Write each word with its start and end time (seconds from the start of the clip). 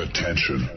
Attention. 0.00 0.70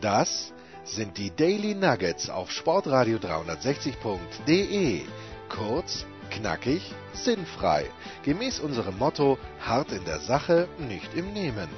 Das 0.00 0.54
sind 0.84 1.18
die 1.18 1.30
Daily 1.30 1.74
Nuggets 1.74 2.30
auf 2.30 2.50
Sportradio 2.50 3.18
360.de. 3.18 5.02
Kurz, 5.50 6.06
knackig, 6.30 6.94
sinnfrei. 7.12 7.84
Gemäß 8.22 8.60
unserem 8.60 8.96
Motto: 8.96 9.36
hart 9.60 9.92
in 9.92 10.04
der 10.06 10.20
Sache, 10.20 10.68
nicht 10.78 11.14
im 11.14 11.34
Nehmen. 11.34 11.68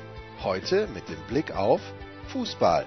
Heute 0.44 0.86
mit 0.94 1.08
dem 1.08 1.20
Blick 1.28 1.56
auf 1.56 1.80
Fußball. 2.28 2.86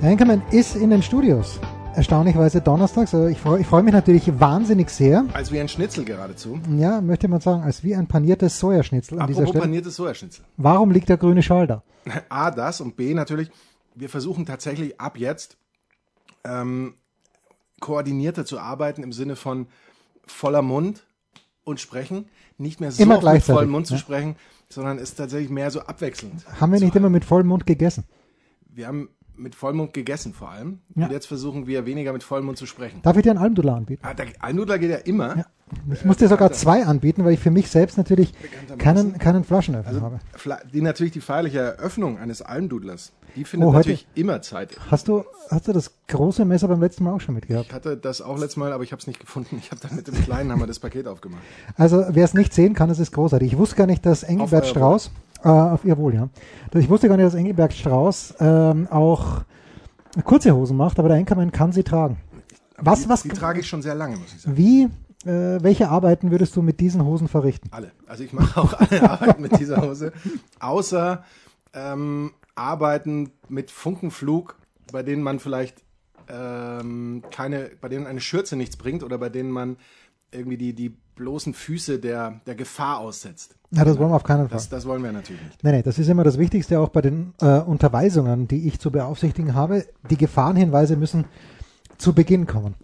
Der 0.00 0.08
Henkermann 0.08 0.42
ist 0.52 0.76
in 0.76 0.90
den 0.90 1.02
Studios. 1.02 1.58
Erstaunlicherweise 1.98 2.60
donnerstags. 2.60 3.12
Also 3.12 3.26
ich 3.26 3.38
freue 3.38 3.64
freu 3.64 3.82
mich 3.82 3.92
natürlich 3.92 4.38
wahnsinnig 4.38 4.88
sehr. 4.88 5.24
Als 5.32 5.50
wie 5.50 5.58
ein 5.58 5.68
Schnitzel 5.68 6.04
geradezu. 6.04 6.60
Ja, 6.76 7.00
möchte 7.00 7.26
man 7.26 7.40
sagen, 7.40 7.64
als 7.64 7.82
wie 7.82 7.96
ein 7.96 8.06
paniertes 8.06 8.60
Sojaschnitzel 8.60 9.18
an 9.18 9.26
dieser 9.26 9.48
Stelle. 9.48 9.62
paniertes 9.62 9.96
Sojaschnitzel. 9.96 10.44
Warum 10.56 10.92
liegt 10.92 11.08
der 11.08 11.16
grüne 11.16 11.42
Schal 11.42 11.66
da? 11.66 11.82
A, 12.28 12.52
das 12.52 12.80
und 12.80 12.94
B, 12.94 13.14
natürlich, 13.14 13.50
wir 13.96 14.08
versuchen 14.08 14.46
tatsächlich 14.46 15.00
ab 15.00 15.18
jetzt 15.18 15.56
ähm, 16.44 16.94
koordinierter 17.80 18.44
zu 18.44 18.60
arbeiten 18.60 19.02
im 19.02 19.12
Sinne 19.12 19.34
von 19.34 19.66
voller 20.24 20.62
Mund 20.62 21.04
und 21.64 21.80
sprechen. 21.80 22.26
Nicht 22.58 22.80
mehr 22.80 22.92
so 22.92 23.02
Immer 23.02 23.20
mit 23.32 23.42
vollem 23.42 23.70
Mund 23.70 23.88
zu 23.88 23.98
sprechen, 23.98 24.36
sondern 24.68 24.98
es 24.98 25.16
tatsächlich 25.16 25.50
mehr 25.50 25.72
so 25.72 25.80
abwechselnd. 25.80 26.46
Haben 26.60 26.72
wir 26.72 26.78
nicht 26.78 26.94
immer 26.94 27.10
mit 27.10 27.24
vollem 27.24 27.48
Mund 27.48 27.66
gegessen? 27.66 28.04
Wir 28.68 28.86
haben 28.86 29.08
mit 29.38 29.54
Vollmund 29.54 29.94
gegessen 29.94 30.34
vor 30.34 30.50
allem. 30.50 30.80
Ja. 30.94 31.06
Und 31.06 31.12
jetzt 31.12 31.26
versuchen 31.26 31.66
wir 31.66 31.86
weniger 31.86 32.12
mit 32.12 32.22
vollem 32.22 32.46
Mund 32.46 32.58
zu 32.58 32.66
sprechen. 32.66 33.00
Darf 33.02 33.16
ich 33.16 33.22
dir 33.22 33.30
einen 33.30 33.38
Almdudler 33.38 33.74
anbieten? 33.74 34.02
Ah, 34.04 34.14
der 34.14 34.26
Alnudler 34.40 34.78
geht 34.78 34.90
ja 34.90 34.96
immer. 34.98 35.36
Ja. 35.38 35.46
Ich 35.92 36.04
muss 36.04 36.16
dir 36.16 36.28
sogar 36.28 36.50
zwei 36.52 36.86
anbieten, 36.86 37.24
weil 37.24 37.34
ich 37.34 37.40
für 37.40 37.50
mich 37.50 37.68
selbst 37.68 37.98
natürlich 37.98 38.32
keinen, 38.78 39.18
keinen 39.18 39.44
Flaschenöffner 39.44 39.88
Also 39.88 40.00
habe. 40.00 40.18
Die 40.72 40.80
natürlich 40.80 41.12
die 41.12 41.20
feierliche 41.20 41.58
Eröffnung 41.58 42.18
eines 42.18 42.40
Almdudlers, 42.40 43.12
die 43.36 43.44
findet 43.44 43.68
Oh, 43.68 43.72
natürlich 43.72 44.06
immer 44.14 44.40
Zeit. 44.40 44.76
Hast 44.90 45.08
du, 45.08 45.24
hast 45.50 45.68
du 45.68 45.72
das 45.72 45.92
große 46.08 46.46
Messer 46.46 46.68
beim 46.68 46.80
letzten 46.80 47.04
Mal 47.04 47.12
auch 47.12 47.20
schon 47.20 47.34
mitgehabt? 47.34 47.66
Ich 47.66 47.72
hatte 47.74 47.98
das 47.98 48.22
auch 48.22 48.38
letztes 48.38 48.56
Mal, 48.56 48.72
aber 48.72 48.82
ich 48.82 48.92
habe 48.92 49.00
es 49.00 49.06
nicht 49.06 49.20
gefunden. 49.20 49.58
Ich 49.58 49.70
habe 49.70 49.80
dann 49.82 49.94
mit 49.94 50.06
dem 50.06 50.14
kleinen 50.14 50.50
Hammer 50.50 50.66
das 50.66 50.78
Paket 50.78 51.06
aufgemacht. 51.06 51.42
Also 51.76 52.02
wer 52.08 52.24
es 52.24 52.32
nicht 52.32 52.54
sehen 52.54 52.72
kann, 52.72 52.88
es 52.88 52.98
ist 52.98 53.12
großartig. 53.12 53.52
Ich 53.52 53.58
wusste 53.58 53.76
gar 53.76 53.86
nicht, 53.86 54.06
dass 54.06 54.22
Engelbert 54.22 54.66
Strauß, 54.66 55.10
äh, 55.44 55.48
auf 55.48 55.84
ihr 55.84 55.96
Wohl, 55.96 56.14
ja. 56.14 56.28
Ich 56.74 56.88
wusste 56.88 57.08
gar 57.08 57.16
nicht, 57.16 57.26
dass 57.26 57.34
Engelbert 57.34 57.72
Strauß 57.72 58.34
ähm, 58.40 58.88
auch 58.90 59.42
kurze 60.24 60.54
Hosen 60.54 60.76
macht, 60.76 60.98
aber 60.98 61.08
der 61.08 61.18
Enkermann 61.18 61.52
kann 61.52 61.72
sie 61.72 61.82
tragen. 61.82 62.18
Was, 62.76 63.02
die, 63.02 63.08
was, 63.08 63.22
Die 63.22 63.28
trage 63.30 63.60
ich 63.60 63.68
schon 63.68 63.82
sehr 63.82 63.94
lange, 63.94 64.16
muss 64.16 64.32
ich 64.34 64.42
sagen. 64.42 64.56
wie, 64.56 64.82
äh, 65.24 65.62
welche 65.62 65.88
Arbeiten 65.88 66.30
würdest 66.30 66.54
du 66.56 66.62
mit 66.62 66.80
diesen 66.80 67.04
Hosen 67.04 67.28
verrichten? 67.28 67.68
Alle. 67.72 67.92
Also 68.06 68.24
ich 68.24 68.32
mache 68.32 68.60
auch 68.60 68.72
alle 68.74 69.10
Arbeiten 69.10 69.42
mit 69.42 69.58
dieser 69.58 69.82
Hose. 69.82 70.12
Außer 70.60 71.24
ähm, 71.74 72.32
Arbeiten 72.54 73.30
mit 73.48 73.70
Funkenflug, 73.70 74.56
bei 74.92 75.02
denen 75.02 75.22
man 75.22 75.38
vielleicht 75.38 75.82
ähm, 76.28 77.22
keine, 77.30 77.70
bei 77.80 77.88
denen 77.88 78.06
eine 78.06 78.20
Schürze 78.20 78.56
nichts 78.56 78.76
bringt 78.76 79.02
oder 79.02 79.18
bei 79.18 79.28
denen 79.28 79.50
man 79.50 79.76
irgendwie 80.30 80.58
die, 80.58 80.74
die 80.74 80.96
bloßen 81.18 81.52
Füße 81.52 81.98
der, 81.98 82.40
der 82.46 82.54
Gefahr 82.54 82.98
aussetzt. 82.98 83.56
Ja, 83.70 83.84
das 83.84 83.98
wollen 83.98 84.10
wir 84.10 84.16
auf 84.16 84.24
keinen 84.24 84.48
Fall. 84.48 84.56
Das, 84.56 84.70
das 84.70 84.86
wollen 84.86 85.02
wir 85.02 85.12
natürlich 85.12 85.42
nicht. 85.42 85.62
Nee, 85.62 85.72
nee, 85.72 85.82
das 85.82 85.98
ist 85.98 86.08
immer 86.08 86.24
das 86.24 86.38
Wichtigste 86.38 86.80
auch 86.80 86.88
bei 86.88 87.02
den 87.02 87.34
äh, 87.42 87.58
Unterweisungen, 87.58 88.48
die 88.48 88.66
ich 88.66 88.80
zu 88.80 88.90
beaufsichtigen 88.90 89.54
habe. 89.54 89.84
Die 90.08 90.16
Gefahrenhinweise 90.16 90.96
müssen 90.96 91.26
zu 91.98 92.14
Beginn 92.14 92.46
kommen. 92.46 92.76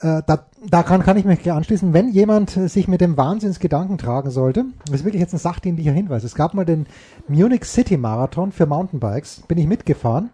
Äh, 0.00 0.22
da 0.26 0.46
da 0.68 0.82
kann, 0.82 1.02
kann 1.02 1.16
ich 1.16 1.24
mich 1.24 1.42
gleich 1.42 1.54
anschließen. 1.54 1.92
Wenn 1.92 2.10
jemand 2.10 2.56
äh, 2.56 2.68
sich 2.68 2.88
mit 2.88 3.00
dem 3.00 3.16
Wahnsinnsgedanken 3.16 3.98
tragen 3.98 4.30
sollte, 4.30 4.66
das 4.86 4.96
ist 4.96 5.04
wirklich 5.04 5.20
jetzt 5.20 5.32
ein 5.32 5.38
sachdienlicher 5.38 5.92
Hinweis. 5.92 6.24
Es 6.24 6.34
gab 6.34 6.54
mal 6.54 6.64
den 6.64 6.86
Munich 7.28 7.64
City 7.64 7.96
Marathon 7.96 8.52
für 8.52 8.66
Mountainbikes, 8.66 9.42
bin 9.48 9.58
ich 9.58 9.66
mitgefahren. 9.66 10.30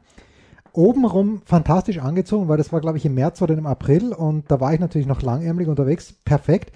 Obenrum 0.73 1.43
fantastisch 1.45 1.99
angezogen, 1.99 2.49
weil 2.49 2.57
das 2.57 2.73
war, 2.73 2.81
glaube 2.81 2.97
ich, 2.97 3.05
im 3.05 3.15
März 3.15 3.43
oder 3.43 3.55
im 3.57 3.67
April 3.67 4.13
und 4.13 4.51
da 4.51 4.59
war 4.59 4.73
ich 4.73 4.81
natürlich 4.81 5.07
noch 5.07 5.21
langärmlich 5.21 5.69
unterwegs. 5.69 6.15
Perfekt. 6.25 6.73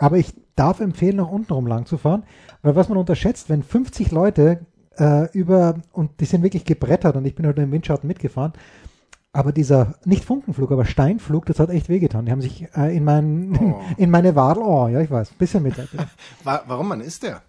Aber 0.00 0.16
ich 0.16 0.32
darf 0.56 0.80
empfehlen, 0.80 1.16
nach 1.16 1.28
untenrum 1.28 1.66
lang 1.66 1.84
zu 1.86 1.98
fahren, 1.98 2.24
weil 2.62 2.74
was 2.74 2.88
man 2.88 2.98
unterschätzt, 2.98 3.50
wenn 3.50 3.62
50 3.62 4.10
Leute 4.10 4.66
äh, 4.98 5.30
über, 5.32 5.74
und 5.92 6.20
die 6.20 6.24
sind 6.24 6.42
wirklich 6.42 6.64
gebrettert 6.64 7.16
und 7.16 7.24
ich 7.26 7.34
bin 7.34 7.46
heute 7.46 7.62
im 7.62 7.70
Windschatten 7.70 8.08
mitgefahren, 8.08 8.52
aber 9.32 9.52
dieser, 9.52 9.94
nicht 10.04 10.24
Funkenflug, 10.24 10.72
aber 10.72 10.86
Steinflug, 10.86 11.46
das 11.46 11.60
hat 11.60 11.70
echt 11.70 11.88
wehgetan. 11.88 12.24
Die 12.26 12.32
haben 12.32 12.40
sich 12.40 12.66
äh, 12.76 12.96
in, 12.96 13.04
mein, 13.04 13.56
Oh. 13.60 13.80
in 13.96 14.10
meine 14.10 14.34
Wadel, 14.34 14.62
oh, 14.64 14.88
ja, 14.88 15.00
ich 15.00 15.10
weiß, 15.10 15.30
bisschen 15.34 15.62
Mitleid. 15.62 15.90
bitte. 15.90 16.08
Wa 16.42 16.62
warum 16.66 16.88
man 16.88 17.00
ist 17.00 17.22
der? 17.22 17.42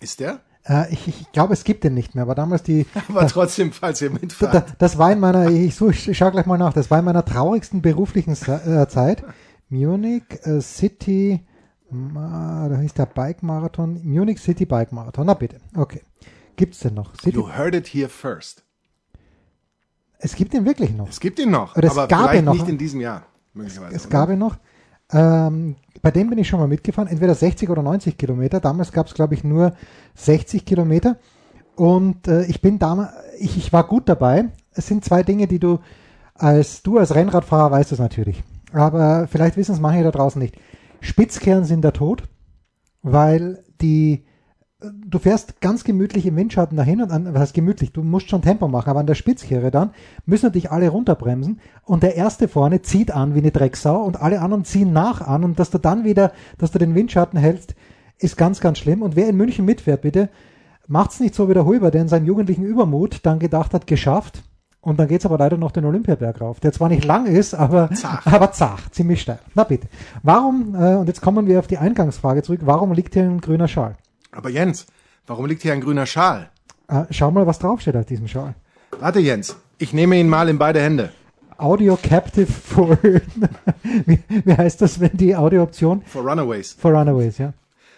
Ist 0.00 0.20
der? 0.20 0.40
äh, 0.64 0.92
ich 0.92 1.08
ich 1.08 1.32
glaube, 1.32 1.54
es 1.54 1.64
gibt 1.64 1.84
den 1.84 1.94
nicht 1.94 2.14
mehr, 2.14 2.22
aber 2.22 2.34
damals 2.34 2.62
die, 2.64 2.84
Aber 3.08 3.26
trotzdem, 3.28 3.72
falls 3.72 4.02
ihr 4.02 4.10
mitfahrt. 4.20 4.74
das 4.78 4.98
war 4.98 5.12
in 5.12 5.20
meiner, 5.20 5.48
ich, 5.50 5.74
such, 5.74 6.08
ich 6.08 6.18
schau 6.18 6.30
gleich 6.32 6.46
mal 6.46 6.58
nach, 6.58 6.72
das 6.72 6.90
war 6.90 6.98
in 6.98 7.04
meiner 7.04 7.24
traurigsten 7.24 7.80
beruflichen 7.80 8.32
äh, 8.32 8.88
Zeit. 8.88 9.22
Munich 9.68 10.24
äh, 10.42 10.60
City, 10.60 11.46
da 11.90 12.78
hieß 12.80 12.94
der 12.94 13.06
Bike 13.06 13.42
Marathon, 13.42 14.00
Munich 14.04 14.40
City 14.40 14.66
Bike 14.66 14.92
Marathon, 14.92 15.26
na 15.26 15.34
bitte, 15.34 15.56
okay. 15.76 16.02
Gibt's 16.56 16.80
den 16.80 16.94
noch? 16.94 17.14
City, 17.16 17.36
You 17.36 17.48
heard 17.48 17.74
it 17.74 17.86
here 17.88 18.08
first. 18.08 18.62
es 20.18 20.34
gibt 20.34 20.52
den 20.52 20.64
wirklich 20.66 20.94
noch. 20.94 21.08
Es 21.08 21.20
gibt 21.20 21.38
ihn 21.38 21.50
noch, 21.50 21.76
Oder 21.76 21.88
es 21.88 21.92
aber 21.96 22.08
gab 22.08 22.30
vielleicht 22.30 22.38
ihn 22.40 22.44
noch. 22.44 22.52
nicht 22.54 22.68
in 22.68 22.78
diesem 22.78 23.00
Jahr. 23.00 23.24
Möglicherweise. 23.54 23.96
Es 23.96 24.06
oder? 24.06 24.12
gab 24.12 24.30
ihn 24.30 24.38
noch. 24.38 24.56
Ähm, 25.12 25.76
bei 26.02 26.10
dem 26.10 26.30
bin 26.30 26.38
ich 26.38 26.48
schon 26.48 26.60
mal 26.60 26.68
mitgefahren, 26.68 27.08
entweder 27.08 27.34
60 27.34 27.68
oder 27.70 27.82
90 27.82 28.16
Kilometer. 28.16 28.60
Damals 28.60 28.92
gab 28.92 29.06
es, 29.06 29.14
glaube 29.14 29.34
ich, 29.34 29.42
nur 29.42 29.74
60 30.14 30.64
Kilometer. 30.64 31.16
Und 31.74 32.28
äh, 32.28 32.44
ich 32.44 32.60
bin 32.60 32.78
damals, 32.78 33.10
ich, 33.38 33.56
ich 33.56 33.72
war 33.72 33.84
gut 33.84 34.08
dabei. 34.08 34.50
Es 34.72 34.86
sind 34.86 35.04
zwei 35.04 35.22
Dinge, 35.22 35.46
die 35.46 35.58
du 35.58 35.80
als 36.34 36.82
du 36.82 36.98
als 36.98 37.14
Rennradfahrer 37.14 37.70
weißt 37.70 37.92
es 37.92 37.98
natürlich. 37.98 38.42
Aber 38.72 39.26
vielleicht 39.28 39.56
wissen 39.56 39.74
es 39.74 39.80
manche 39.80 40.04
da 40.04 40.10
draußen 40.10 40.40
nicht. 40.40 40.56
Spitzkehren 41.00 41.64
sind 41.64 41.82
der 41.82 41.92
Tod, 41.92 42.24
weil 43.02 43.64
die 43.80 44.24
du 44.82 45.18
fährst 45.18 45.60
ganz 45.60 45.84
gemütlich 45.84 46.26
im 46.26 46.36
Windschatten 46.36 46.76
dahin 46.76 47.02
und 47.02 47.10
an, 47.10 47.32
was 47.34 47.40
heißt 47.40 47.54
gemütlich, 47.54 47.92
du 47.92 48.02
musst 48.02 48.30
schon 48.30 48.42
Tempo 48.42 48.68
machen, 48.68 48.90
aber 48.90 49.00
an 49.00 49.06
der 49.06 49.14
Spitzkehre 49.14 49.70
dann 49.70 49.90
müssen 50.24 50.46
natürlich 50.46 50.70
alle 50.70 50.88
runterbremsen 50.88 51.60
und 51.84 52.02
der 52.02 52.16
erste 52.16 52.48
vorne 52.48 52.82
zieht 52.82 53.10
an 53.10 53.34
wie 53.34 53.40
eine 53.40 53.50
Drecksau 53.50 54.02
und 54.02 54.20
alle 54.20 54.40
anderen 54.40 54.64
ziehen 54.64 54.92
nach 54.92 55.20
an 55.20 55.44
und 55.44 55.58
dass 55.58 55.70
du 55.70 55.78
dann 55.78 56.04
wieder, 56.04 56.32
dass 56.58 56.70
du 56.70 56.78
den 56.78 56.94
Windschatten 56.94 57.38
hältst, 57.38 57.74
ist 58.18 58.36
ganz, 58.36 58.60
ganz 58.60 58.78
schlimm. 58.78 59.02
Und 59.02 59.16
wer 59.16 59.28
in 59.28 59.36
München 59.36 59.64
mitfährt, 59.64 60.02
bitte, 60.02 60.28
macht's 60.86 61.20
nicht 61.20 61.34
so 61.34 61.48
wie 61.48 61.54
der 61.54 61.66
Huber, 61.66 61.90
der 61.90 62.02
in 62.02 62.08
seinem 62.08 62.26
jugendlichen 62.26 62.64
Übermut 62.64 63.20
dann 63.24 63.38
gedacht 63.38 63.74
hat, 63.74 63.86
geschafft 63.86 64.42
und 64.80 64.98
dann 64.98 65.08
geht's 65.08 65.26
aber 65.26 65.38
leider 65.38 65.56
noch 65.56 65.72
den 65.72 65.84
Olympiaberg 65.84 66.40
rauf, 66.40 66.60
der 66.60 66.72
zwar 66.72 66.88
nicht 66.88 67.04
lang 67.04 67.26
ist, 67.26 67.54
aber 67.54 67.90
Zart. 67.92 68.26
aber 68.32 68.52
zart, 68.52 68.94
ziemlich 68.94 69.20
steil. 69.20 69.38
Na 69.54 69.64
bitte. 69.64 69.88
Warum, 70.22 70.74
äh, 70.74 70.94
und 70.96 71.06
jetzt 71.06 71.20
kommen 71.20 71.46
wir 71.46 71.58
auf 71.58 71.66
die 71.66 71.78
Eingangsfrage 71.78 72.42
zurück, 72.42 72.60
warum 72.64 72.92
liegt 72.92 73.14
hier 73.14 73.24
ein 73.24 73.40
grüner 73.40 73.68
Schal? 73.68 73.96
Aber 74.32 74.48
Jens, 74.48 74.86
warum 75.26 75.46
liegt 75.46 75.62
hier 75.62 75.72
ein 75.72 75.80
grüner 75.80 76.06
Schal? 76.06 76.48
Äh, 76.88 77.04
schau 77.10 77.30
mal, 77.30 77.46
was 77.46 77.58
draufsteht 77.58 77.96
auf 77.96 78.06
diesem 78.06 78.28
Schal. 78.28 78.54
Warte, 78.98 79.20
Jens, 79.20 79.56
ich 79.78 79.92
nehme 79.92 80.16
ihn 80.16 80.28
mal 80.28 80.48
in 80.48 80.58
beide 80.58 80.80
Hände. 80.80 81.10
Audio 81.58 81.98
Captive 82.02 82.50
for, 82.50 82.98
wie, 84.06 84.18
wie 84.28 84.52
heißt 84.54 84.80
das, 84.80 84.98
wenn 84.98 85.14
die 85.14 85.36
Audiooption? 85.36 86.02
For 86.06 86.22
Runaways. 86.22 86.72
For 86.72 86.90
Runaways, 86.92 87.36
ja. 87.38 87.52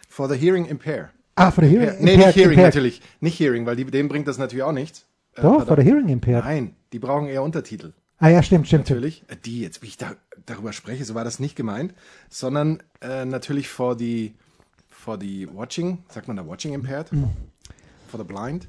For 0.09 0.29
the 0.29 0.37
Hearing 0.37 0.67
Impair. 0.67 1.11
Ah, 1.37 1.51
for 1.51 1.63
the 1.65 1.71
Hearing 1.71 1.89
Impair. 1.91 2.05
Nee, 2.05 2.17
nicht 2.17 2.37
Hearing 2.37 2.51
impaired. 2.51 2.75
natürlich. 2.75 3.03
Nicht 3.21 3.39
Hearing, 3.39 3.65
weil 3.65 3.77
die, 3.77 3.85
dem 3.85 4.09
bringt 4.09 4.27
das 4.27 4.37
natürlich 4.37 4.65
auch 4.65 4.73
nichts. 4.73 5.07
Äh, 5.37 5.43
Doch, 5.43 5.59
pardon. 5.59 5.67
for 5.67 5.77
the 5.83 5.83
Hearing 5.89 6.09
Impaired. 6.09 6.45
Nein, 6.45 6.75
die 6.93 6.99
brauchen 6.99 7.27
eher 7.29 7.43
Untertitel. 7.43 7.93
Ah 8.19 8.29
ja, 8.29 8.43
stimmt, 8.43 8.67
stimmt. 8.69 8.89
Natürlich. 8.89 9.25
Äh, 9.29 9.37
Die, 9.45 9.61
jetzt 9.63 9.83
wie 9.83 9.87
ich 9.87 9.97
da, 9.97 10.13
darüber 10.47 10.73
spreche, 10.73 11.05
so 11.05 11.15
war 11.15 11.25
das 11.25 11.41
nicht 11.41 11.57
gemeint, 11.57 11.95
sondern 12.29 12.83
äh, 13.01 13.25
natürlich 13.25 13.69
for 13.69 13.99
the, 13.99 14.35
for 14.89 15.19
the 15.21 15.49
Watching, 15.53 15.99
sagt 16.09 16.29
man 16.29 16.37
da 16.37 16.47
Watching 16.47 16.73
Impaired? 16.75 17.09
For 18.09 18.19
the 18.21 18.25
Blind? 18.25 18.69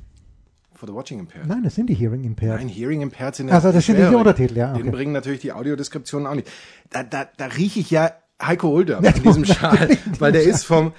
For 0.74 0.88
the 0.88 0.94
Watching 0.96 1.20
Impaired. 1.20 1.48
Nein, 1.48 1.64
das 1.64 1.76
sind 1.76 1.88
die 1.88 1.94
Hearing 1.94 2.24
Impaired. 2.24 2.58
Nein, 2.60 2.68
Hearing 2.68 3.02
Impaired 3.02 3.36
sind 3.36 3.52
Also, 3.52 3.72
das 3.72 3.86
sind 3.86 3.96
schwerere. 3.96 4.18
Untertitel, 4.18 4.58
ja, 4.58 4.74
Den 4.74 4.84
okay. 4.84 4.92
bringen 4.92 5.12
natürlich 5.14 5.42
die 5.42 5.52
Audiodeskriptionen 5.54 6.28
auch 6.28 6.34
nicht. 6.36 6.50
Da, 6.90 7.04
da, 7.04 7.28
da 7.38 7.46
rieche 7.46 7.80
ich 7.80 7.92
ja 7.92 8.12
Heiko 8.42 8.70
Older 8.70 9.02
in 9.16 9.24
diesem 9.24 9.46
Schal, 9.46 9.98
weil 10.20 10.32
der 10.32 10.44
ist 10.44 10.66
vom, 10.66 10.94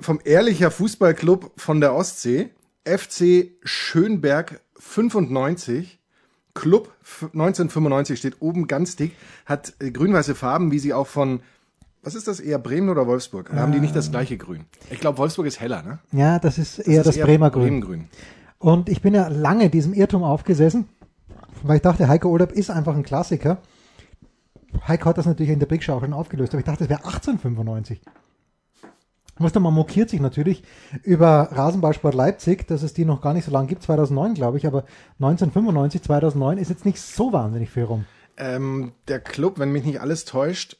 vom 0.00 0.20
Ehrlicher 0.24 0.70
Fußballclub 0.72 1.52
von 1.56 1.80
der 1.80 1.94
Ostsee, 1.94 2.50
FC 2.84 3.52
Schönberg 3.62 4.60
95, 4.88 5.98
Club 6.54 6.92
f- 7.02 7.30
1995 7.32 8.18
steht 8.18 8.36
oben 8.40 8.66
ganz 8.68 8.96
dick, 8.96 9.12
hat 9.46 9.74
äh, 9.80 9.90
grün-weiße 9.90 10.34
Farben, 10.34 10.70
wie 10.70 10.78
sie 10.78 10.92
auch 10.94 11.06
von, 11.06 11.40
was 12.02 12.14
ist 12.14 12.28
das, 12.28 12.38
eher 12.38 12.58
Bremen 12.58 12.90
oder 12.90 13.06
Wolfsburg? 13.06 13.50
Da 13.50 13.56
haben 13.62 13.72
die 13.72 13.80
nicht 13.80 13.96
das 13.96 14.10
gleiche 14.10 14.36
Grün. 14.36 14.66
Ich 14.90 15.00
glaube, 15.00 15.18
Wolfsburg 15.18 15.46
ist 15.46 15.58
heller, 15.58 15.82
ne? 15.82 15.98
Ja, 16.12 16.38
das 16.38 16.58
ist 16.58 16.78
eher 16.78 17.02
das, 17.02 17.14
ist 17.14 17.16
eher 17.16 17.26
Bremer 17.26 17.50
Grün. 17.50 17.62
Bremengrün. 17.80 18.08
Und 18.58 18.88
ich 18.88 19.02
bin 19.02 19.14
ja 19.14 19.28
lange 19.28 19.68
diesem 19.70 19.94
Irrtum 19.94 20.22
aufgesessen, 20.22 20.86
weil 21.62 21.76
ich 21.76 21.82
dachte, 21.82 22.06
Heiko 22.08 22.28
Olderb 22.28 22.52
ist 22.52 22.70
einfach 22.70 22.94
ein 22.94 23.02
Klassiker. 23.02 23.58
Heiko 24.86 25.06
hat 25.08 25.18
das 25.18 25.26
natürlich 25.26 25.52
in 25.52 25.58
der 25.58 25.66
Big 25.66 25.82
Show 25.82 25.94
auch 25.94 26.00
schon 26.00 26.12
aufgelöst, 26.12 26.52
aber 26.52 26.60
ich 26.60 26.66
dachte, 26.66 26.84
es 26.84 26.90
wäre 26.90 27.00
1895. 27.04 28.00
man 29.38 29.74
mokiert 29.74 30.10
sich 30.10 30.20
natürlich 30.20 30.62
über 31.02 31.48
Rasenballsport 31.52 32.14
Leipzig, 32.14 32.66
dass 32.66 32.82
es 32.82 32.94
die 32.94 33.04
noch 33.04 33.20
gar 33.20 33.34
nicht 33.34 33.44
so 33.44 33.50
lange 33.50 33.66
gibt, 33.66 33.82
2009 33.82 34.34
glaube 34.34 34.58
ich, 34.58 34.66
aber 34.66 34.84
1995, 35.20 36.02
2009 36.02 36.58
ist 36.58 36.70
jetzt 36.70 36.84
nicht 36.84 37.00
so 37.00 37.32
wahnsinnig 37.32 37.70
viel 37.70 37.84
rum. 37.84 38.04
Ähm, 38.36 38.92
der 39.08 39.20
Club, 39.20 39.58
wenn 39.58 39.70
mich 39.70 39.84
nicht 39.84 40.00
alles 40.00 40.24
täuscht, 40.24 40.76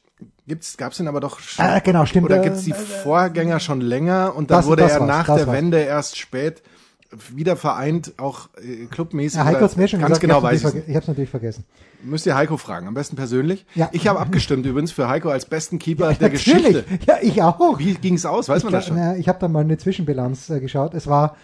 gibt's, 0.47 0.77
gab's 0.77 0.97
den 0.97 1.07
aber 1.07 1.19
doch 1.19 1.39
schon. 1.39 1.65
Ah, 1.65 1.79
genau, 1.79 2.05
stimmt. 2.05 2.25
Oder 2.25 2.39
gibt's 2.39 2.63
die 2.63 2.71
äh, 2.71 2.75
Vorgänger 2.75 3.59
schon 3.59 3.81
länger 3.81 4.35
und 4.35 4.51
dann 4.51 4.59
das, 4.59 4.65
wurde 4.67 4.83
das 4.83 4.93
er 4.93 5.05
nach 5.05 5.25
der. 5.25 5.47
Wende 5.47 5.79
erst 5.79 6.17
spät 6.17 6.61
wieder 7.33 7.55
vereint, 7.55 8.13
auch 8.17 8.49
äh, 8.57 8.85
clubmäßig. 8.85 9.37
Ja, 9.37 9.45
Heiko 9.45 9.61
hat's 9.61 9.75
mir 9.75 9.87
schon 9.87 9.99
ganz 9.99 10.19
gesagt, 10.19 10.21
genau 10.21 10.43
weiß 10.43 10.63
ich. 10.63 10.75
Ich 10.87 10.89
habe 10.89 10.99
es 10.99 11.07
natürlich 11.07 11.29
vergessen. 11.29 11.65
Müsst 12.03 12.25
ihr 12.25 12.35
Heiko 12.35 12.57
fragen, 12.57 12.87
am 12.87 12.93
besten 12.93 13.15
persönlich. 13.15 13.65
Ja. 13.75 13.89
Ich 13.91 14.07
habe 14.07 14.19
abgestimmt 14.19 14.65
übrigens 14.65 14.91
für 14.91 15.07
Heiko 15.07 15.29
als 15.29 15.45
besten 15.45 15.79
Keeper 15.79 16.11
ja, 16.11 16.17
der 16.17 16.29
natürlich. 16.29 16.63
Geschichte. 16.63 16.85
Ja, 17.07 17.17
ich 17.21 17.41
auch. 17.41 17.79
Wie 17.79 17.93
ging's 17.95 18.25
aus? 18.25 18.49
Weiß 18.49 18.59
ich 18.59 18.63
man 18.63 18.73
das 18.73 18.87
schon? 18.87 18.97
Na, 18.97 19.15
ich 19.15 19.27
habe 19.27 19.39
da 19.39 19.47
mal 19.47 19.61
eine 19.61 19.77
Zwischenbilanz 19.77 20.49
äh, 20.49 20.59
geschaut. 20.59 20.93
Es 20.93 21.07
war 21.07 21.35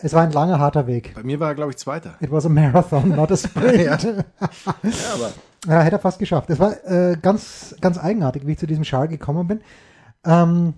es 0.00 0.12
war 0.12 0.22
ein 0.22 0.32
langer, 0.32 0.60
harter 0.60 0.86
Weg. 0.86 1.12
Bei 1.14 1.24
mir 1.24 1.40
war 1.40 1.48
er, 1.48 1.54
glaube 1.54 1.72
ich, 1.72 1.76
Zweiter. 1.76 2.14
It 2.20 2.30
was 2.30 2.46
a 2.46 2.48
marathon, 2.48 3.08
not 3.16 3.32
a 3.32 3.36
sprint. 3.36 3.78
ja. 3.84 3.96
ja, 3.96 4.20
aber. 5.14 5.32
Ja, 5.66 5.80
hätte 5.82 5.96
er 5.96 5.98
fast 5.98 6.20
geschafft. 6.20 6.50
Es 6.50 6.60
war 6.60 6.84
äh, 6.86 7.16
ganz, 7.20 7.74
ganz 7.80 7.98
eigenartig, 7.98 8.46
wie 8.46 8.52
ich 8.52 8.58
zu 8.58 8.66
diesem 8.66 8.84
Schal 8.84 9.08
gekommen 9.08 9.48
bin. 9.48 9.60
Ähm, 10.24 10.74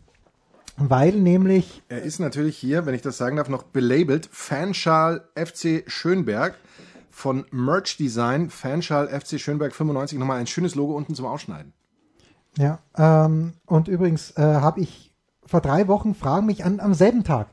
weil 0.81 1.13
nämlich. 1.13 1.83
Er 1.89 2.03
ist 2.03 2.19
natürlich 2.19 2.57
hier, 2.57 2.87
wenn 2.87 2.95
ich 2.95 3.03
das 3.03 3.19
sagen 3.19 3.37
darf, 3.37 3.49
noch 3.49 3.63
belabelt. 3.63 4.29
Fanschal 4.33 5.25
FC 5.35 5.85
Schönberg 5.87 6.55
von 7.11 7.45
Merch 7.51 7.97
Design. 7.97 8.51
Fanschal 8.51 9.09
FC 9.09 9.39
Schönberg 9.39 9.75
95. 9.75 10.19
Nochmal 10.19 10.41
ein 10.41 10.47
schönes 10.47 10.75
Logo 10.75 10.95
unten 10.95 11.15
zum 11.15 11.27
Ausschneiden. 11.27 11.73
Ja, 12.59 12.81
ähm, 12.97 13.53
und 13.67 13.89
übrigens 13.89 14.33
äh, 14.33 14.43
habe 14.43 14.81
ich 14.81 15.13
vor 15.47 15.61
drei 15.61 15.89
Wochen, 15.89 16.15
fragen 16.15 16.47
mich 16.47 16.65
an, 16.65 16.81
am 16.81 16.95
selben 16.95 17.23
Tag, 17.23 17.49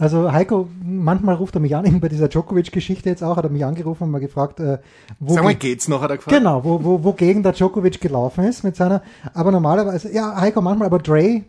also 0.00 0.32
Heiko, 0.32 0.66
manchmal 0.82 1.34
ruft 1.34 1.54
er 1.56 1.60
mich 1.60 1.76
an, 1.76 1.84
eben 1.86 2.00
bei 2.00 2.08
dieser 2.08 2.28
Djokovic-Geschichte 2.28 3.10
jetzt 3.10 3.22
auch, 3.22 3.36
hat 3.36 3.44
er 3.44 3.50
mich 3.50 3.64
angerufen 3.64 4.04
und 4.04 4.10
mal 4.10 4.20
gefragt, 4.20 4.58
äh, 4.58 4.78
wo 5.18 5.34
Sag 5.34 5.44
mal, 5.44 5.54
geht's 5.54 5.88
noch, 5.88 6.00
hat 6.00 6.10
er 6.10 6.16
gefragt. 6.16 6.36
Genau, 6.36 6.64
wo, 6.64 6.82
wo, 6.82 7.04
wogegen 7.04 7.42
der 7.42 7.52
Djokovic 7.52 8.00
gelaufen 8.00 8.44
ist 8.44 8.64
mit 8.64 8.76
seiner, 8.76 9.02
aber 9.34 9.52
normalerweise, 9.52 10.12
ja, 10.12 10.40
Heiko 10.40 10.62
manchmal, 10.62 10.86
aber 10.86 11.00
Dre 11.00 11.44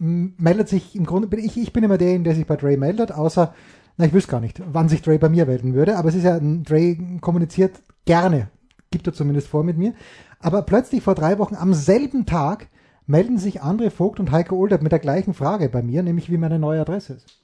meldet 0.00 0.68
sich 0.68 0.96
im 0.96 1.04
Grunde, 1.04 1.36
ich, 1.38 1.58
ich 1.58 1.72
bin 1.72 1.84
immer 1.84 1.98
der, 1.98 2.18
der 2.18 2.34
sich 2.34 2.46
bei 2.46 2.56
Dre 2.56 2.76
meldet, 2.76 3.12
außer, 3.12 3.54
na, 3.96 4.06
ich 4.06 4.12
wüsste 4.12 4.30
gar 4.30 4.40
nicht, 4.40 4.62
wann 4.72 4.88
sich 4.88 5.02
Dre 5.02 5.18
bei 5.18 5.28
mir 5.28 5.46
melden 5.46 5.74
würde, 5.74 5.96
aber 5.96 6.08
es 6.08 6.14
ist 6.14 6.24
ja, 6.24 6.40
Dre 6.40 6.96
kommuniziert 7.20 7.80
gerne, 8.06 8.48
gibt 8.90 9.06
er 9.06 9.12
zumindest 9.12 9.48
vor 9.48 9.62
mit 9.62 9.76
mir, 9.76 9.92
aber 10.40 10.62
plötzlich 10.62 11.02
vor 11.02 11.14
drei 11.14 11.38
Wochen 11.38 11.54
am 11.54 11.74
selben 11.74 12.24
Tag 12.24 12.68
melden 13.06 13.38
sich 13.38 13.62
André 13.62 13.90
Vogt 13.90 14.20
und 14.20 14.30
Heiko 14.30 14.56
Oldert 14.56 14.82
mit 14.82 14.92
der 14.92 15.00
gleichen 15.00 15.34
Frage 15.34 15.68
bei 15.68 15.82
mir, 15.82 16.02
nämlich 16.02 16.30
wie 16.30 16.38
meine 16.38 16.58
neue 16.58 16.80
Adresse 16.80 17.14
ist. 17.14 17.42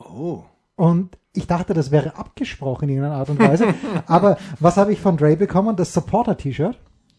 Oh. 0.00 0.42
Und 0.74 1.18
ich 1.32 1.46
dachte, 1.46 1.74
das 1.74 1.90
wäre 1.90 2.16
abgesprochen 2.16 2.88
in 2.88 2.96
irgendeiner 2.96 3.20
Art 3.20 3.30
und 3.30 3.38
Weise. 3.38 3.66
Aber 4.06 4.38
was 4.58 4.76
habe 4.76 4.92
ich 4.92 5.00
von 5.00 5.16
Dre 5.16 5.36
bekommen? 5.36 5.76
Das 5.76 5.92
Supporter-T-Shirt, 5.92 6.78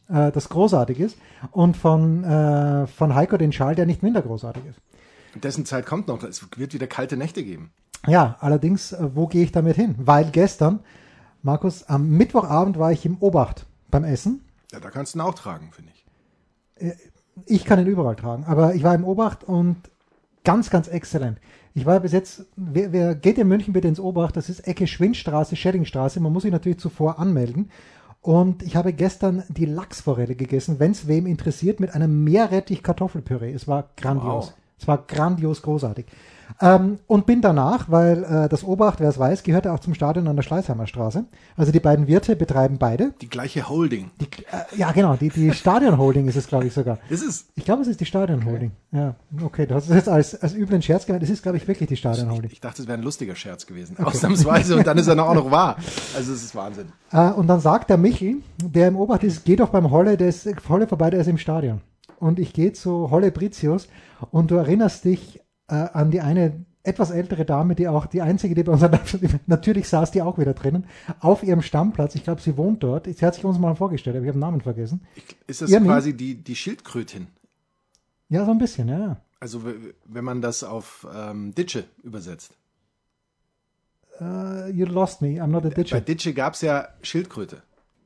äh, 0.10 0.32
das 0.32 0.50
großartig 0.50 1.00
ist. 1.00 1.18
Und 1.52 1.78
von, 1.78 2.24
äh, 2.24 2.88
von 2.88 3.16
Heiko 3.16 3.38
den 3.38 3.52
Schal, 3.52 3.76
der 3.76 3.86
nicht 3.86 4.04
minder 4.04 4.22
großartig 4.22 4.64
ist. 4.66 4.80
Dessen 5.44 5.66
Zeit 5.66 5.86
kommt 5.86 6.08
noch. 6.08 6.24
Es 6.24 6.46
wird 6.58 6.74
wieder 6.74 6.88
kalte 6.88 7.18
Nächte 7.18 7.44
geben. 7.44 7.72
Ja, 8.06 8.38
allerdings, 8.40 8.94
äh, 8.94 9.10
wo 9.16 9.28
gehe 9.28 9.44
ich 9.44 9.52
damit 9.52 9.76
hin? 9.76 9.96
Weil 9.98 10.32
gestern, 10.32 10.80
Markus, 11.42 11.84
am 11.84 12.10
Mittwochabend 12.10 12.80
war 12.80 12.92
ich 12.92 13.06
im 13.06 13.18
Obacht 13.20 13.66
beim 13.90 14.04
Essen. 14.04 14.42
Ja, 14.72 14.80
da 14.80 14.90
kannst 14.90 15.14
du 15.14 15.20
ihn 15.20 15.22
auch 15.22 15.34
tragen, 15.34 15.72
finde 15.72 15.92
ich. 15.94 16.84
Äh, 16.84 16.96
ich 17.46 17.66
kann 17.66 17.80
ihn 17.80 17.88
überall 17.88 18.16
tragen. 18.16 18.46
Aber 18.46 18.76
ich 18.76 18.84
war 18.84 18.96
im 18.96 19.04
Obacht 19.04 19.44
und 19.44 19.78
ganz, 20.44 20.70
ganz 20.70 20.88
exzellent. 20.88 21.40
Ich 21.74 21.86
war 21.86 22.00
bis 22.00 22.12
jetzt, 22.12 22.46
wer, 22.56 22.92
wer 22.92 23.14
geht 23.14 23.38
in 23.38 23.48
München 23.48 23.74
bitte 23.74 23.88
ins 23.88 24.00
Obacht? 24.00 24.36
Das 24.36 24.50
ist 24.50 24.62
Ecke 24.62 24.88
Schwindstraße, 24.88 25.56
Schellingstraße. 25.56 26.20
Man 26.20 26.34
muss 26.34 26.44
sich 26.44 26.52
natürlich 26.52 26.80
zuvor 26.80 27.20
anmelden. 27.20 27.70
Und 28.22 28.64
ich 28.64 28.76
habe 28.76 28.94
gestern 28.94 29.44
die 29.48 29.66
Lachsforelle 29.66 30.36
gegessen, 30.36 30.80
wenn 30.80 30.92
es 30.92 31.08
wem 31.08 31.28
interessiert, 31.28 31.80
mit 31.80 31.94
einem 31.94 32.24
Meerrettich-Kartoffelpüree. 32.24 33.54
Es 33.54 33.68
war 33.68 33.92
grandios. 33.96 34.48
Wow. 34.48 34.54
Es 34.80 34.88
war 34.88 35.06
grandios 35.08 35.62
großartig. 35.62 36.06
Ähm, 36.62 37.00
und 37.08 37.26
bin 37.26 37.42
danach, 37.42 37.90
weil 37.90 38.24
äh, 38.24 38.50
das 38.50 38.64
Obacht, 38.64 39.00
wer 39.00 39.10
es 39.10 39.20
weiß, 39.20 39.44
gehört 39.44 39.66
ja 39.66 39.74
auch 39.74 39.80
zum 39.80 39.94
Stadion 39.94 40.28
an 40.28 40.36
der 40.36 40.44
Schleißheimer 40.44 40.88
Straße. 40.88 41.26
Also 41.56 41.72
die 41.72 41.80
beiden 41.80 42.08
Wirte 42.08 42.36
betreiben 42.36 42.78
beide. 42.80 43.14
Die 43.22 43.30
gleiche 43.30 43.70
Holding. 43.70 44.12
Die, 44.20 44.26
äh, 44.26 44.78
ja, 44.78 44.92
genau, 44.92 45.16
die, 45.16 45.30
die 45.30 45.52
Stadion-Holding 45.52 46.28
ist 46.28 46.36
es, 46.36 46.48
glaube 46.48 46.66
ich, 46.66 46.74
sogar. 46.74 47.00
Ist 47.10 47.24
es? 47.24 47.48
Ich 47.56 47.66
glaube, 47.66 47.82
es 47.82 47.88
ist 47.88 48.00
die 48.00 48.06
Stadion-Holding. 48.06 48.72
Okay. 48.92 48.98
Ja, 48.98 49.16
okay, 49.44 49.66
du 49.68 49.76
hast 49.76 49.90
es 49.90 49.96
jetzt 49.96 50.10
als, 50.10 50.42
als 50.42 50.54
üblen 50.54 50.82
Scherz 50.82 51.06
gemeint. 51.06 51.24
Es 51.24 51.30
ist, 51.30 51.44
glaube 51.44 51.58
ich, 51.58 51.68
wirklich 51.68 51.90
die 51.90 51.98
Stadion-Holding. 51.98 52.46
Ich, 52.46 52.54
ich, 52.54 52.62
dachte, 52.62 52.82
es 52.82 52.88
wäre 52.88 52.98
ein 52.98 53.04
lustiger 53.04 53.36
Scherz 53.36 53.66
gewesen. 53.66 53.96
Okay. 54.00 54.08
Ausnahmsweise. 54.08 54.76
und 54.78 54.88
dann 54.88 54.98
ist 54.98 55.08
er 55.08 55.24
auch 55.24 55.36
noch 55.36 55.52
wahr. 55.52 55.78
Also 56.16 56.34
es 56.34 56.44
ist 56.44 56.56
Wahnsinn. 56.56 56.88
Äh, 57.12 57.32
und 57.32 57.48
dann 57.48 57.60
sagt 57.60 57.90
der 57.90 57.98
Michel, 57.98 58.38
der 58.64 58.88
im 58.88 58.96
Obacht 58.96 59.24
ist, 59.24 59.46
geh 59.46 59.56
doch 59.56 59.70
beim 59.70 59.92
Holle, 59.92 60.18
der 60.18 60.30
ist 60.30 60.48
Holle 60.70 60.88
vorbei, 60.88 61.10
der 61.10 61.20
ist 61.20 61.28
im 61.28 61.38
Stadion. 61.38 61.82
Und 62.20 62.40
ich 62.40 62.54
gehe 62.54 62.74
zu 62.74 63.12
Holle 63.12 63.32
Britius 63.32 63.88
und 64.32 64.50
du 64.50 64.56
erinnerst 64.56 65.06
dich 65.06 65.40
äh, 65.68 65.76
an 65.76 66.12
die 66.12 66.22
eine 66.22 66.66
etwas 66.88 67.12
ältere 67.12 67.46
Dame, 67.46 67.76
die 67.76 67.88
auch 67.88 68.06
die 68.06 68.22
einzige, 68.22 68.56
die 68.56 68.64
bei 68.64 68.72
uns 68.72 68.82
natürlich 69.46 69.90
saß 69.90 70.12
die 70.12 70.22
auch 70.22 70.38
wieder 70.38 70.54
drinnen, 70.54 70.86
auf 71.20 71.44
ihrem 71.44 71.62
Stammplatz. 71.62 72.16
Ich 72.16 72.24
glaube, 72.24 72.42
sie 72.42 72.56
wohnt 72.56 72.82
dort. 72.82 73.06
Sie 73.06 73.26
hat 73.26 73.36
sich 73.36 73.44
uns 73.44 73.60
mal 73.60 73.76
vorgestellt, 73.76 74.16
aber 74.16 74.24
ich 74.24 74.30
habe 74.30 74.38
den 74.38 74.42
Namen 74.42 74.62
vergessen. 74.62 75.02
Ist 75.48 75.62
das 75.62 75.70
Irmi? 75.70 75.88
quasi 75.88 76.16
die, 76.16 76.36
die 76.36 76.56
Schildkrötin? 76.56 77.28
Ja, 78.30 78.46
so 78.46 78.52
ein 78.52 78.58
bisschen, 78.58 78.88
ja. 78.88 79.18
Also 79.40 79.62
wenn 80.06 80.24
man 80.24 80.42
das 80.42 80.64
auf 80.64 81.06
ähm, 81.14 81.54
Ditsche 81.54 81.84
übersetzt. 82.04 82.54
Uh, 84.20 84.68
you 84.72 84.86
lost 84.86 85.22
me, 85.22 85.40
I'm 85.42 85.48
not 85.48 85.66
a 85.66 85.70
Ditsche. 85.70 85.96
Bei 85.96 86.02
Ditsche 86.02 86.34
gab 86.34 86.54
es 86.54 86.62
ja 86.62 86.88
Schildkröte. 87.02 87.62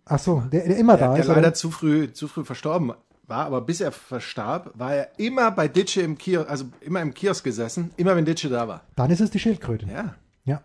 Ach 0.06 0.20
so, 0.20 0.44
der, 0.52 0.68
der 0.68 0.78
immer 0.78 0.98
da 0.98 1.14
der 1.14 1.22
ist. 1.22 1.28
Der 1.28 1.36
leider 1.36 1.54
zu 1.54 1.72
früh, 1.72 2.12
zu 2.12 2.28
früh 2.28 2.44
verstorben 2.44 2.94
war, 3.32 3.48
aber 3.48 3.62
bis 3.62 3.82
er 3.82 3.92
verstarb, 3.92 4.70
war 4.76 4.94
er 4.94 5.10
immer 5.18 5.50
bei 5.50 5.68
Ditsche 5.68 6.02
im 6.02 6.20
Kiosk, 6.20 6.48
also 6.48 6.66
immer 6.82 7.02
im 7.02 7.16
Kiosk 7.16 7.44
gesessen, 7.44 7.90
immer 7.98 8.16
wenn 8.16 8.26
Ditsche 8.26 8.50
da 8.50 8.68
war. 8.68 8.82
Dann 8.96 9.10
ist 9.10 9.22
es 9.22 9.32
die 9.32 9.40
Schildkröte. 9.40 9.88
Ja. 9.92 10.14
Ja. 10.46 10.62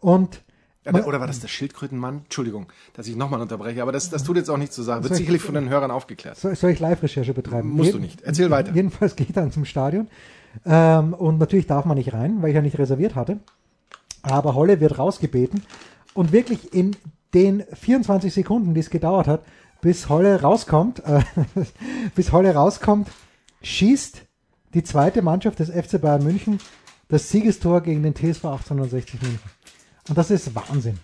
Und 0.00 0.40
oder 0.86 1.18
war 1.18 1.26
das 1.26 1.40
der 1.40 1.48
Schildkrötenmann? 1.48 2.22
Entschuldigung, 2.24 2.66
dass 2.92 3.06
ich 3.06 3.16
nochmal 3.16 3.40
unterbreche, 3.40 3.80
aber 3.80 3.92
das, 3.92 4.10
das 4.10 4.22
tut 4.22 4.36
jetzt 4.36 4.50
auch 4.50 4.58
nichts 4.58 4.74
zu 4.74 4.82
sagen. 4.82 5.02
Wird 5.02 5.16
sicherlich 5.16 5.40
von 5.40 5.54
den 5.54 5.70
Hörern 5.70 5.90
aufgeklärt. 5.90 6.36
Soll, 6.36 6.54
soll 6.56 6.70
ich 6.70 6.80
Live-Recherche 6.80 7.32
betreiben? 7.32 7.70
Musst 7.70 7.86
Jeden, 7.86 8.00
du 8.00 8.04
nicht. 8.04 8.20
Erzähl 8.20 8.50
weiter. 8.50 8.72
Jedenfalls 8.74 9.16
gehe 9.16 9.26
ich 9.26 9.32
dann 9.32 9.50
zum 9.50 9.64
Stadion. 9.64 10.08
Ähm, 10.66 11.14
und 11.14 11.38
natürlich 11.38 11.66
darf 11.66 11.86
man 11.86 11.96
nicht 11.96 12.12
rein, 12.12 12.42
weil 12.42 12.50
ich 12.50 12.54
ja 12.54 12.60
nicht 12.60 12.78
reserviert 12.78 13.14
hatte. 13.14 13.38
Aber 14.22 14.54
Holle 14.54 14.80
wird 14.80 14.98
rausgebeten. 14.98 15.62
Und 16.12 16.32
wirklich 16.32 16.74
in 16.74 16.94
den 17.32 17.64
24 17.72 18.32
Sekunden, 18.32 18.74
die 18.74 18.80
es 18.80 18.90
gedauert 18.90 19.26
hat, 19.26 19.42
bis 19.84 20.08
Holle 20.08 20.40
rauskommt, 20.40 21.04
äh, 21.04 21.20
bis 22.14 22.32
Holle 22.32 22.54
rauskommt, 22.54 23.06
schießt 23.62 24.22
die 24.72 24.82
zweite 24.82 25.20
Mannschaft 25.20 25.58
des 25.58 25.68
FC 25.68 26.00
Bayern 26.00 26.24
München 26.24 26.58
das 27.08 27.28
Siegestor 27.28 27.82
gegen 27.82 28.02
den 28.02 28.14
TSV 28.14 28.46
1860 28.46 29.20
München. 29.20 29.50
Und 30.08 30.16
das 30.16 30.30
ist 30.30 30.54
Wahnsinn. 30.54 30.98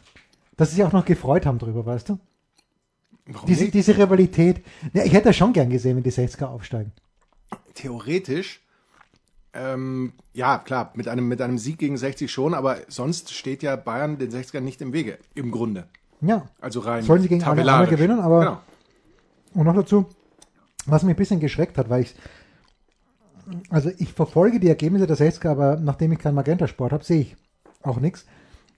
Dass 0.57 0.71
sie 0.71 0.77
sich 0.77 0.85
auch 0.85 0.93
noch 0.93 1.05
gefreut 1.05 1.45
haben 1.45 1.59
drüber, 1.59 1.85
weißt 1.85 2.09
du? 2.09 2.19
Warum 3.27 3.47
diese, 3.47 3.65
nicht? 3.65 3.75
diese 3.75 3.99
Rivalität. 3.99 4.65
Ja, 4.95 5.05
ich 5.05 5.13
hätte 5.13 5.35
schon 5.35 5.53
gern 5.53 5.69
gesehen, 5.69 5.97
wenn 5.97 6.03
die 6.03 6.11
60er 6.11 6.47
aufsteigen. 6.47 6.93
Theoretisch, 7.75 8.63
ähm, 9.53 10.15
ja, 10.33 10.57
klar, 10.57 10.91
mit 10.95 11.07
einem, 11.07 11.29
mit 11.29 11.43
einem 11.43 11.59
Sieg 11.59 11.77
gegen 11.77 11.99
60 11.99 12.33
schon, 12.33 12.55
aber 12.55 12.79
sonst 12.89 13.35
steht 13.35 13.63
ja 13.63 13.77
Bayern 13.77 14.17
den 14.17 14.31
60ern 14.31 14.61
nicht 14.61 14.81
im 14.81 14.95
Wege, 14.95 15.19
im 15.35 15.51
Grunde. 15.51 15.87
Ja. 16.23 16.47
Also 16.63 16.81
rein 16.81 17.03
Sollen 17.03 17.21
sie 17.21 17.29
gegen 17.29 17.45
alle 17.45 17.87
gewinnen, 17.87 18.21
aber 18.21 18.41
Genau. 18.41 18.61
Und 19.55 19.65
noch 19.67 19.75
dazu, 19.75 20.07
was 20.87 21.03
mich 21.03 21.15
ein 21.15 21.19
bisschen 21.19 21.41
geschreckt 21.41 21.79
hat, 21.79 21.91
weil 21.91 22.03
ich, 22.03 22.15
also 23.69 23.91
ich 23.99 24.13
verfolge 24.13 24.61
die 24.61 24.69
Ergebnisse 24.69 25.07
der 25.07 25.17
60er, 25.17 25.49
aber 25.51 25.77
nachdem 25.77 26.13
ich 26.13 26.19
keinen 26.19 26.35
Magenta-Sport 26.35 26.93
habe, 26.93 27.05
sehe 27.05 27.21
ich 27.23 27.37
auch 27.83 27.99
nichts. 27.99 28.27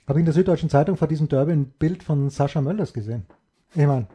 Habe 0.06 0.18
ich 0.18 0.22
in 0.22 0.26
der 0.26 0.34
Süddeutschen 0.34 0.70
Zeitung 0.70 0.96
vor 0.96 1.08
diesem 1.08 1.28
Derby 1.28 1.52
ein 1.52 1.70
Bild 1.70 2.02
von 2.02 2.30
Sascha 2.30 2.60
Mölders 2.60 2.92
gesehen. 2.92 3.26
Ich 3.74 3.86
meine, 3.86 4.06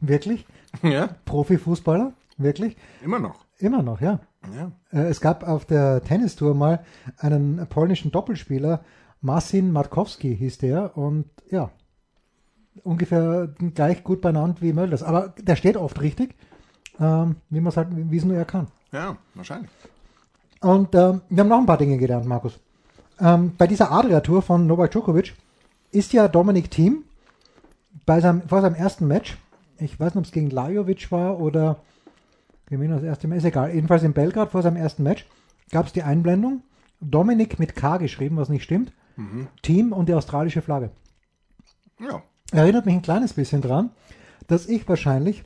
wirklich? 0.00 0.46
Ja. 0.82 1.08
Profifußballer? 1.24 2.12
Wirklich? 2.38 2.76
Immer 3.02 3.18
noch. 3.18 3.44
Immer 3.58 3.82
noch, 3.82 4.00
ja. 4.00 4.20
Ja. 4.54 4.72
Äh, 4.92 5.06
Es 5.08 5.20
gab 5.20 5.46
auf 5.46 5.64
der 5.64 6.02
Tennistour 6.02 6.54
mal 6.54 6.84
einen 7.18 7.66
polnischen 7.68 8.10
Doppelspieler, 8.10 8.84
Marcin 9.20 9.72
Markowski 9.72 10.36
hieß 10.36 10.58
der, 10.58 10.96
und 10.96 11.24
ja, 11.50 11.70
ungefähr 12.84 13.48
gleich 13.74 14.04
gut 14.04 14.20
benannt 14.20 14.62
wie 14.62 14.72
Mölders. 14.72 15.02
Aber 15.02 15.34
der 15.38 15.56
steht 15.56 15.76
oft 15.76 16.00
richtig, 16.00 16.34
ähm, 17.00 17.36
wie 17.50 17.60
man 17.60 17.70
es 17.70 17.76
halt, 17.76 17.88
wie 17.92 18.16
es 18.16 18.24
nur 18.24 18.36
er 18.36 18.44
kann. 18.44 18.68
Ja, 18.92 19.16
wahrscheinlich. 19.34 19.70
Und 20.60 20.94
ähm, 20.94 21.20
wir 21.28 21.40
haben 21.40 21.48
noch 21.48 21.58
ein 21.58 21.66
paar 21.66 21.78
Dinge 21.78 21.98
gelernt, 21.98 22.26
Markus. 22.26 22.58
Ähm, 23.20 23.52
bei 23.56 23.66
dieser 23.66 23.92
Adria-Tour 23.92 24.42
von 24.42 24.66
Novak 24.66 24.90
Djokovic 24.90 25.34
ist 25.90 26.12
ja 26.12 26.28
Dominik 26.28 26.70
Thiem 26.70 27.04
bei 28.04 28.20
seinem, 28.20 28.42
vor 28.48 28.60
seinem 28.60 28.74
ersten 28.74 29.06
Match 29.06 29.36
ich 29.78 29.98
weiß 29.98 30.14
nicht, 30.14 30.16
ob 30.16 30.24
es 30.24 30.32
gegen 30.32 30.50
Lajovic 30.50 31.10
war 31.12 31.38
oder 31.38 31.82
gegen 32.68 32.88
das 32.90 33.02
erste 33.02 33.28
Mal, 33.28 33.36
ist 33.36 33.44
egal. 33.44 33.74
Jedenfalls 33.74 34.02
in 34.02 34.12
Belgrad 34.12 34.50
vor 34.50 34.62
seinem 34.62 34.76
ersten 34.76 35.02
Match 35.02 35.26
gab 35.70 35.86
es 35.86 35.92
die 35.92 36.02
Einblendung. 36.02 36.62
Dominik 37.00 37.58
mit 37.58 37.76
K 37.76 37.98
geschrieben, 37.98 38.36
was 38.36 38.48
nicht 38.48 38.64
stimmt. 38.64 38.92
Mhm. 39.16 39.48
Team 39.62 39.92
und 39.92 40.08
die 40.08 40.14
australische 40.14 40.62
Flagge. 40.62 40.90
Ja. 42.00 42.22
Erinnert 42.52 42.86
mich 42.86 42.94
ein 42.94 43.02
kleines 43.02 43.32
bisschen 43.32 43.60
dran, 43.60 43.90
dass 44.46 44.66
ich 44.66 44.88
wahrscheinlich 44.88 45.44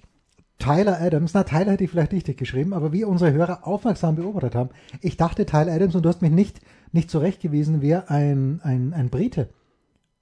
Tyler 0.59 1.01
Adams, 1.01 1.33
na 1.33 1.45
Tyler 1.45 1.73
hätte 1.73 1.85
ich 1.85 1.91
vielleicht 1.91 2.13
richtig 2.13 2.37
geschrieben, 2.37 2.75
aber 2.75 2.93
wie 2.93 3.05
unsere 3.05 3.33
Hörer 3.33 3.67
aufmerksam 3.67 4.17
beobachtet 4.17 4.55
haben, 4.55 4.71
ich 5.01 5.17
dachte 5.17 5.47
Tyler 5.47 5.73
Adams 5.73 5.95
und 5.95 6.03
du 6.03 6.09
hast 6.09 6.21
mich 6.21 6.31
nicht, 6.31 6.61
nicht 6.93 7.11
zurechtgewiesen, 7.11 7.81
wäre 7.81 8.11
ein, 8.11 8.61
ein, 8.63 8.93
ein 8.93 9.09
Brite. 9.09 9.49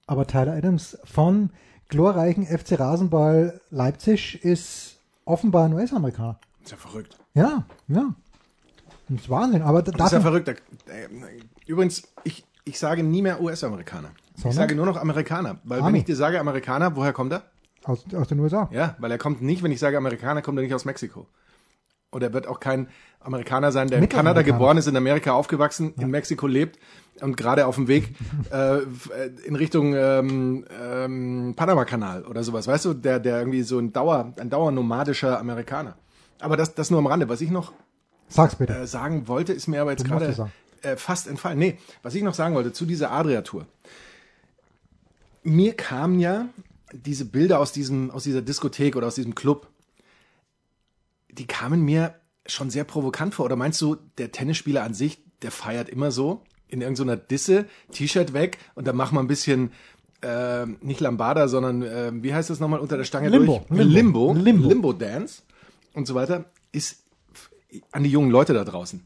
Aber 0.06 0.26
Tyler 0.26 0.52
Adams 0.52 0.96
von 1.04 1.50
glorreichen 1.88 2.46
FC 2.46 2.78
Rasenball 2.78 3.60
Leipzig 3.70 4.42
ist 4.44 5.00
offenbar 5.24 5.64
ein 5.64 5.74
US-Amerikaner. 5.74 6.38
Ist 6.62 6.70
ja 6.70 6.76
verrückt. 6.76 7.18
Ja, 7.34 7.64
ja. 7.88 8.14
Das 9.08 9.22
ist 9.22 9.30
Wahnsinn. 9.30 9.62
Aber 9.62 9.82
das 9.82 10.06
ist 10.06 10.12
ja 10.12 10.20
verrückt. 10.20 10.48
Äh, 10.48 10.54
übrigens, 11.66 12.02
ich, 12.24 12.44
ich 12.64 12.78
sage 12.78 13.02
nie 13.02 13.22
mehr 13.22 13.40
US-Amerikaner. 13.40 14.10
Ich 14.44 14.54
sage 14.54 14.74
nur 14.74 14.86
noch 14.86 14.96
Amerikaner. 14.96 15.58
Weil 15.64 15.80
Army. 15.80 15.92
wenn 15.92 16.00
ich 16.00 16.04
dir 16.04 16.16
sage 16.16 16.38
Amerikaner, 16.40 16.94
woher 16.96 17.12
kommt 17.12 17.32
er? 17.32 17.42
Aus, 17.84 18.04
aus 18.14 18.28
den 18.28 18.40
USA. 18.40 18.68
Ja, 18.72 18.96
weil 18.98 19.10
er 19.10 19.18
kommt 19.18 19.42
nicht, 19.42 19.62
wenn 19.62 19.72
ich 19.72 19.80
sage 19.80 19.96
Amerikaner, 19.96 20.42
kommt 20.42 20.58
er 20.58 20.62
nicht 20.62 20.74
aus 20.74 20.84
Mexiko. 20.84 21.26
Und 22.10 22.22
er 22.22 22.32
wird 22.32 22.46
auch 22.46 22.60
kein 22.60 22.88
Amerikaner 23.20 23.70
sein, 23.70 23.88
der 23.88 23.98
in 23.98 24.08
Kanada 24.08 24.42
geboren 24.42 24.78
ist, 24.78 24.86
in 24.86 24.96
Amerika 24.96 25.32
aufgewachsen, 25.32 25.92
ja. 25.96 26.04
in 26.04 26.10
Mexiko 26.10 26.46
lebt 26.46 26.78
und 27.20 27.36
gerade 27.36 27.66
auf 27.66 27.74
dem 27.74 27.86
Weg 27.86 28.14
äh, 28.50 28.78
in 29.44 29.56
Richtung 29.56 29.94
ähm, 29.94 30.64
ähm, 30.80 31.54
Panama-Kanal 31.54 32.24
oder 32.24 32.42
sowas. 32.42 32.66
Weißt 32.66 32.86
du, 32.86 32.94
der, 32.94 33.20
der 33.20 33.38
irgendwie 33.38 33.62
so 33.62 33.78
ein 33.78 33.92
Dauer, 33.92 34.32
ein 34.38 34.48
dauernomadischer 34.48 35.38
Amerikaner. 35.38 35.96
Aber 36.40 36.56
das, 36.56 36.74
das 36.74 36.90
nur 36.90 36.98
am 37.00 37.06
Rande. 37.06 37.28
Was 37.28 37.40
ich 37.40 37.50
noch 37.50 37.72
Sag's 38.28 38.56
bitte. 38.56 38.74
Äh, 38.74 38.86
sagen 38.86 39.26
wollte, 39.28 39.52
ist 39.52 39.66
mir 39.66 39.80
aber 39.80 39.90
jetzt 39.90 40.04
gerade 40.04 40.50
äh, 40.82 40.96
fast 40.96 41.26
entfallen. 41.26 41.58
Nee, 41.58 41.78
was 42.02 42.14
ich 42.14 42.22
noch 42.22 42.34
sagen 42.34 42.54
wollte 42.54 42.72
zu 42.72 42.86
dieser 42.86 43.10
Adria-Tour. 43.10 43.66
Mir 45.42 45.74
kamen 45.74 46.18
ja 46.18 46.48
diese 46.92 47.24
Bilder 47.24 47.60
aus 47.60 47.72
diesem, 47.72 48.10
aus 48.10 48.24
dieser 48.24 48.42
Diskothek 48.42 48.96
oder 48.96 49.06
aus 49.06 49.14
diesem 49.14 49.34
Club, 49.34 49.68
die 51.30 51.46
kamen 51.46 51.82
mir 51.82 52.14
schon 52.46 52.70
sehr 52.70 52.84
provokant 52.84 53.34
vor. 53.34 53.44
Oder 53.44 53.56
meinst 53.56 53.80
du, 53.80 53.96
der 54.16 54.32
Tennisspieler 54.32 54.82
an 54.82 54.94
sich, 54.94 55.22
der 55.42 55.50
feiert 55.50 55.88
immer 55.88 56.10
so 56.10 56.42
in 56.68 56.80
irgendeiner 56.80 57.16
Disse, 57.16 57.66
T-Shirt 57.92 58.32
weg 58.32 58.58
und 58.74 58.86
dann 58.86 58.96
machen 58.96 59.14
wir 59.16 59.20
ein 59.20 59.28
bisschen 59.28 59.72
äh, 60.20 60.66
nicht 60.80 61.00
Lambada, 61.00 61.48
sondern 61.48 61.82
äh, 61.82 62.12
wie 62.14 62.34
heißt 62.34 62.50
das 62.50 62.60
nochmal 62.60 62.80
unter 62.80 62.96
der 62.96 63.04
Stange 63.04 63.28
Limbo. 63.28 63.64
durch? 63.68 63.78
Limbo. 63.80 64.32
Limbo. 64.32 64.32
Limbo. 64.32 64.68
Limbo 64.68 64.92
Dance 64.92 65.42
und 65.94 66.06
so 66.06 66.14
weiter. 66.14 66.46
Ist 66.72 67.04
an 67.92 68.04
die 68.04 68.10
jungen 68.10 68.30
Leute 68.30 68.52
da 68.52 68.64
draußen. 68.64 69.02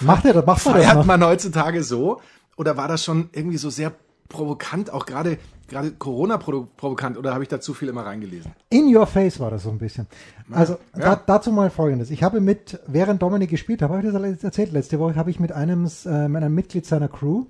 Macht 0.00 0.24
er 0.24 0.32
das? 0.32 0.46
Macht 0.46 0.64
man 0.64 0.74
Feiert 0.74 1.06
man 1.06 1.24
heutzutage 1.24 1.82
so? 1.82 2.20
Oder 2.56 2.76
war 2.76 2.88
das 2.88 3.04
schon 3.04 3.28
irgendwie 3.32 3.58
so 3.58 3.70
sehr 3.70 3.92
provokant, 4.34 4.92
auch 4.92 5.06
gerade 5.06 5.38
gerade 5.68 5.92
Corona 5.92 6.36
provokant 6.36 7.16
oder 7.16 7.32
habe 7.32 7.42
ich 7.42 7.48
da 7.48 7.60
zu 7.60 7.74
viel 7.74 7.88
immer 7.88 8.04
reingelesen? 8.04 8.52
In 8.70 8.94
your 8.94 9.06
face 9.06 9.40
war 9.40 9.50
das 9.50 9.62
so 9.62 9.70
ein 9.70 9.78
bisschen. 9.78 10.06
Also 10.50 10.74
ja. 10.96 11.16
da, 11.16 11.22
dazu 11.26 11.52
mal 11.52 11.70
folgendes. 11.70 12.10
Ich 12.10 12.22
habe 12.22 12.40
mit, 12.40 12.80
während 12.86 13.22
Dominik 13.22 13.50
gespielt 13.50 13.82
hat, 13.82 13.90
habe 13.90 14.06
ich 14.06 14.12
das 14.12 14.44
erzählt, 14.44 14.72
letzte 14.72 14.98
Woche 14.98 15.16
habe 15.16 15.30
ich 15.30 15.40
mit 15.40 15.52
einem, 15.52 15.88
äh, 16.04 16.08
einem 16.08 16.54
Mitglied 16.54 16.86
seiner 16.86 17.08
Crew, 17.08 17.46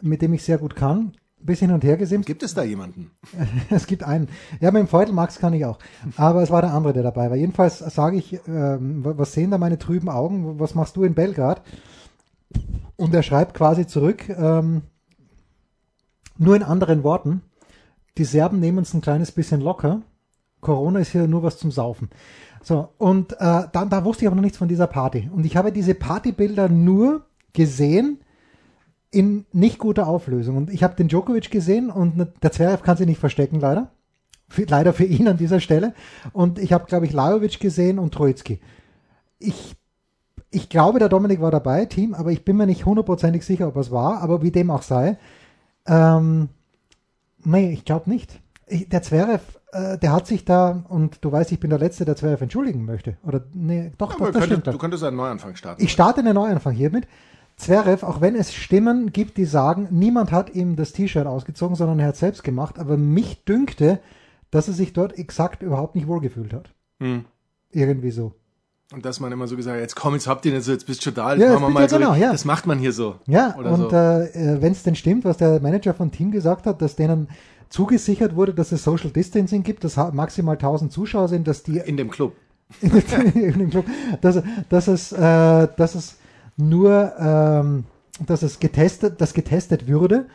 mit 0.00 0.22
dem 0.22 0.32
ich 0.34 0.44
sehr 0.44 0.58
gut 0.58 0.76
kann, 0.76 1.12
ein 1.40 1.46
bisschen 1.46 1.68
hin 1.68 1.74
und 1.74 1.84
her 1.84 1.96
gesimmt. 1.96 2.26
Gibt 2.26 2.42
es 2.42 2.54
da 2.54 2.62
jemanden? 2.62 3.10
es 3.70 3.86
gibt 3.86 4.04
einen. 4.04 4.28
Ja, 4.60 4.70
mit 4.70 4.80
dem 4.80 4.88
Feutel 4.88 5.14
Max 5.14 5.38
kann 5.38 5.52
ich 5.52 5.64
auch. 5.64 5.78
Aber 6.16 6.42
es 6.42 6.50
war 6.50 6.62
der 6.62 6.72
andere, 6.72 6.92
der 6.92 7.02
dabei 7.02 7.30
war. 7.30 7.36
Jedenfalls 7.36 7.78
sage 7.78 8.16
ich, 8.16 8.38
ähm, 8.46 9.02
was 9.04 9.32
sehen 9.32 9.50
da 9.50 9.58
meine 9.58 9.78
trüben 9.78 10.08
Augen? 10.08 10.60
Was 10.60 10.74
machst 10.74 10.96
du 10.96 11.04
in 11.04 11.14
Belgrad? 11.14 11.62
Und 12.96 13.14
er 13.14 13.22
schreibt 13.22 13.54
quasi 13.54 13.86
zurück, 13.86 14.28
ähm, 14.28 14.82
nur 16.38 16.56
in 16.56 16.62
anderen 16.62 17.02
Worten, 17.02 17.42
die 18.16 18.24
Serben 18.24 18.60
nehmen 18.60 18.78
es 18.78 18.94
ein 18.94 19.00
kleines 19.00 19.32
bisschen 19.32 19.60
locker. 19.60 20.02
Corona 20.60 21.00
ist 21.00 21.12
hier 21.12 21.28
nur 21.28 21.42
was 21.42 21.58
zum 21.58 21.70
Saufen. 21.70 22.08
So, 22.62 22.88
und 22.98 23.32
äh, 23.34 23.62
dann, 23.72 23.90
da 23.90 24.04
wusste 24.04 24.24
ich 24.24 24.26
aber 24.26 24.36
noch 24.36 24.42
nichts 24.42 24.58
von 24.58 24.68
dieser 24.68 24.88
Party. 24.88 25.30
Und 25.32 25.46
ich 25.46 25.56
habe 25.56 25.72
diese 25.72 25.94
Partybilder 25.94 26.68
nur 26.68 27.26
gesehen 27.52 28.18
in 29.10 29.46
nicht 29.52 29.78
guter 29.78 30.06
Auflösung. 30.06 30.56
Und 30.56 30.70
ich 30.70 30.82
habe 30.82 30.96
den 30.96 31.08
Djokovic 31.08 31.50
gesehen 31.50 31.90
und 31.90 32.28
der 32.42 32.52
Zverev 32.52 32.82
kann 32.82 32.96
sich 32.96 33.06
nicht 33.06 33.20
verstecken, 33.20 33.60
leider. 33.60 33.90
Für, 34.48 34.64
leider 34.64 34.92
für 34.92 35.04
ihn 35.04 35.28
an 35.28 35.36
dieser 35.36 35.60
Stelle. 35.60 35.94
Und 36.32 36.58
ich 36.58 36.72
habe, 36.72 36.86
glaube 36.86 37.06
ich, 37.06 37.12
Lajovic 37.12 37.60
gesehen 37.60 37.98
und 37.98 38.14
Troitsky. 38.14 38.60
Ich, 39.38 39.76
ich 40.50 40.68
glaube, 40.68 40.98
der 40.98 41.08
Dominik 41.08 41.40
war 41.40 41.50
dabei, 41.50 41.84
Team, 41.84 42.14
aber 42.14 42.32
ich 42.32 42.44
bin 42.44 42.56
mir 42.56 42.66
nicht 42.66 42.86
hundertprozentig 42.86 43.44
sicher, 43.44 43.68
ob 43.68 43.76
es 43.76 43.90
war. 43.90 44.22
Aber 44.22 44.42
wie 44.42 44.50
dem 44.50 44.70
auch 44.70 44.82
sei, 44.82 45.18
ähm, 45.88 46.48
nee, 47.44 47.72
ich 47.72 47.84
glaube 47.84 48.08
nicht. 48.10 48.40
Ich, 48.66 48.88
der 48.88 49.02
Zverev, 49.02 49.42
äh, 49.72 49.98
der 49.98 50.12
hat 50.12 50.26
sich 50.26 50.44
da, 50.44 50.84
und 50.88 51.24
du 51.24 51.32
weißt, 51.32 51.50
ich 51.52 51.60
bin 51.60 51.70
der 51.70 51.78
Letzte, 51.78 52.04
der 52.04 52.16
Zverev 52.16 52.42
entschuldigen 52.42 52.84
möchte. 52.84 53.16
Oder, 53.24 53.44
nee, 53.52 53.92
doch, 53.98 54.12
ja, 54.12 54.18
das, 54.18 54.26
das 54.26 54.40
könnte, 54.40 54.46
stimmt. 54.46 54.66
Du 54.66 54.78
könntest 54.78 55.04
einen 55.04 55.16
Neuanfang 55.16 55.56
starten. 55.56 55.82
Ich 55.82 55.92
starte 55.92 56.20
einen 56.20 56.34
Neuanfang 56.34 56.74
hiermit. 56.74 57.08
Zverev, 57.56 58.06
auch 58.06 58.20
wenn 58.20 58.36
es 58.36 58.54
Stimmen 58.54 59.12
gibt, 59.12 59.36
die 59.36 59.44
sagen, 59.44 59.88
niemand 59.90 60.30
hat 60.30 60.54
ihm 60.54 60.76
das 60.76 60.92
T-Shirt 60.92 61.26
ausgezogen, 61.26 61.74
sondern 61.74 61.98
er 61.98 62.08
hat 62.08 62.16
selbst 62.16 62.44
gemacht, 62.44 62.78
aber 62.78 62.96
mich 62.96 63.44
dünkte, 63.44 63.98
dass 64.50 64.68
er 64.68 64.74
sich 64.74 64.92
dort 64.92 65.18
exakt 65.18 65.62
überhaupt 65.62 65.96
nicht 65.96 66.06
wohlgefühlt 66.06 66.52
hat. 66.52 66.72
Hm. 67.00 67.24
Irgendwie 67.70 68.12
so. 68.12 68.34
Und 68.92 69.04
dass 69.04 69.20
man 69.20 69.30
immer 69.32 69.46
so 69.46 69.54
gesagt 69.54 69.74
hat, 69.74 69.82
jetzt 69.82 69.96
komm, 69.96 70.14
jetzt 70.14 70.26
habt 70.26 70.46
ihr 70.46 70.52
nicht 70.52 70.64
so, 70.64 70.72
jetzt 70.72 70.86
bist 70.86 71.04
du 71.04 71.10
da, 71.10 71.34
jetzt 71.34 71.42
ja, 71.42 71.52
machen 71.52 71.62
wir 71.62 71.68
mal 71.68 71.82
ja 71.82 71.88
so. 71.90 71.98
Genau, 71.98 72.14
ja. 72.14 72.32
Das 72.32 72.46
macht 72.46 72.66
man 72.66 72.78
hier 72.78 72.92
so. 72.92 73.16
Ja, 73.26 73.54
und 73.54 73.90
so. 73.90 73.96
äh, 73.96 74.62
wenn 74.62 74.72
es 74.72 74.82
denn 74.82 74.94
stimmt, 74.94 75.26
was 75.26 75.36
der 75.36 75.60
Manager 75.60 75.92
von 75.92 76.10
Team 76.10 76.30
gesagt 76.30 76.64
hat, 76.64 76.80
dass 76.80 76.96
denen 76.96 77.28
zugesichert 77.68 78.34
wurde, 78.34 78.54
dass 78.54 78.72
es 78.72 78.82
Social 78.82 79.10
Distancing 79.10 79.62
gibt, 79.62 79.84
dass 79.84 79.96
maximal 80.14 80.54
1000 80.54 80.90
Zuschauer 80.90 81.28
sind, 81.28 81.46
dass 81.46 81.62
die... 81.62 81.78
In 81.78 81.98
dem 81.98 82.10
Club. 82.10 82.34
in, 82.80 83.58
dem 83.58 83.68
Club. 83.68 83.84
Dass, 84.22 84.42
dass, 84.70 84.88
es, 84.88 85.12
äh, 85.12 85.68
dass 85.76 85.94
es 85.94 86.16
nur, 86.56 87.12
ähm, 87.18 87.84
dass 88.26 88.42
es 88.42 88.58
getestet, 88.58 89.20
dass 89.20 89.34
getestet 89.34 89.86
würde. 89.86 90.28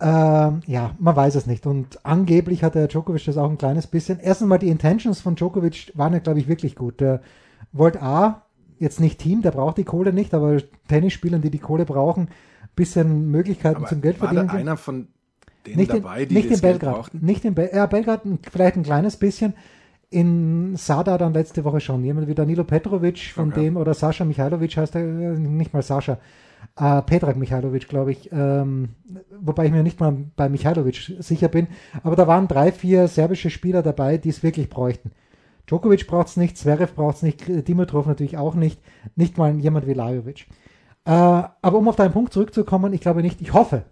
Ähm, 0.00 0.62
ja, 0.66 0.94
man 1.00 1.16
weiß 1.16 1.34
es 1.34 1.46
nicht. 1.46 1.66
Und 1.66 1.98
angeblich 2.04 2.62
hat 2.62 2.76
der 2.76 2.86
Djokovic 2.86 3.24
das 3.24 3.36
auch 3.36 3.50
ein 3.50 3.58
kleines 3.58 3.88
bisschen. 3.88 4.20
Erstens 4.20 4.46
mal 4.46 4.58
die 4.58 4.68
Intentions 4.68 5.20
von 5.20 5.34
Djokovic 5.34 5.92
waren 5.94 6.12
ja, 6.12 6.20
glaube 6.20 6.38
ich, 6.38 6.46
wirklich 6.46 6.76
gut. 6.76 7.00
Der, 7.00 7.20
wollte 7.72 8.02
A, 8.02 8.46
jetzt 8.78 9.00
nicht 9.00 9.20
Team, 9.20 9.42
der 9.42 9.50
braucht 9.50 9.78
die 9.78 9.84
Kohle 9.84 10.12
nicht, 10.12 10.34
aber 10.34 10.58
Tennisspielern, 10.88 11.42
die 11.42 11.50
die 11.50 11.58
Kohle 11.58 11.84
brauchen, 11.84 12.28
bisschen 12.74 13.30
Möglichkeiten 13.30 13.78
aber 13.78 13.86
zum 13.86 14.00
Geld 14.00 14.16
verdienen. 14.16 14.48
War 14.48 14.54
da 14.54 14.60
einer 14.60 14.76
von 14.76 15.08
denen 15.66 15.76
nicht 15.76 15.92
dabei, 15.92 16.22
in, 16.22 16.28
die 16.28 16.34
nicht 16.34 16.50
das 16.50 16.58
in 16.58 16.62
Belgrad, 16.62 16.94
brauchten? 16.94 17.24
Nicht 17.24 17.44
in 17.44 17.54
Belgrad, 17.54 17.76
ja, 17.76 17.86
Belgrad 17.86 18.22
vielleicht 18.50 18.76
ein 18.76 18.82
kleines 18.82 19.16
bisschen. 19.16 19.54
In 20.12 20.74
Sada 20.76 21.18
dann 21.18 21.34
letzte 21.34 21.62
Woche 21.62 21.80
schon. 21.80 22.02
Jemand 22.02 22.26
wie 22.26 22.34
Danilo 22.34 22.64
Petrovic 22.64 23.30
von 23.32 23.52
okay. 23.52 23.60
dem 23.60 23.76
oder 23.76 23.94
Sascha 23.94 24.24
Michailovic 24.24 24.76
heißt 24.76 24.96
er, 24.96 25.02
äh, 25.02 25.38
nicht 25.38 25.72
mal 25.72 25.82
Sascha. 25.82 26.18
Äh, 26.76 27.02
Petrak 27.02 27.36
Michailovic, 27.36 27.88
glaube 27.88 28.10
ich. 28.10 28.30
Ähm, 28.32 28.88
wobei 29.40 29.66
ich 29.66 29.72
mir 29.72 29.84
nicht 29.84 30.00
mal 30.00 30.16
bei 30.34 30.48
Michailovic 30.48 31.12
sicher 31.20 31.48
bin. 31.48 31.68
Aber 32.02 32.16
da 32.16 32.26
waren 32.26 32.48
drei, 32.48 32.72
vier 32.72 33.06
serbische 33.06 33.50
Spieler 33.50 33.82
dabei, 33.82 34.18
die 34.18 34.30
es 34.30 34.42
wirklich 34.42 34.68
bräuchten. 34.68 35.12
Djokovic 35.70 36.08
braucht 36.08 36.26
es 36.26 36.36
nicht, 36.36 36.58
Zverev 36.58 36.94
braucht 36.94 37.16
es 37.16 37.22
nicht, 37.22 37.46
Dimitrov 37.46 38.06
natürlich 38.06 38.36
auch 38.36 38.56
nicht, 38.56 38.80
nicht 39.14 39.38
mal 39.38 39.54
jemand 39.54 39.86
wie 39.86 39.94
Lajovic. 39.94 40.48
Äh, 41.04 41.10
aber 41.10 41.78
um 41.78 41.88
auf 41.88 41.94
deinen 41.94 42.12
Punkt 42.12 42.32
zurückzukommen, 42.32 42.92
ich 42.92 43.00
glaube 43.00 43.22
nicht, 43.22 43.40
ich 43.40 43.52
hoffe, 43.52 43.84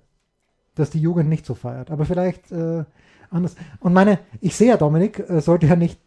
dass 0.75 0.91
die 0.91 1.01
Jugend 1.01 1.29
nicht 1.29 1.47
so 1.47 1.55
feiert. 1.55 1.93
Aber 1.93 2.05
vielleicht 2.05 2.51
äh, 2.51 2.85
anders. 3.31 3.55
Und 3.79 3.93
meine, 3.93 4.19
ich 4.41 4.57
sehe 4.57 4.71
ja 4.71 4.77
Dominik, 4.77 5.21
äh, 5.31 5.41
sollte 5.41 5.67
ja 5.67 5.77
nicht, 5.77 6.01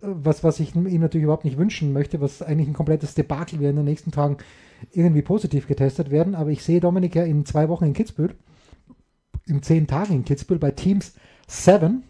äh, 0.00 0.06
was, 0.06 0.44
was 0.44 0.60
ich 0.60 0.76
ihm 0.76 1.00
natürlich 1.00 1.24
überhaupt 1.24 1.44
nicht 1.44 1.58
wünschen 1.58 1.92
möchte, 1.92 2.20
was 2.20 2.40
eigentlich 2.40 2.68
ein 2.68 2.74
komplettes 2.74 3.14
Debakel 3.14 3.58
wäre 3.58 3.70
in 3.70 3.76
den 3.76 3.84
nächsten 3.84 4.12
Tagen 4.12 4.36
irgendwie 4.92 5.22
positiv 5.22 5.66
getestet 5.66 6.12
werden. 6.12 6.36
Aber 6.36 6.50
ich 6.50 6.62
sehe 6.62 6.80
Dominik 6.80 7.16
ja 7.16 7.24
in 7.24 7.44
zwei 7.46 7.68
Wochen 7.68 7.84
in 7.84 7.94
Kitzbühel, 7.94 8.36
in 9.46 9.62
zehn 9.62 9.88
Tagen 9.88 10.14
in 10.14 10.24
Kitzbühel 10.24 10.60
bei 10.60 10.70
Teams 10.70 11.14
7. 11.48 12.04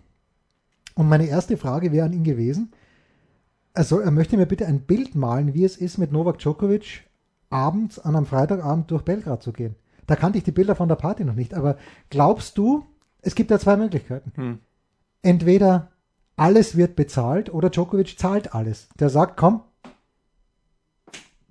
Und 0.95 1.09
meine 1.09 1.27
erste 1.27 1.57
Frage 1.57 1.93
wäre 1.93 2.05
an 2.05 2.13
ihn 2.13 2.25
gewesen, 2.25 2.73
also 3.77 4.01
er 4.01 4.11
möchte 4.11 4.37
mir 4.37 4.47
bitte 4.47 4.67
ein 4.67 4.81
Bild 4.81 5.15
malen, 5.15 5.55
wie 5.55 5.65
es 5.65 5.77
ist, 5.77 5.99
mit 5.99 6.11
Novak 6.11 6.39
Djokovic 6.39 7.05
abends 7.51 7.99
an 7.99 8.17
einem 8.17 8.27
Freitagabend 8.27 8.91
durch 8.91 9.03
Belgrad 9.03 9.43
zu 9.43 9.53
gehen. 9.53 9.77
Da 10.07 10.17
kannte 10.17 10.39
ich 10.39 10.45
die 10.45 10.53
Bilder 10.53 10.75
von 10.75 10.89
der 10.89 10.97
Party 10.97 11.25
noch 11.25 11.35
nicht, 11.35 11.55
aber 11.55 11.77
glaubst 12.11 12.57
du, 12.59 12.85
es 13.21 13.35
gibt 13.35 13.51
ja 13.51 13.59
zwei 13.59 13.77
Möglichkeiten. 13.77 14.33
Hm. 14.37 14.59
Entweder 15.23 15.91
alles 16.37 16.77
wird 16.77 16.97
bezahlt 16.97 17.53
oder 17.53 17.71
Djokovic 17.71 18.19
zahlt 18.19 18.55
alles. 18.55 18.89
Der 18.99 19.11
sagt, 19.11 19.37
komm, 19.37 19.63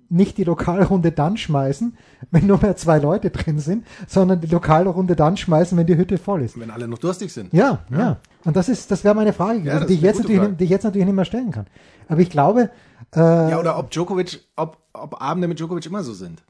nicht 0.08 0.38
die 0.38 0.44
Lokalrunde 0.44 1.12
dann 1.12 1.36
schmeißen, 1.36 1.96
wenn 2.30 2.46
nur 2.46 2.60
mehr 2.60 2.76
zwei 2.76 2.98
Leute 2.98 3.30
drin 3.30 3.58
sind, 3.58 3.86
sondern 4.06 4.40
die 4.40 4.46
Lokalrunde 4.46 5.16
dann 5.16 5.36
schmeißen, 5.36 5.76
wenn 5.76 5.86
die 5.86 5.96
Hütte 5.96 6.18
voll 6.18 6.42
ist. 6.42 6.58
Wenn 6.58 6.70
alle 6.70 6.88
noch 6.88 6.98
durstig 6.98 7.32
sind. 7.32 7.52
Ja, 7.52 7.84
ja. 7.90 7.98
ja. 7.98 8.16
Und 8.44 8.56
das 8.56 8.68
ist, 8.68 8.90
das 8.90 9.04
wäre 9.04 9.14
meine 9.14 9.32
Frage, 9.32 9.60
ja, 9.60 9.84
die, 9.84 9.94
ich 9.94 10.00
jetzt 10.00 10.20
natürlich, 10.20 10.56
die 10.56 10.64
ich 10.64 10.70
jetzt 10.70 10.84
natürlich 10.84 11.06
nicht 11.06 11.16
mehr 11.16 11.24
stellen 11.24 11.50
kann. 11.50 11.66
Aber 12.08 12.20
ich 12.20 12.30
glaube. 12.30 12.70
Äh, 13.14 13.20
ja, 13.20 13.58
oder 13.58 13.78
ob 13.78 13.90
Djokovic, 13.90 14.46
ob, 14.56 14.78
ob 14.92 15.20
Abende 15.20 15.48
mit 15.48 15.58
Djokovic 15.58 15.86
immer 15.86 16.02
so 16.02 16.14
sind. 16.14 16.42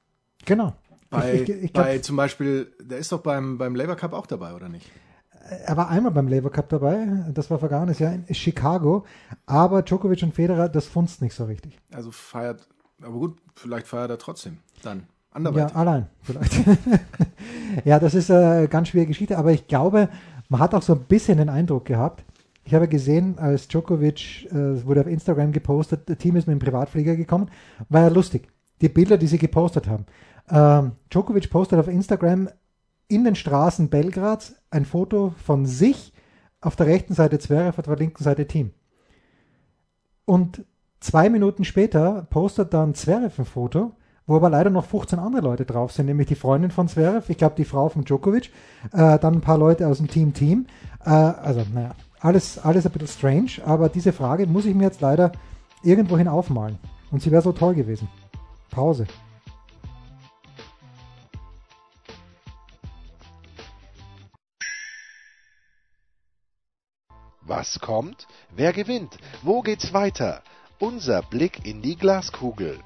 Genau. 0.44 0.74
Bei, 1.10 1.34
ich, 1.34 1.48
ich, 1.48 1.64
ich 1.64 1.72
glaub, 1.72 1.86
bei 1.86 1.98
zum 1.98 2.16
Beispiel, 2.16 2.72
der 2.80 2.98
ist 2.98 3.12
doch 3.12 3.20
beim, 3.20 3.58
beim 3.58 3.74
Labour 3.74 3.96
Cup 3.96 4.12
auch 4.12 4.26
dabei, 4.26 4.54
oder 4.54 4.68
nicht? 4.68 4.90
Er 5.64 5.76
war 5.76 5.88
einmal 5.88 6.10
beim 6.10 6.26
Labour 6.26 6.50
Cup 6.50 6.68
dabei, 6.68 7.06
das 7.32 7.50
war 7.50 7.58
vergangenes 7.60 8.00
Jahr 8.00 8.12
in 8.12 8.34
Chicago, 8.34 9.04
aber 9.46 9.82
Djokovic 9.82 10.22
und 10.24 10.34
Federer, 10.34 10.68
das 10.68 10.86
funzt 10.86 11.22
nicht 11.22 11.34
so 11.34 11.44
richtig. 11.44 11.78
Also 11.92 12.10
feiert, 12.10 12.66
aber 13.02 13.18
gut, 13.18 13.36
vielleicht 13.54 13.86
feiert 13.86 14.10
er 14.10 14.18
trotzdem 14.18 14.58
dann. 14.82 15.06
Anderweitig. 15.30 15.74
Ja, 15.74 15.76
allein 15.76 16.06
vielleicht. 16.22 16.54
ja, 17.84 17.98
das 17.98 18.14
ist 18.14 18.30
eine 18.30 18.68
ganz 18.68 18.88
schwierige 18.88 19.10
Geschichte, 19.10 19.36
aber 19.36 19.52
ich 19.52 19.66
glaube, 19.66 20.08
man 20.48 20.60
hat 20.60 20.74
auch 20.74 20.82
so 20.82 20.94
ein 20.94 21.04
bisschen 21.04 21.38
den 21.38 21.50
Eindruck 21.50 21.84
gehabt, 21.84 22.24
ich 22.66 22.74
habe 22.74 22.88
gesehen, 22.88 23.38
als 23.38 23.68
Djokovic, 23.68 24.46
äh, 24.50 24.84
wurde 24.84 25.02
auf 25.02 25.06
Instagram 25.06 25.52
gepostet, 25.52 26.10
das 26.10 26.18
Team 26.18 26.34
ist 26.34 26.48
mit 26.48 26.54
dem 26.54 26.58
Privatflieger 26.58 27.14
gekommen, 27.14 27.48
war 27.88 28.02
ja 28.02 28.08
lustig. 28.08 28.48
Die 28.80 28.88
Bilder, 28.88 29.16
die 29.16 29.28
sie 29.28 29.38
gepostet 29.38 29.86
haben. 29.86 30.04
Ähm, 30.50 30.92
Djokovic 31.08 31.48
postet 31.48 31.78
auf 31.78 31.86
Instagram 31.86 32.48
in 33.06 33.22
den 33.22 33.36
Straßen 33.36 33.88
Belgrads 33.88 34.56
ein 34.70 34.84
Foto 34.84 35.32
von 35.44 35.64
sich, 35.64 36.12
auf 36.60 36.74
der 36.74 36.86
rechten 36.86 37.14
Seite 37.14 37.38
Zverev, 37.38 37.78
auf 37.78 37.84
der 37.84 37.96
linken 37.96 38.24
Seite 38.24 38.48
Team. 38.48 38.72
Und 40.24 40.64
zwei 41.06 41.30
Minuten 41.30 41.64
später 41.64 42.26
postet 42.30 42.74
dann 42.74 42.94
Zverev 42.94 43.38
ein 43.38 43.44
Foto, 43.44 43.92
wo 44.26 44.34
aber 44.34 44.50
leider 44.50 44.70
noch 44.70 44.84
15 44.86 45.20
andere 45.20 45.42
Leute 45.42 45.64
drauf 45.64 45.92
sind, 45.92 46.06
nämlich 46.06 46.26
die 46.26 46.34
Freundin 46.34 46.72
von 46.72 46.88
Zverev, 46.88 47.30
ich 47.30 47.38
glaube 47.38 47.54
die 47.56 47.64
Frau 47.64 47.88
von 47.88 48.04
Djokovic, 48.04 48.50
äh, 48.92 49.18
dann 49.20 49.34
ein 49.34 49.40
paar 49.40 49.56
Leute 49.56 49.86
aus 49.86 49.98
dem 49.98 50.08
Team 50.08 50.34
Team. 50.34 50.66
Äh, 51.04 51.10
also, 51.10 51.62
naja, 51.72 51.94
alles, 52.18 52.58
alles 52.58 52.86
ein 52.86 52.92
bisschen 52.92 53.08
strange, 53.08 53.64
aber 53.64 53.88
diese 53.88 54.12
Frage 54.12 54.48
muss 54.48 54.66
ich 54.66 54.74
mir 54.74 54.82
jetzt 54.82 55.00
leider 55.00 55.30
irgendwohin 55.84 56.26
aufmalen. 56.26 56.78
Und 57.12 57.22
sie 57.22 57.30
wäre 57.30 57.42
so 57.42 57.52
toll 57.52 57.76
gewesen. 57.76 58.08
Pause. 58.72 59.06
Was 67.42 67.78
kommt? 67.78 68.26
Wer 68.56 68.72
gewinnt? 68.72 69.18
Wo 69.44 69.60
geht's 69.60 69.92
weiter? 69.92 70.42
Unser 70.78 71.22
Blick 71.22 71.64
in 71.66 71.80
die 71.80 71.96
Glaskugel. 71.96 72.78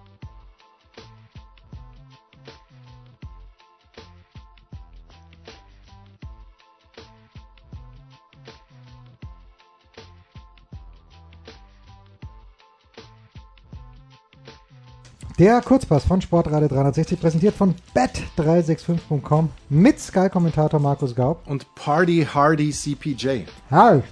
Der 15.41 15.61
Kurzpass 15.63 16.05
von 16.05 16.21
Sportradio 16.21 16.69
360 16.69 17.19
präsentiert 17.19 17.55
von 17.57 17.75
bet365.com 17.95 19.49
mit 19.71 19.99
Sky-Kommentator 19.99 20.79
Markus 20.79 21.17
Gaub 21.17 21.43
und 21.47 21.75
Party 21.75 22.29
Hardy 22.31 22.71
CPJ. 22.71 23.47
Hi, 23.71 24.03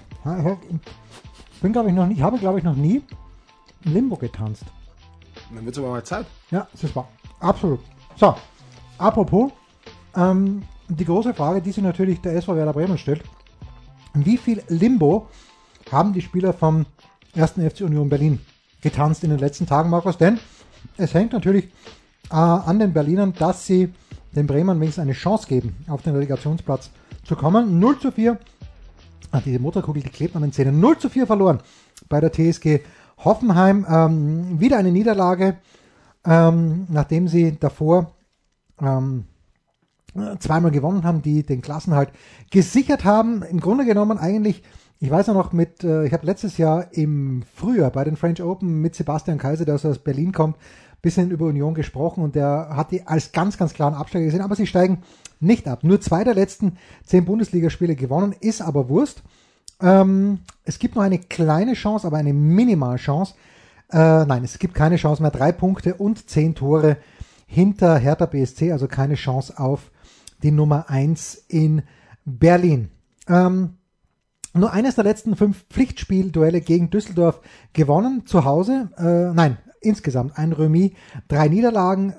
ich 1.53 1.61
bin, 1.61 1.71
glaube 1.71 1.89
ich, 1.89 1.95
noch 1.95 2.07
nie, 2.07 2.19
habe, 2.21 2.39
glaube 2.39 2.57
ich, 2.57 2.65
noch 2.65 2.75
nie 2.75 3.03
Limbo 3.83 4.15
getanzt. 4.15 4.63
Dann 5.53 5.65
wird 5.65 5.75
es 5.75 5.79
aber 5.81 5.91
mal 5.91 6.03
Zeit. 6.03 6.25
Ja, 6.51 6.67
ist 6.73 6.95
wahr. 6.95 7.07
Absolut. 7.39 7.79
So, 8.15 8.35
apropos, 8.97 9.51
ähm, 10.15 10.63
die 10.87 11.05
große 11.05 11.33
Frage, 11.33 11.61
die 11.61 11.71
sich 11.71 11.83
natürlich 11.83 12.19
der 12.21 12.35
SV 12.35 12.55
Werder 12.55 12.73
Bremen 12.73 12.97
stellt. 12.97 13.23
Wie 14.13 14.37
viel 14.37 14.63
Limbo 14.67 15.27
haben 15.91 16.13
die 16.13 16.21
Spieler 16.21 16.53
vom 16.53 16.85
1. 17.35 17.51
FC 17.51 17.81
Union 17.81 18.09
Berlin 18.09 18.39
getanzt 18.81 19.23
in 19.23 19.29
den 19.29 19.39
letzten 19.39 19.67
Tagen, 19.67 19.89
Markus? 19.89 20.17
Denn 20.17 20.39
es 20.97 21.13
hängt 21.13 21.33
natürlich 21.33 21.65
äh, 22.31 22.35
an 22.35 22.79
den 22.79 22.93
Berlinern, 22.93 23.33
dass 23.33 23.65
sie 23.65 23.93
den 24.35 24.47
Bremern 24.47 24.79
wenigstens 24.79 25.03
eine 25.03 25.13
Chance 25.13 25.47
geben, 25.47 25.75
auf 25.87 26.01
den 26.01 26.13
Relegationsplatz 26.13 26.89
zu 27.23 27.35
kommen. 27.35 27.79
0 27.79 27.99
zu 27.99 28.11
4 28.11 28.37
hat 29.31 29.45
diese 29.45 29.59
Motorkugel 29.59 30.01
geklebt 30.01 30.35
an 30.35 30.41
den 30.41 30.51
Zähnen. 30.51 30.79
0 30.79 30.97
zu 30.97 31.09
4 31.09 31.27
verloren 31.27 31.59
bei 32.07 32.19
der 32.19 32.31
TSG 32.31 32.81
Hoffenheim. 33.23 33.85
Ähm, 33.89 34.59
wieder 34.59 34.77
eine 34.77 34.91
Niederlage, 34.91 35.57
ähm, 36.25 36.87
nachdem 36.89 37.27
sie 37.27 37.57
davor 37.59 38.11
ähm, 38.81 39.25
zweimal 40.39 40.71
gewonnen 40.71 41.03
haben, 41.03 41.21
die 41.21 41.43
den 41.43 41.61
Klassenhalt 41.61 42.11
gesichert 42.49 43.03
haben. 43.05 43.43
Im 43.43 43.59
Grunde 43.59 43.85
genommen 43.85 44.17
eigentlich, 44.17 44.63
ich 44.99 45.09
weiß 45.11 45.27
noch 45.27 45.53
mit, 45.53 45.83
äh, 45.83 46.05
ich 46.05 46.13
habe 46.13 46.25
letztes 46.25 46.57
Jahr 46.57 46.93
im 46.93 47.43
Frühjahr 47.55 47.91
bei 47.91 48.03
den 48.03 48.15
French 48.15 48.41
Open 48.41 48.81
mit 48.81 48.95
Sebastian 48.95 49.37
Kaiser, 49.37 49.65
der 49.65 49.75
aus 49.75 49.99
Berlin 49.99 50.31
kommt, 50.31 50.57
bisschen 51.01 51.31
über 51.31 51.45
Union 51.45 51.73
gesprochen 51.73 52.23
und 52.23 52.35
der 52.35 52.69
hat 52.71 52.91
die 52.91 53.07
als 53.07 53.31
ganz, 53.31 53.57
ganz 53.57 53.73
klaren 53.73 53.93
Absteiger 53.93 54.25
gesehen, 54.25 54.41
aber 54.41 54.55
sie 54.55 54.67
steigen 54.67 55.03
nicht 55.39 55.67
ab. 55.67 55.83
Nur 55.83 56.01
zwei 56.01 56.23
der 56.23 56.33
letzten 56.33 56.77
zehn 57.05 57.23
Bundesligaspiele 57.23 57.95
gewonnen, 57.95 58.35
ist 58.39 58.61
aber 58.61 58.89
Wurst. 58.89 59.23
Ähm, 59.81 60.39
es 60.63 60.79
gibt 60.79 60.95
noch 60.95 61.03
eine 61.03 61.19
kleine 61.19 61.73
Chance, 61.73 62.05
aber 62.05 62.17
eine 62.17 62.33
Minimalchance. 62.33 63.35
Äh, 63.91 64.25
nein, 64.25 64.43
es 64.43 64.59
gibt 64.59 64.75
keine 64.75 64.97
Chance 64.97 65.21
mehr. 65.21 65.31
Drei 65.31 65.51
Punkte 65.51 65.95
und 65.95 66.29
zehn 66.29 66.55
Tore 66.55 66.97
hinter 67.47 67.97
Hertha 67.97 68.25
BSC, 68.25 68.71
also 68.71 68.87
keine 68.87 69.15
Chance 69.15 69.57
auf 69.57 69.91
die 70.43 70.51
Nummer 70.51 70.89
eins 70.89 71.43
in 71.47 71.81
Berlin. 72.25 72.89
Ähm, 73.27 73.77
nur 74.53 74.73
eines 74.73 74.95
der 74.95 75.03
letzten 75.03 75.35
fünf 75.35 75.65
Pflichtspielduelle 75.69 76.61
gegen 76.61 76.89
Düsseldorf 76.89 77.41
gewonnen, 77.73 78.25
zu 78.25 78.45
Hause. 78.45 78.89
Äh, 78.97 79.33
nein, 79.33 79.57
insgesamt 79.81 80.37
ein 80.37 80.53
Remis, 80.53 80.91
drei 81.27 81.47
Niederlagen. 81.47 82.11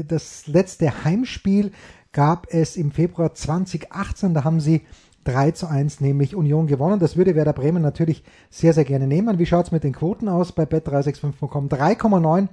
Äh, 0.00 0.04
das 0.04 0.46
letzte 0.46 1.04
Heimspiel 1.04 1.72
gab 2.12 2.46
es 2.50 2.76
im 2.76 2.92
Februar 2.92 3.34
2018, 3.34 4.32
da 4.32 4.44
haben 4.44 4.60
sie 4.60 4.82
3 5.26 5.50
zu 5.52 5.66
1 5.66 6.00
nämlich 6.00 6.34
Union 6.34 6.66
gewonnen. 6.66 6.98
Das 6.98 7.16
würde 7.16 7.34
Werder 7.34 7.52
Bremen 7.52 7.82
natürlich 7.82 8.24
sehr, 8.50 8.72
sehr 8.72 8.84
gerne 8.84 9.06
nehmen. 9.06 9.38
Wie 9.38 9.46
schaut 9.46 9.66
es 9.66 9.72
mit 9.72 9.84
den 9.84 9.92
Quoten 9.92 10.28
aus 10.28 10.52
bei 10.52 10.64
bet365.com? 10.64 11.68
3,9 11.68 12.48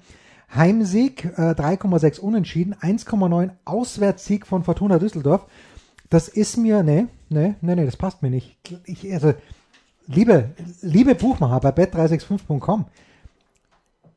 Heimsieg, 0.55 1.25
äh, 1.37 1.53
3,6 1.53 2.19
Unentschieden, 2.19 2.75
1,9 2.75 3.51
Auswärtssieg 3.65 4.45
von 4.45 4.63
Fortuna 4.63 4.99
Düsseldorf. 4.99 5.45
Das 6.09 6.27
ist 6.27 6.57
mir, 6.57 6.83
nee, 6.83 7.07
nee, 7.29 7.55
nee, 7.61 7.75
nee, 7.75 7.85
das 7.85 7.97
passt 7.97 8.21
mir 8.21 8.29
nicht. 8.29 8.57
Ich, 8.85 9.11
also, 9.11 9.33
liebe, 10.05 10.51
liebe 10.81 11.15
Buchmacher 11.15 11.59
bei 11.59 11.69
bet365.com, 11.69 12.85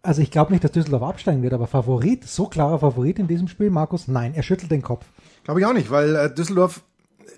also 0.02 0.22
ich 0.22 0.30
glaube 0.30 0.52
nicht, 0.52 0.62
dass 0.62 0.72
Düsseldorf 0.72 1.02
absteigen 1.02 1.42
wird, 1.42 1.52
aber 1.52 1.66
Favorit, 1.66 2.24
so 2.24 2.46
klarer 2.46 2.78
Favorit 2.78 3.18
in 3.18 3.26
diesem 3.26 3.48
Spiel, 3.48 3.70
Markus? 3.70 4.06
Nein, 4.06 4.34
er 4.34 4.42
schüttelt 4.42 4.70
den 4.70 4.82
Kopf. 4.82 5.06
Glaube 5.44 5.60
ich 5.60 5.66
auch 5.66 5.72
nicht, 5.72 5.90
weil 5.90 6.14
äh, 6.14 6.32
Düsseldorf, 6.32 6.82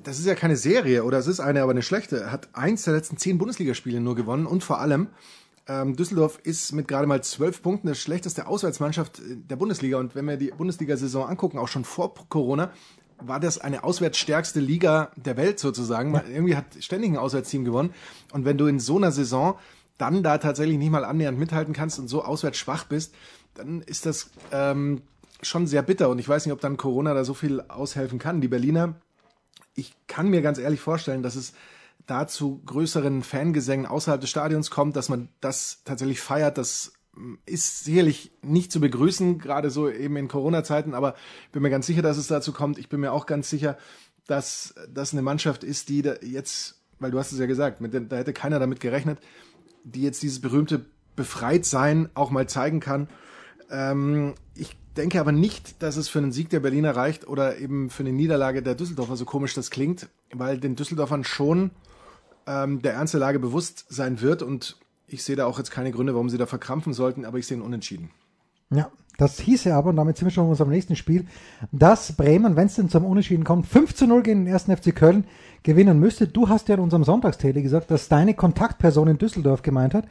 das 0.03 0.19
ist 0.19 0.27
ja 0.27 0.35
keine 0.35 0.57
Serie 0.57 1.05
oder 1.05 1.19
es 1.19 1.27
ist 1.27 1.41
eine, 1.41 1.63
aber 1.63 1.73
eine 1.73 1.83
schlechte, 1.83 2.31
hat 2.31 2.49
eins 2.53 2.85
der 2.85 2.95
letzten 2.95 3.17
zehn 3.17 3.39
Bundesligaspiele 3.39 4.01
nur 4.01 4.15
gewonnen 4.15 4.47
und 4.47 4.65
vor 4.65 4.81
allem 4.81 5.09
ähm, 5.67 5.97
Düsseldorf 5.97 6.39
ist 6.43 6.73
mit 6.73 6.89
gerade 6.89 7.07
mal 7.07 7.23
zwölf 7.23 7.63
Punkten 7.63 7.89
das 7.89 7.99
schlechteste 7.99 8.47
Auswärtsmannschaft 8.47 9.19
äh, 9.19 9.37
der 9.37 9.57
Bundesliga 9.57 9.99
und 9.99 10.15
wenn 10.15 10.27
wir 10.27 10.37
die 10.37 10.51
Bundesliga-Saison 10.51 11.29
angucken, 11.29 11.59
auch 11.59 11.69
schon 11.69 11.85
vor 11.85 12.15
Corona, 12.29 12.71
war 13.21 13.41
das 13.41 13.59
eine 13.59 13.85
auswärtsstärkste 13.85 14.61
Liga 14.61 15.11
der 15.17 15.37
Welt 15.37 15.59
sozusagen. 15.59 16.15
Ja. 16.15 16.23
Irgendwie 16.31 16.57
hat 16.57 16.67
ständig 16.81 17.11
ein 17.11 17.17
Auswärtsteam 17.17 17.65
gewonnen 17.65 17.93
und 18.33 18.45
wenn 18.45 18.59
du 18.59 18.67
in 18.67 18.81
so 18.81 18.97
einer 18.97 19.13
Saison 19.13 19.59
dann 19.99 20.23
da 20.23 20.39
tatsächlich 20.39 20.79
nicht 20.79 20.91
mal 20.91 21.05
annähernd 21.05 21.39
mithalten 21.39 21.75
kannst 21.75 21.99
und 21.99 22.09
so 22.09 22.25
auswärts 22.25 22.59
schwach 22.59 22.85
bist, 22.85 23.15
dann 23.55 23.83
ist 23.83 24.07
das 24.07 24.31
ähm, 24.53 25.03
schon 25.43 25.67
sehr 25.67 25.83
bitter. 25.83 26.09
Und 26.09 26.19
ich 26.19 26.29
weiß 26.29 26.47
nicht, 26.47 26.53
ob 26.53 26.61
dann 26.61 26.77
Corona 26.77 27.15
da 27.15 27.25
so 27.25 27.35
viel 27.35 27.61
aushelfen 27.63 28.19
kann. 28.19 28.41
Die 28.41 28.49
Berliner, 28.49 28.95
ich 29.79 29.95
kann 30.09 30.29
mir 30.29 30.43
ganz 30.43 30.59
ehrlich 30.59 30.81
vorstellen, 30.81 31.23
dass 31.23 31.37
es 31.37 31.53
da 32.07 32.27
zu 32.27 32.61
größeren 32.67 33.23
Fangesängen 33.23 33.87
außerhalb 33.87 34.21
des 34.21 34.31
Stadions 34.31 34.71
kommt, 34.71 34.97
dass 34.97 35.09
man 35.09 35.29
das 35.41 35.83
tatsächlich 35.85 36.21
feiert. 36.21 36.59
Das 36.59 36.95
ist 37.47 37.85
sicherlich 37.85 38.33
nicht 38.43 38.73
zu 38.73 38.81
begrüßen, 38.81 39.39
gerade 39.39 39.71
so 39.71 39.89
eben 39.89 40.17
in 40.17 40.29
Corona-Zeiten, 40.29 40.95
aber 40.95 41.15
ich 41.45 41.53
bin 41.53 41.63
mir 41.63 41.71
ganz 41.71 41.87
sicher, 41.87 42.03
dass 42.03 42.17
es 42.17 42.27
dazu 42.27 42.53
kommt. 42.53 42.79
Ich 42.79 42.89
bin 42.89 43.01
mir 43.01 43.13
auch 43.13 43.27
ganz 43.27 43.51
sicher, 43.51 43.79
dass 44.27 44.75
das 44.93 45.13
eine 45.13 45.23
Mannschaft 45.23 45.63
ist, 45.63 45.89
die 45.89 46.01
jetzt, 46.23 46.83
weil 46.99 47.11
du 47.11 47.19
hast 47.19 47.33
es 47.33 47.39
ja 47.39 47.47
gesagt, 47.47 47.81
mit 47.81 47.95
da 47.95 48.17
hätte 48.17 48.33
keiner 48.33 48.59
damit 48.59 48.81
gerechnet, 48.81 49.21
die 49.85 50.03
jetzt 50.03 50.23
dieses 50.23 50.41
berühmte 50.41 50.87
Befreitsein 51.15 52.09
auch 52.15 52.31
mal 52.31 52.49
zeigen 52.49 52.81
kann. 52.81 53.09
Ähm, 53.71 54.35
ich 54.55 54.77
denke 54.99 55.21
aber 55.21 55.33
nicht, 55.33 55.83
dass 55.83 55.97
es 55.97 56.09
für 56.09 56.19
einen 56.19 56.33
Sieg 56.33 56.51
der 56.51 56.61
Berliner 56.61 56.95
reicht 56.95 57.27
oder 57.27 57.59
eben 57.59 57.89
für 57.89 58.03
eine 58.03 58.13
Niederlage 58.13 58.63
der 58.63 58.75
Düsseldorfer, 58.75 59.17
so 59.17 59.25
komisch 59.25 59.55
das 59.55 59.71
klingt, 59.71 60.09
weil 60.33 60.59
den 60.59 60.77
Düsseldorfern 60.77 61.25
schon 61.25 61.71
ähm, 62.47 62.83
der 62.83 62.95
Ernst 62.95 63.15
der 63.15 63.21
Lage 63.21 63.39
bewusst 63.39 63.87
sein 63.89 64.21
wird 64.21 64.43
und 64.43 64.77
ich 65.07 65.23
sehe 65.23 65.37
da 65.37 65.47
auch 65.47 65.59
jetzt 65.59 65.71
keine 65.71 65.93
Gründe, 65.93 66.15
warum 66.15 66.29
sie 66.29 66.37
da 66.37 66.47
verkrampfen 66.47 66.93
sollten, 66.93 67.25
aber 67.25 67.39
ich 67.39 67.47
sehe 67.47 67.57
ihn 67.57 67.63
unentschieden. 67.63 68.11
Ja, 68.71 68.91
Das 69.17 69.41
hieße 69.41 69.75
aber, 69.75 69.91
und 69.91 69.97
damit 69.97 70.17
sind 70.17 70.27
wir 70.27 70.33
schon 70.33 70.45
in 70.45 70.51
unserem 70.51 70.71
nächsten 70.71 70.95
Spiel, 70.95 71.27
dass 71.73 72.13
Bremen, 72.13 72.57
wenn 72.57 72.67
es 72.67 72.75
denn 72.75 72.89
zum 72.89 73.05
Unentschieden 73.05 73.45
kommt, 73.45 73.67
5 73.67 73.95
zu 73.95 74.07
0 74.07 74.23
gegen 74.23 74.45
den 74.45 74.55
1. 74.55 74.65
FC 74.65 74.95
Köln 74.95 75.25
gewinnen 75.63 75.99
müsste. 75.99 76.29
Du 76.29 76.49
hast 76.49 76.69
ja 76.69 76.75
in 76.75 76.81
unserem 76.81 77.05
Sonntagstele 77.05 77.63
gesagt, 77.63 77.91
dass 77.91 78.09
deine 78.09 78.35
Kontaktperson 78.35 79.09
in 79.09 79.19
Düsseldorf 79.19 79.63
gemeint 79.63 79.95
hat, 79.95 80.07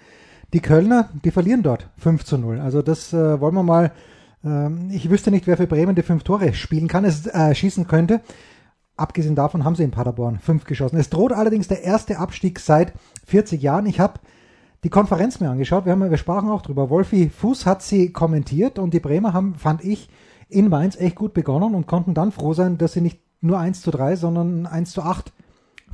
die 0.54 0.62
Kölner, 0.62 1.10
die 1.23 1.32
verlieren 1.32 1.63
dort 1.63 1.88
5 2.00 2.23
zu 2.23 2.38
0. 2.38 2.60
Also 2.60 2.82
das 2.82 3.13
äh, 3.13 3.39
wollen 3.39 3.56
wir 3.56 3.63
mal, 3.63 3.91
äh, 4.48 4.96
ich 4.96 5.10
wüsste 5.10 5.32
nicht, 5.32 5.48
wer 5.48 5.58
für 5.58 5.68
Bremen 5.68 5.96
die 5.96 6.02
fünf 6.02 6.24
Tore 6.24 6.54
spielen 6.54 6.88
kann, 6.88 7.06
es 7.06 7.28
äh, 7.28 7.54
schießen 7.54 7.88
könnte. 7.88 8.22
Abgesehen 8.96 9.36
davon 9.36 9.64
haben 9.64 9.76
sie 9.76 9.84
in 9.84 9.92
Paderborn 9.92 10.40
fünf 10.40 10.66
geschossen. 10.66 10.98
Es 10.98 11.10
droht 11.10 11.32
allerdings 11.32 11.68
der 11.68 11.84
erste 11.84 12.18
Abstieg 12.18 12.60
seit 12.60 12.94
40 13.26 13.62
Jahren. 13.62 13.86
Ich 13.86 14.00
habe 14.00 14.20
die 14.84 14.90
Konferenz 14.90 15.40
mir 15.40 15.50
angeschaut. 15.50 15.86
Wir, 15.86 15.92
haben, 15.92 16.10
wir 16.10 16.18
sprachen 16.18 16.50
auch 16.50 16.62
drüber. 16.62 16.90
Wolfi 16.90 17.30
Fuß 17.30 17.66
hat 17.66 17.84
sie 17.84 18.12
kommentiert 18.12 18.80
und 18.80 18.94
die 18.94 19.00
Bremer 19.00 19.34
haben, 19.34 19.56
fand 19.56 19.84
ich, 19.84 20.10
in 20.50 20.70
Mainz 20.70 20.96
echt 20.96 21.16
gut 21.16 21.34
begonnen 21.34 21.76
und 21.76 21.88
konnten 21.88 22.14
dann 22.14 22.32
froh 22.32 22.54
sein, 22.54 22.78
dass 22.78 22.94
sie 22.94 23.02
nicht 23.02 23.20
nur 23.42 23.60
1 23.60 23.82
zu 23.82 23.92
3, 23.92 24.16
sondern 24.16 24.66
1 24.66 24.92
zu 24.92 25.04
8 25.04 25.32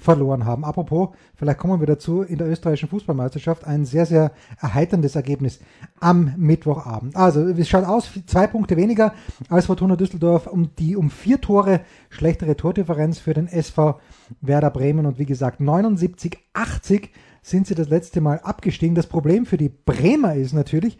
verloren 0.03 0.45
haben. 0.45 0.65
Apropos, 0.65 1.09
vielleicht 1.35 1.59
kommen 1.59 1.79
wir 1.79 1.87
dazu, 1.87 2.21
in 2.21 2.37
der 2.37 2.47
österreichischen 2.47 2.89
Fußballmeisterschaft 2.89 3.65
ein 3.65 3.85
sehr, 3.85 4.05
sehr 4.05 4.31
erheiterndes 4.61 5.15
Ergebnis 5.15 5.59
am 5.99 6.33
Mittwochabend. 6.37 7.15
Also, 7.15 7.47
es 7.47 7.69
schaut 7.69 7.85
aus, 7.85 8.09
zwei 8.25 8.47
Punkte 8.47 8.75
weniger 8.77 9.13
als 9.49 9.67
Fortuna 9.67 9.95
Düsseldorf, 9.95 10.47
um 10.47 10.75
die 10.77 10.95
um 10.95 11.09
vier 11.09 11.39
Tore 11.39 11.81
schlechtere 12.09 12.57
Tordifferenz 12.57 13.19
für 13.19 13.33
den 13.33 13.47
SV 13.47 13.99
Werder 14.41 14.69
Bremen 14.69 15.05
und 15.05 15.19
wie 15.19 15.25
gesagt 15.25 15.61
79, 15.61 16.37
80 16.53 17.11
sind 17.41 17.67
sie 17.67 17.75
das 17.75 17.89
letzte 17.89 18.21
Mal 18.21 18.39
abgestiegen. 18.39 18.95
Das 18.95 19.07
Problem 19.07 19.45
für 19.45 19.57
die 19.57 19.69
Bremer 19.69 20.35
ist 20.35 20.53
natürlich, 20.53 20.97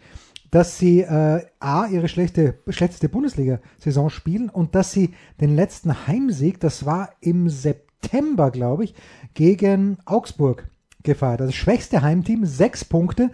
dass 0.50 0.78
sie 0.78 1.00
äh, 1.00 1.44
A, 1.58 1.86
ihre 1.86 2.06
schlechte, 2.08 2.60
schlechteste 2.68 3.08
Bundesliga-Saison 3.08 4.08
spielen 4.08 4.50
und 4.50 4.74
dass 4.74 4.92
sie 4.92 5.14
den 5.40 5.56
letzten 5.56 6.06
Heimsieg, 6.06 6.60
das 6.60 6.86
war 6.86 7.10
im 7.20 7.48
September, 7.48 7.93
glaube 8.10 8.84
ich, 8.84 8.94
gegen 9.34 9.98
Augsburg 10.04 10.68
gefeiert. 11.02 11.40
Also 11.40 11.50
das 11.50 11.56
schwächste 11.56 12.02
Heimteam, 12.02 12.44
sechs 12.46 12.84
Punkte 12.84 13.30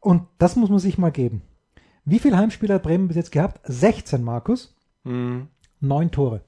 und 0.00 0.22
das 0.38 0.56
muss 0.56 0.70
man 0.70 0.78
sich 0.78 0.98
mal 0.98 1.12
geben. 1.12 1.42
Wie 2.04 2.18
viele 2.18 2.36
Heimspieler 2.36 2.76
hat 2.76 2.82
Bremen 2.82 3.08
bis 3.08 3.16
jetzt 3.16 3.32
gehabt? 3.32 3.60
16, 3.64 4.22
Markus. 4.22 4.74
Mhm. 5.04 5.48
Neun 5.80 6.10
Tore. 6.10 6.42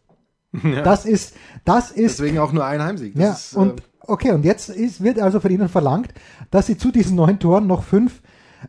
Ja. 0.63 0.83
Das 0.83 1.07
ist, 1.07 1.35
das 1.65 1.91
ist. 1.91 2.19
Deswegen 2.19 2.39
auch 2.39 2.53
nur 2.53 2.67
ein 2.67 2.83
Heimsieg. 2.83 3.15
Das 3.15 3.23
ja, 3.23 3.33
ist, 3.33 3.55
und 3.55 3.81
äh, 3.81 3.85
Okay, 4.07 4.33
und 4.33 4.45
jetzt 4.45 4.69
ist, 4.69 5.03
wird 5.03 5.21
also 5.21 5.41
von 5.41 5.51
Ihnen 5.51 5.69
verlangt, 5.69 6.13
dass 6.51 6.67
Sie 6.67 6.77
zu 6.77 6.91
diesen 6.91 7.17
neun 7.17 7.39
Toren 7.39 7.67
noch 7.67 7.85
fünf 7.85 8.21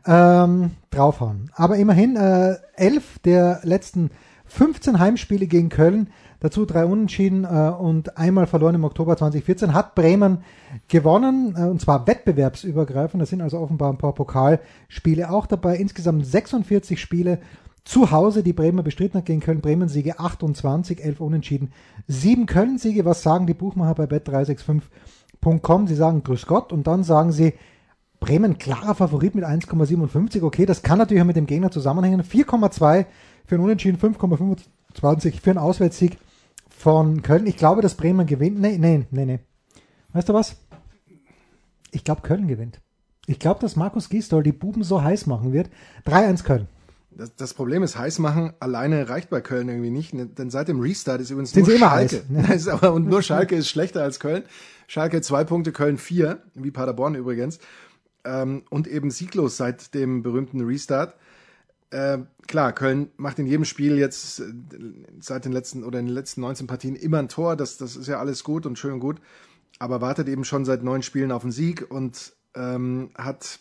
ähm, 0.06 0.72
draufhauen. 0.92 1.52
Aber 1.56 1.78
immerhin 1.78 2.16
äh, 2.16 2.56
elf 2.76 3.20
der 3.20 3.62
letzten 3.64 4.12
15 4.54 5.00
Heimspiele 5.00 5.48
gegen 5.48 5.70
Köln, 5.70 6.10
dazu 6.40 6.66
drei 6.66 6.86
Unentschieden 6.86 7.44
äh, 7.44 7.72
und 7.72 8.18
einmal 8.18 8.46
verloren 8.46 8.76
im 8.76 8.84
Oktober 8.84 9.18
2014, 9.18 9.74
hat 9.74 9.96
Bremen 9.96 10.44
gewonnen, 10.88 11.56
äh, 11.58 11.64
und 11.64 11.82
zwar 11.82 12.06
wettbewerbsübergreifend. 12.06 13.20
Da 13.20 13.26
sind 13.26 13.42
also 13.42 13.58
offenbar 13.58 13.92
ein 13.92 13.98
paar 13.98 14.14
Pokalspiele 14.14 15.32
auch 15.32 15.48
dabei. 15.48 15.78
Insgesamt 15.78 16.28
46 16.28 17.02
Spiele 17.02 17.40
zu 17.84 18.12
Hause, 18.12 18.44
die 18.44 18.54
Bremer 18.54 18.84
bestritten 18.84 19.18
hat 19.18 19.26
gegen 19.26 19.40
Köln. 19.40 19.60
Bremen 19.60 19.90
Siege 19.90 20.20
28, 20.20 21.04
11 21.04 21.20
Unentschieden, 21.20 21.72
7 22.08 22.46
Köln 22.46 22.78
Siege. 22.78 23.06
Was 23.06 23.24
sagen 23.24 23.48
die 23.48 23.56
Buchmacher 23.56 23.96
bei 23.96 24.06
Bet 24.06 24.28
365? 24.28 24.88
Com, 25.62 25.88
sie 25.88 25.96
sagen 25.96 26.24
Grüß 26.24 26.46
Gott 26.46 26.72
und 26.72 26.88
dann 26.88 27.04
sagen 27.04 27.32
sie 27.32 27.54
Bremen 28.20 28.58
klarer 28.58 28.96
Favorit 28.96 29.36
mit 29.36 29.44
1,57. 29.44 30.44
Okay, 30.44 30.66
das 30.66 30.84
kann 30.84 31.00
natürlich 31.00 31.22
auch 31.22 31.28
mit 31.28 31.36
dem 31.36 31.48
Gegner 31.48 31.72
zusammenhängen. 31.72 32.22
4,2 32.22 33.06
für 33.46 33.56
einen 33.56 33.64
Unentschieden, 33.64 34.00
5,25 34.00 35.42
für 35.42 35.50
einen 35.50 35.60
Auswärtssieg 35.60 36.18
von 36.70 37.22
Köln. 37.22 37.48
Ich 37.48 37.58
glaube, 37.58 37.82
dass 37.82 37.96
Bremen 37.96 38.28
gewinnt. 38.28 38.60
Nee, 38.60 38.78
nee, 38.78 39.06
nee, 39.12 39.26
nee. 39.26 39.40
Weißt 40.14 40.30
du 40.30 40.34
was? 40.34 40.58
Ich 41.92 42.04
glaube, 42.04 42.22
Köln 42.22 42.48
gewinnt. 42.48 42.80
Ich 43.26 43.40
glaube, 43.40 43.62
dass 43.62 43.76
Markus 43.76 44.10
Gisdol 44.10 44.44
die 44.44 44.52
Buben 44.52 44.84
so 44.84 45.02
heiß 45.02 45.28
machen 45.28 45.54
wird. 45.54 45.70
3-1 46.06 46.44
Köln. 46.44 46.68
Das, 47.12 47.36
das, 47.36 47.54
Problem 47.54 47.84
ist, 47.84 47.98
heiß 47.98 48.20
machen 48.20 48.54
alleine 48.60 49.08
reicht 49.08 49.30
bei 49.30 49.40
Köln 49.40 49.70
irgendwie 49.70 49.92
nicht, 49.92 50.14
ne, 50.14 50.26
denn 50.26 50.50
seit 50.50 50.68
dem 50.68 50.80
Restart 50.80 51.22
ist 51.22 51.30
übrigens 51.30 51.52
Sind 51.52 51.68
nur 51.68 51.78
Schalke. 51.78 52.24
Heiß, 52.32 52.66
ne? 52.66 52.92
und 52.92 53.08
nur 53.08 53.22
Schalke 53.22 53.56
ist 53.56 53.70
schlechter 53.70 54.02
als 54.02 54.20
Köln. 54.20 54.44
Schalke 54.88 55.22
zwei 55.22 55.44
Punkte, 55.44 55.72
Köln 55.72 55.98
vier, 55.98 56.42
wie 56.56 56.72
Paderborn 56.72 57.16
übrigens. 57.16 57.60
Ähm, 58.26 58.64
und 58.70 58.88
eben 58.88 59.12
sieglos 59.12 59.58
seit 59.58 59.94
dem 59.94 60.24
berühmten 60.24 60.62
Restart. 60.62 61.16
Äh, 61.94 62.26
klar, 62.48 62.74
Köln 62.74 63.12
macht 63.18 63.38
in 63.38 63.46
jedem 63.46 63.66
Spiel 63.66 64.00
jetzt 64.00 64.40
äh, 64.40 64.46
seit 65.20 65.46
den 65.46 65.52
letzten 65.52 65.84
oder 65.84 66.00
in 66.00 66.08
den 66.08 66.16
letzten 66.16 66.42
19 66.42 66.66
Partien 66.66 66.96
immer 66.96 67.20
ein 67.20 67.30
Tor. 67.30 67.56
Das, 67.56 67.78
das 67.78 67.96
ist 67.96 68.08
ja 68.08 68.20
alles 68.20 68.44
gut 68.44 68.66
und 68.66 68.80
schön 68.80 68.94
und 68.94 69.00
gut. 69.00 69.22
Aber 69.78 70.02
wartet 70.02 70.28
eben 70.28 70.44
schon 70.44 70.66
seit 70.66 70.82
neun 70.82 71.04
Spielen 71.04 71.32
auf 71.32 71.44
einen 71.44 71.52
Sieg 71.52 71.92
und 71.92 72.34
ähm, 72.56 73.12
hat 73.16 73.60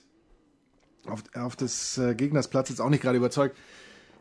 auf, 1.05 1.23
auf 1.35 1.57
des 1.57 1.99
äh, 1.99 2.15
Gegners 2.15 2.49
Platz 2.49 2.71
jetzt 2.71 2.81
auch 2.81 2.89
nicht 2.89 3.03
gerade 3.03 3.19
überzeugt. 3.19 3.55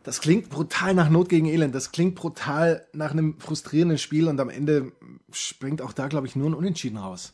Das 0.03 0.19
klingt 0.19 0.49
brutal 0.49 0.93
nach 0.93 1.09
Not 1.09 1.29
gegen 1.29 1.45
Elend. 1.45 1.73
Das 1.73 1.93
klingt 1.93 2.15
brutal 2.15 2.85
nach 2.91 3.11
einem 3.11 3.39
frustrierenden 3.39 3.97
Spiel 3.97 4.27
und 4.27 4.41
am 4.41 4.49
Ende 4.49 4.91
springt 5.31 5.81
auch 5.81 5.93
da, 5.93 6.09
glaube 6.09 6.27
ich, 6.27 6.35
nur 6.35 6.49
ein 6.49 6.55
Unentschieden 6.55 6.97
raus. 6.97 7.33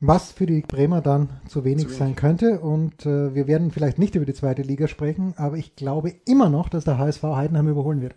Was 0.00 0.32
für 0.32 0.46
die 0.46 0.60
Bremer 0.60 1.00
dann 1.00 1.30
zu 1.48 1.64
wenig, 1.64 1.84
zu 1.84 1.88
wenig. 1.88 1.98
sein 1.98 2.16
könnte. 2.16 2.60
Und 2.60 3.06
äh, 3.06 3.34
wir 3.34 3.46
werden 3.46 3.70
vielleicht 3.70 3.98
nicht 3.98 4.14
über 4.14 4.26
die 4.26 4.34
zweite 4.34 4.62
Liga 4.62 4.88
sprechen, 4.88 5.34
aber 5.36 5.56
ich 5.56 5.74
glaube 5.76 6.14
immer 6.26 6.48
noch, 6.48 6.68
dass 6.68 6.84
der 6.84 6.98
HSV 6.98 7.22
Heidenheim 7.22 7.68
überholen 7.68 8.02
wird. 8.02 8.14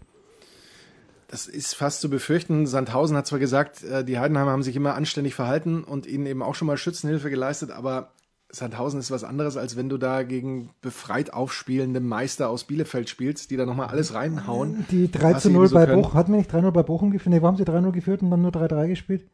Das 1.30 1.48
ist 1.48 1.76
fast 1.76 2.02
zu 2.02 2.10
befürchten. 2.10 2.66
Sandhausen 2.66 3.16
hat 3.16 3.28
zwar 3.28 3.40
gesagt, 3.40 3.84
äh, 3.84 4.04
die 4.04 4.20
Heidenheimer 4.20 4.52
haben 4.52 4.64
sich 4.64 4.76
immer 4.76 4.96
anständig 4.96 5.36
verhalten 5.36 5.84
und 5.84 6.06
ihnen 6.06 6.26
eben 6.26 6.42
auch 6.42 6.56
schon 6.56 6.66
mal 6.66 6.78
Schützenhilfe 6.78 7.30
geleistet, 7.30 7.72
aber 7.72 8.12
Sandhausen 8.52 9.00
ist 9.00 9.12
was 9.12 9.24
anderes, 9.24 9.56
als 9.56 9.78
wenn 9.78 9.90
du 9.90 9.98
da 9.98 10.24
gegen 10.24 10.72
befreit 10.82 11.32
aufspielende 11.32 12.00
Meister 12.00 12.50
aus 12.50 12.64
Bielefeld 12.64 13.08
spielst, 13.08 13.52
die 13.52 13.58
da 13.58 13.68
nochmal 13.68 13.90
alles 13.90 14.16
reinhauen. 14.16 14.86
Die 14.90 15.12
3 15.12 15.36
zu 15.36 15.52
0 15.52 15.68
so 15.68 15.76
bei 15.76 15.86
Bochum, 15.86 16.14
hatten 16.16 16.32
wir 16.32 16.40
nicht 16.40 16.52
3-0 16.52 16.72
bei 16.72 16.82
Bochum 16.82 17.12
geführt? 17.12 17.36
Nee, 17.36 17.44
wo 17.44 17.48
haben 17.48 17.58
sie 17.58 17.64
3-0 17.64 17.92
geführt 17.92 18.24
und 18.24 18.32
dann 18.32 18.42
nur 18.42 18.52
3-3 18.52 18.88
gespielt? 18.88 19.30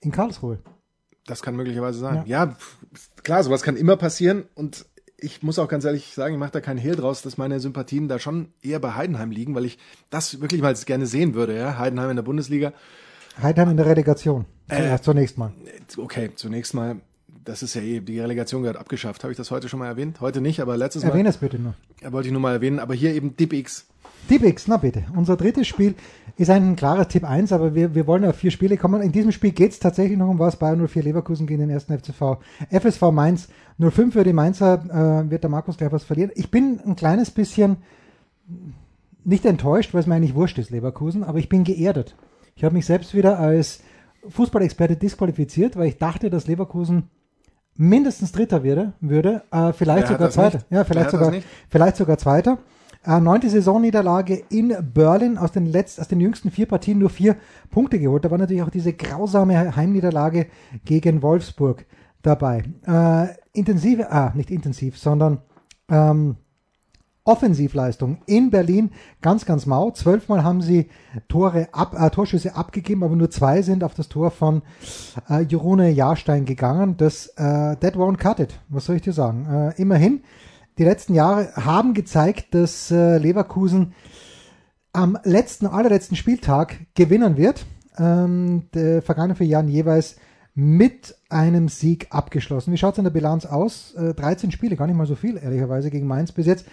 In 0.00 0.10
Karlsruhe. 0.10 0.58
Das 1.26 1.42
kann 1.42 1.56
möglicherweise 1.56 1.98
sein. 1.98 2.24
Ja. 2.26 2.46
ja, 2.46 2.56
klar, 3.22 3.42
sowas 3.42 3.62
kann 3.62 3.76
immer 3.76 3.96
passieren 3.96 4.44
und 4.54 4.86
ich 5.18 5.42
muss 5.42 5.58
auch 5.58 5.68
ganz 5.68 5.84
ehrlich 5.84 6.14
sagen, 6.14 6.34
ich 6.34 6.40
mache 6.40 6.52
da 6.52 6.60
keinen 6.60 6.78
Hehl 6.78 6.94
draus, 6.94 7.22
dass 7.22 7.38
meine 7.38 7.58
Sympathien 7.58 8.08
da 8.08 8.18
schon 8.18 8.52
eher 8.62 8.78
bei 8.78 8.94
Heidenheim 8.94 9.30
liegen, 9.30 9.54
weil 9.54 9.64
ich 9.64 9.78
das 10.10 10.40
wirklich 10.40 10.60
mal 10.60 10.74
gerne 10.74 11.06
sehen 11.06 11.34
würde, 11.34 11.56
ja. 11.56 11.78
Heidenheim 11.78 12.10
in 12.10 12.16
der 12.16 12.22
Bundesliga. 12.22 12.72
Heidenheim 13.42 13.70
in 13.70 13.76
der 13.76 13.86
Relegation. 13.86 14.46
Äh, 14.68 14.98
zunächst 15.00 15.38
mal. 15.38 15.52
Okay, 15.96 16.30
zunächst 16.34 16.74
mal 16.74 17.00
das 17.46 17.62
ist 17.62 17.74
ja 17.74 17.80
eh, 17.80 18.00
die 18.00 18.20
Relegation 18.20 18.62
gehört 18.62 18.76
abgeschafft. 18.76 19.22
Habe 19.22 19.32
ich 19.32 19.36
das 19.36 19.50
heute 19.50 19.68
schon 19.68 19.78
mal 19.78 19.86
erwähnt? 19.86 20.20
Heute 20.20 20.40
nicht, 20.40 20.60
aber 20.60 20.76
letztes 20.76 21.02
Mal. 21.02 21.10
Erwähne 21.10 21.30
es 21.30 21.38
bitte 21.38 21.58
nur. 21.58 21.74
Ja, 22.02 22.12
wollte 22.12 22.28
ich 22.28 22.32
nur 22.32 22.42
mal 22.42 22.52
erwähnen, 22.52 22.78
aber 22.78 22.94
hier 22.94 23.14
eben 23.14 23.36
DipX. 23.36 23.86
DipX, 24.28 24.66
na 24.66 24.76
bitte. 24.76 25.04
Unser 25.14 25.36
drittes 25.36 25.66
Spiel 25.68 25.94
ist 26.36 26.50
ein 26.50 26.76
klarer 26.76 27.08
Tipp 27.08 27.24
1, 27.24 27.52
aber 27.52 27.74
wir, 27.74 27.94
wir 27.94 28.06
wollen 28.06 28.24
auf 28.24 28.36
vier 28.36 28.50
Spiele 28.50 28.76
kommen. 28.76 29.00
In 29.00 29.12
diesem 29.12 29.30
Spiel 29.32 29.52
geht 29.52 29.72
es 29.72 29.78
tatsächlich 29.78 30.18
noch 30.18 30.28
um 30.28 30.38
was. 30.38 30.56
Bayern 30.56 30.86
04 30.86 31.04
Leverkusen 31.04 31.46
gegen 31.46 31.60
den 31.60 31.70
ersten 31.70 31.96
FCV. 31.96 32.38
FSV 32.70 33.02
Mainz 33.12 33.48
05 33.78 34.12
für 34.12 34.24
die 34.24 34.32
Mainzer 34.32 35.24
äh, 35.24 35.30
wird 35.30 35.44
der 35.44 35.50
Markus 35.50 35.76
gleich 35.76 35.92
was 35.92 36.04
verlieren. 36.04 36.32
Ich 36.34 36.50
bin 36.50 36.80
ein 36.84 36.96
kleines 36.96 37.30
bisschen 37.30 37.76
nicht 39.24 39.44
enttäuscht, 39.44 39.94
weil 39.94 40.00
es 40.00 40.06
mir 40.06 40.14
eigentlich 40.14 40.34
wurscht 40.34 40.58
ist, 40.58 40.70
Leverkusen, 40.70 41.24
aber 41.24 41.38
ich 41.38 41.48
bin 41.48 41.64
geerdet. 41.64 42.14
Ich 42.54 42.64
habe 42.64 42.74
mich 42.74 42.86
selbst 42.86 43.14
wieder 43.14 43.38
als 43.38 43.80
Fußballexperte 44.28 44.96
disqualifiziert, 44.96 45.76
weil 45.76 45.88
ich 45.88 45.98
dachte, 45.98 46.30
dass 46.30 46.46
Leverkusen 46.46 47.10
mindestens 47.76 48.32
Dritter 48.32 48.62
würde, 48.64 48.92
würde 49.00 49.42
äh, 49.50 49.72
vielleicht 49.72 50.08
sogar 50.08 50.30
Zweiter. 50.30 50.60
Ja, 50.70 50.84
vielleicht 50.84 51.10
sogar, 51.10 51.32
vielleicht 51.68 51.96
sogar 51.96 52.18
Zweiter. 52.18 52.58
Äh, 53.04 53.20
neunte 53.20 53.48
Saisonniederlage 53.48 54.42
in 54.48 54.76
Berlin 54.92 55.38
aus 55.38 55.52
den 55.52 55.66
letzten, 55.66 56.00
aus 56.00 56.08
den 56.08 56.20
jüngsten 56.20 56.50
vier 56.50 56.66
Partien 56.66 56.98
nur 56.98 57.10
vier 57.10 57.36
Punkte 57.70 58.00
geholt. 58.00 58.24
Da 58.24 58.30
war 58.30 58.38
natürlich 58.38 58.62
auch 58.62 58.70
diese 58.70 58.92
grausame 58.92 59.76
Heimniederlage 59.76 60.46
gegen 60.84 61.22
Wolfsburg 61.22 61.86
dabei. 62.22 62.64
Äh, 62.86 63.28
intensive, 63.52 64.10
ah, 64.10 64.32
nicht 64.34 64.50
intensiv, 64.50 64.98
sondern 64.98 65.38
ähm, 65.88 66.36
Offensivleistung 67.26 68.18
in 68.26 68.50
Berlin 68.50 68.90
ganz, 69.20 69.44
ganz 69.44 69.66
mau. 69.66 69.90
Zwölfmal 69.90 70.44
haben 70.44 70.62
sie 70.62 70.88
Tore 71.28 71.68
ab, 71.72 71.94
äh, 71.98 72.08
Torschüsse 72.10 72.54
abgegeben, 72.54 73.02
aber 73.02 73.16
nur 73.16 73.30
zwei 73.30 73.62
sind 73.62 73.84
auf 73.84 73.94
das 73.94 74.08
Tor 74.08 74.30
von 74.30 74.62
äh, 75.28 75.42
Jerone 75.42 75.90
Jahrstein 75.90 76.44
gegangen. 76.44 76.96
Das 76.96 77.26
äh, 77.36 77.76
That 77.76 77.96
won't 77.96 78.18
cut 78.18 78.40
it. 78.40 78.58
Was 78.68 78.86
soll 78.86 78.96
ich 78.96 79.02
dir 79.02 79.12
sagen? 79.12 79.46
Äh, 79.76 79.80
immerhin, 79.80 80.22
die 80.78 80.84
letzten 80.84 81.14
Jahre 81.14 81.52
haben 81.56 81.94
gezeigt, 81.94 82.54
dass 82.54 82.90
äh, 82.90 83.18
Leverkusen 83.18 83.94
am 84.92 85.18
letzten, 85.24 85.66
allerletzten 85.66 86.16
Spieltag 86.16 86.86
gewinnen 86.94 87.36
wird. 87.36 87.66
Ähm, 87.98 88.68
der 88.74 89.02
vergangenen 89.02 89.36
vier 89.36 89.46
Jahren 89.46 89.68
jeweils 89.68 90.16
mit 90.54 91.14
einem 91.28 91.68
Sieg 91.68 92.06
abgeschlossen. 92.10 92.72
Wie 92.72 92.78
schaut 92.78 92.94
es 92.94 92.98
in 92.98 93.04
der 93.04 93.10
Bilanz 93.10 93.44
aus? 93.44 93.94
Äh, 93.94 94.14
13 94.14 94.50
Spiele, 94.50 94.76
gar 94.76 94.86
nicht 94.86 94.96
mal 94.96 95.06
so 95.06 95.14
viel, 95.14 95.36
ehrlicherweise, 95.36 95.90
gegen 95.90 96.06
Mainz 96.06 96.32
bis 96.32 96.46
jetzt. 96.46 96.66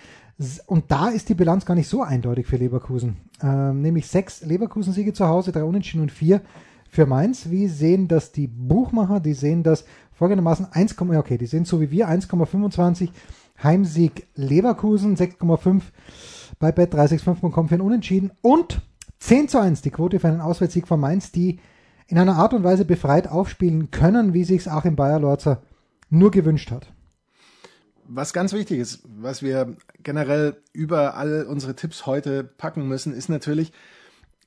Und 0.65 0.85
da 0.91 1.09
ist 1.09 1.29
die 1.29 1.35
Bilanz 1.35 1.65
gar 1.65 1.75
nicht 1.75 1.87
so 1.87 2.01
eindeutig 2.01 2.47
für 2.47 2.57
Leverkusen. 2.57 3.17
Ähm, 3.41 3.81
nämlich 3.81 4.07
sechs 4.07 4.41
Leverkusen-Siege 4.41 5.13
zu 5.13 5.27
Hause, 5.27 5.51
drei 5.51 5.63
Unentschieden 5.63 6.01
und 6.01 6.11
vier 6.11 6.41
für 6.89 7.05
Mainz. 7.05 7.49
Wie 7.49 7.67
sehen 7.67 8.07
das 8.07 8.31
die 8.31 8.47
Buchmacher? 8.47 9.19
Die 9.19 9.33
sehen 9.33 9.63
das 9.63 9.85
folgendermaßen 10.13 10.67
1, 10.71 10.99
okay, 10.99 11.37
die 11.37 11.45
sehen 11.45 11.65
so 11.65 11.81
wie 11.81 11.91
wir 11.91 12.09
1,25 12.09 13.09
Heimsieg 13.61 14.27
Leverkusen, 14.35 15.15
6,5 15.15 15.81
bei 16.59 16.69
Bet365.com 16.69 17.67
für 17.67 17.75
ein 17.75 17.81
Unentschieden 17.81 18.31
und 18.41 18.81
10 19.19 19.47
zu 19.47 19.59
1 19.59 19.81
die 19.81 19.91
Quote 19.91 20.19
für 20.19 20.27
einen 20.27 20.41
Auswärtssieg 20.41 20.87
von 20.87 20.99
Mainz, 20.99 21.31
die 21.31 21.59
in 22.07 22.17
einer 22.17 22.35
Art 22.35 22.53
und 22.53 22.63
Weise 22.63 22.85
befreit 22.85 23.27
aufspielen 23.27 23.91
können, 23.91 24.33
wie 24.33 24.43
sich 24.43 24.69
Achim 24.69 24.95
Bayer-Lorzer 24.95 25.61
nur 26.09 26.31
gewünscht 26.31 26.71
hat. 26.71 26.92
Was 28.07 28.33
ganz 28.33 28.53
wichtig 28.53 28.79
ist, 28.79 29.01
was 29.05 29.41
wir 29.41 29.75
generell 30.01 30.57
über 30.73 31.15
all 31.15 31.45
unsere 31.45 31.75
Tipps 31.75 32.05
heute 32.05 32.43
packen 32.43 32.87
müssen, 32.87 33.13
ist 33.13 33.29
natürlich 33.29 33.71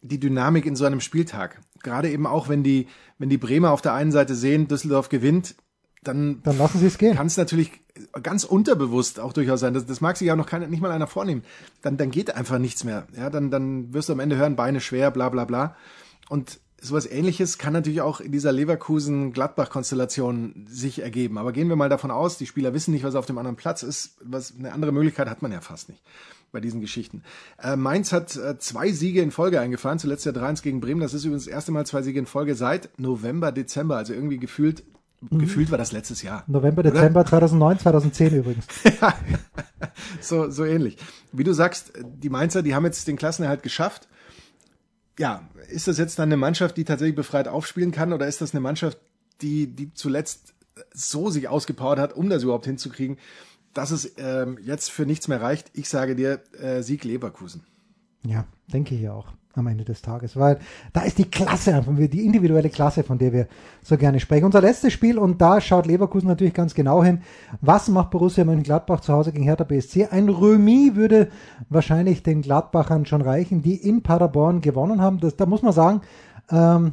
die 0.02 0.20
Dynamik 0.20 0.66
in 0.66 0.76
so 0.76 0.84
einem 0.84 1.00
Spieltag. 1.00 1.60
Gerade 1.82 2.10
eben 2.10 2.26
auch, 2.26 2.48
wenn 2.48 2.62
die, 2.62 2.86
wenn 3.18 3.28
die 3.28 3.38
Bremer 3.38 3.70
auf 3.70 3.82
der 3.82 3.94
einen 3.94 4.12
Seite 4.12 4.34
sehen, 4.34 4.68
Düsseldorf 4.68 5.08
gewinnt, 5.08 5.54
dann, 6.02 6.42
dann 6.42 6.58
lassen 6.58 6.78
sie 6.78 6.86
es 6.86 6.98
gehen. 6.98 7.16
Kann 7.16 7.26
es 7.26 7.36
natürlich 7.36 7.72
ganz 8.22 8.44
unterbewusst 8.44 9.18
auch 9.18 9.32
durchaus 9.32 9.60
sein. 9.60 9.74
Das, 9.74 9.86
das 9.86 10.00
mag 10.00 10.16
sich 10.16 10.28
ja 10.28 10.36
noch 10.36 10.46
keine, 10.46 10.68
nicht 10.68 10.80
mal 10.80 10.92
einer 10.92 11.06
vornehmen. 11.06 11.42
Dann, 11.82 11.96
dann 11.96 12.10
geht 12.10 12.34
einfach 12.34 12.58
nichts 12.58 12.84
mehr. 12.84 13.06
Ja, 13.16 13.30
dann, 13.30 13.50
dann 13.50 13.92
wirst 13.92 14.08
du 14.08 14.12
am 14.12 14.20
Ende 14.20 14.36
hören, 14.36 14.56
Beine 14.56 14.80
schwer, 14.80 15.10
bla 15.10 15.28
bla 15.28 15.44
bla. 15.44 15.76
Und 16.28 16.60
sowas 16.80 17.06
ähnliches 17.06 17.58
kann 17.58 17.72
natürlich 17.72 18.00
auch 18.00 18.20
in 18.20 18.32
dieser 18.32 18.52
Leverkusen-Gladbach-Konstellation 18.52 20.66
sich 20.68 21.02
ergeben. 21.02 21.38
Aber 21.38 21.52
gehen 21.52 21.68
wir 21.68 21.76
mal 21.76 21.88
davon 21.88 22.10
aus, 22.10 22.38
die 22.38 22.46
Spieler 22.46 22.74
wissen 22.74 22.92
nicht, 22.92 23.04
was 23.04 23.14
auf 23.14 23.26
dem 23.26 23.38
anderen 23.38 23.56
Platz 23.56 23.82
ist. 23.82 24.16
Was, 24.22 24.54
eine 24.58 24.72
andere 24.72 24.92
Möglichkeit 24.92 25.28
hat 25.28 25.42
man 25.42 25.52
ja 25.52 25.60
fast 25.60 25.88
nicht 25.88 26.02
bei 26.52 26.60
diesen 26.60 26.80
Geschichten. 26.80 27.22
Äh, 27.62 27.76
Mainz 27.76 28.12
hat 28.12 28.36
äh, 28.36 28.58
zwei 28.58 28.92
Siege 28.92 29.20
in 29.20 29.30
Folge 29.30 29.60
eingefahren, 29.60 29.98
zuletzt 29.98 30.24
ja 30.24 30.32
3-1 30.32 30.62
gegen 30.62 30.80
Bremen. 30.80 31.00
Das 31.00 31.12
ist 31.12 31.24
übrigens 31.24 31.44
das 31.44 31.52
erste 31.52 31.72
Mal 31.72 31.86
zwei 31.86 32.02
Siege 32.02 32.18
in 32.18 32.26
Folge 32.26 32.54
seit 32.54 32.98
November, 32.98 33.52
Dezember. 33.52 33.96
Also 33.96 34.14
irgendwie 34.14 34.38
gefühlt, 34.38 34.84
mhm. 35.20 35.38
gefühlt 35.38 35.70
war 35.70 35.78
das 35.78 35.92
letztes 35.92 36.22
Jahr. 36.22 36.44
November, 36.46 36.82
Dezember 36.82 37.20
oder? 37.20 37.28
2009, 37.28 37.78
2010 37.80 38.36
übrigens. 38.36 38.66
ja, 39.00 39.14
so, 40.20 40.50
so 40.50 40.64
ähnlich. 40.64 40.96
Wie 41.32 41.44
du 41.44 41.52
sagst, 41.52 41.92
die 42.02 42.30
Mainzer, 42.30 42.62
die 42.62 42.74
haben 42.74 42.84
jetzt 42.84 43.08
den 43.08 43.16
Klassenerhalt 43.16 43.62
geschafft 43.62 44.08
ja, 45.18 45.48
ist 45.68 45.88
das 45.88 45.98
jetzt 45.98 46.18
dann 46.18 46.28
eine 46.28 46.36
Mannschaft, 46.36 46.76
die 46.76 46.84
tatsächlich 46.84 47.16
befreit 47.16 47.48
aufspielen 47.48 47.92
kann 47.92 48.12
oder 48.12 48.26
ist 48.26 48.40
das 48.40 48.52
eine 48.52 48.60
Mannschaft, 48.60 48.98
die, 49.40 49.66
die 49.66 49.92
zuletzt 49.94 50.54
so 50.92 51.30
sich 51.30 51.48
ausgepowert 51.48 51.98
hat, 51.98 52.14
um 52.14 52.28
das 52.28 52.42
überhaupt 52.42 52.66
hinzukriegen, 52.66 53.18
dass 53.72 53.90
es 53.90 54.12
ähm, 54.18 54.58
jetzt 54.62 54.90
für 54.90 55.06
nichts 55.06 55.28
mehr 55.28 55.40
reicht? 55.40 55.70
Ich 55.74 55.88
sage 55.88 56.16
dir, 56.16 56.40
äh, 56.58 56.82
Sieg 56.82 57.04
Leverkusen. 57.04 57.64
Ja, 58.24 58.46
denke 58.72 58.94
ich 58.94 59.08
auch 59.08 59.32
am 59.56 59.66
Ende 59.66 59.84
des 59.84 60.02
Tages, 60.02 60.36
weil 60.36 60.58
da 60.92 61.02
ist 61.02 61.18
die 61.18 61.30
Klasse, 61.30 61.82
die 62.12 62.24
individuelle 62.24 62.70
Klasse, 62.70 63.02
von 63.02 63.18
der 63.18 63.32
wir 63.32 63.46
so 63.82 63.96
gerne 63.96 64.20
sprechen. 64.20 64.44
Unser 64.44 64.60
letztes 64.60 64.92
Spiel 64.92 65.18
und 65.18 65.40
da 65.40 65.60
schaut 65.60 65.86
Leverkusen 65.86 66.28
natürlich 66.28 66.54
ganz 66.54 66.74
genau 66.74 67.02
hin. 67.02 67.22
Was 67.60 67.88
macht 67.88 68.10
Borussia 68.10 68.44
Mönchengladbach 68.44 69.00
zu 69.00 69.12
Hause 69.12 69.32
gegen 69.32 69.44
Hertha 69.44 69.64
BSC? 69.64 70.08
Ein 70.10 70.28
Remis 70.28 70.94
würde 70.94 71.28
wahrscheinlich 71.68 72.22
den 72.22 72.42
Gladbachern 72.42 73.06
schon 73.06 73.22
reichen, 73.22 73.62
die 73.62 73.76
in 73.76 74.02
Paderborn 74.02 74.60
gewonnen 74.60 75.00
haben. 75.00 75.20
Das, 75.20 75.36
da 75.36 75.46
muss 75.46 75.62
man 75.62 75.72
sagen, 75.72 76.02
ähm, 76.50 76.92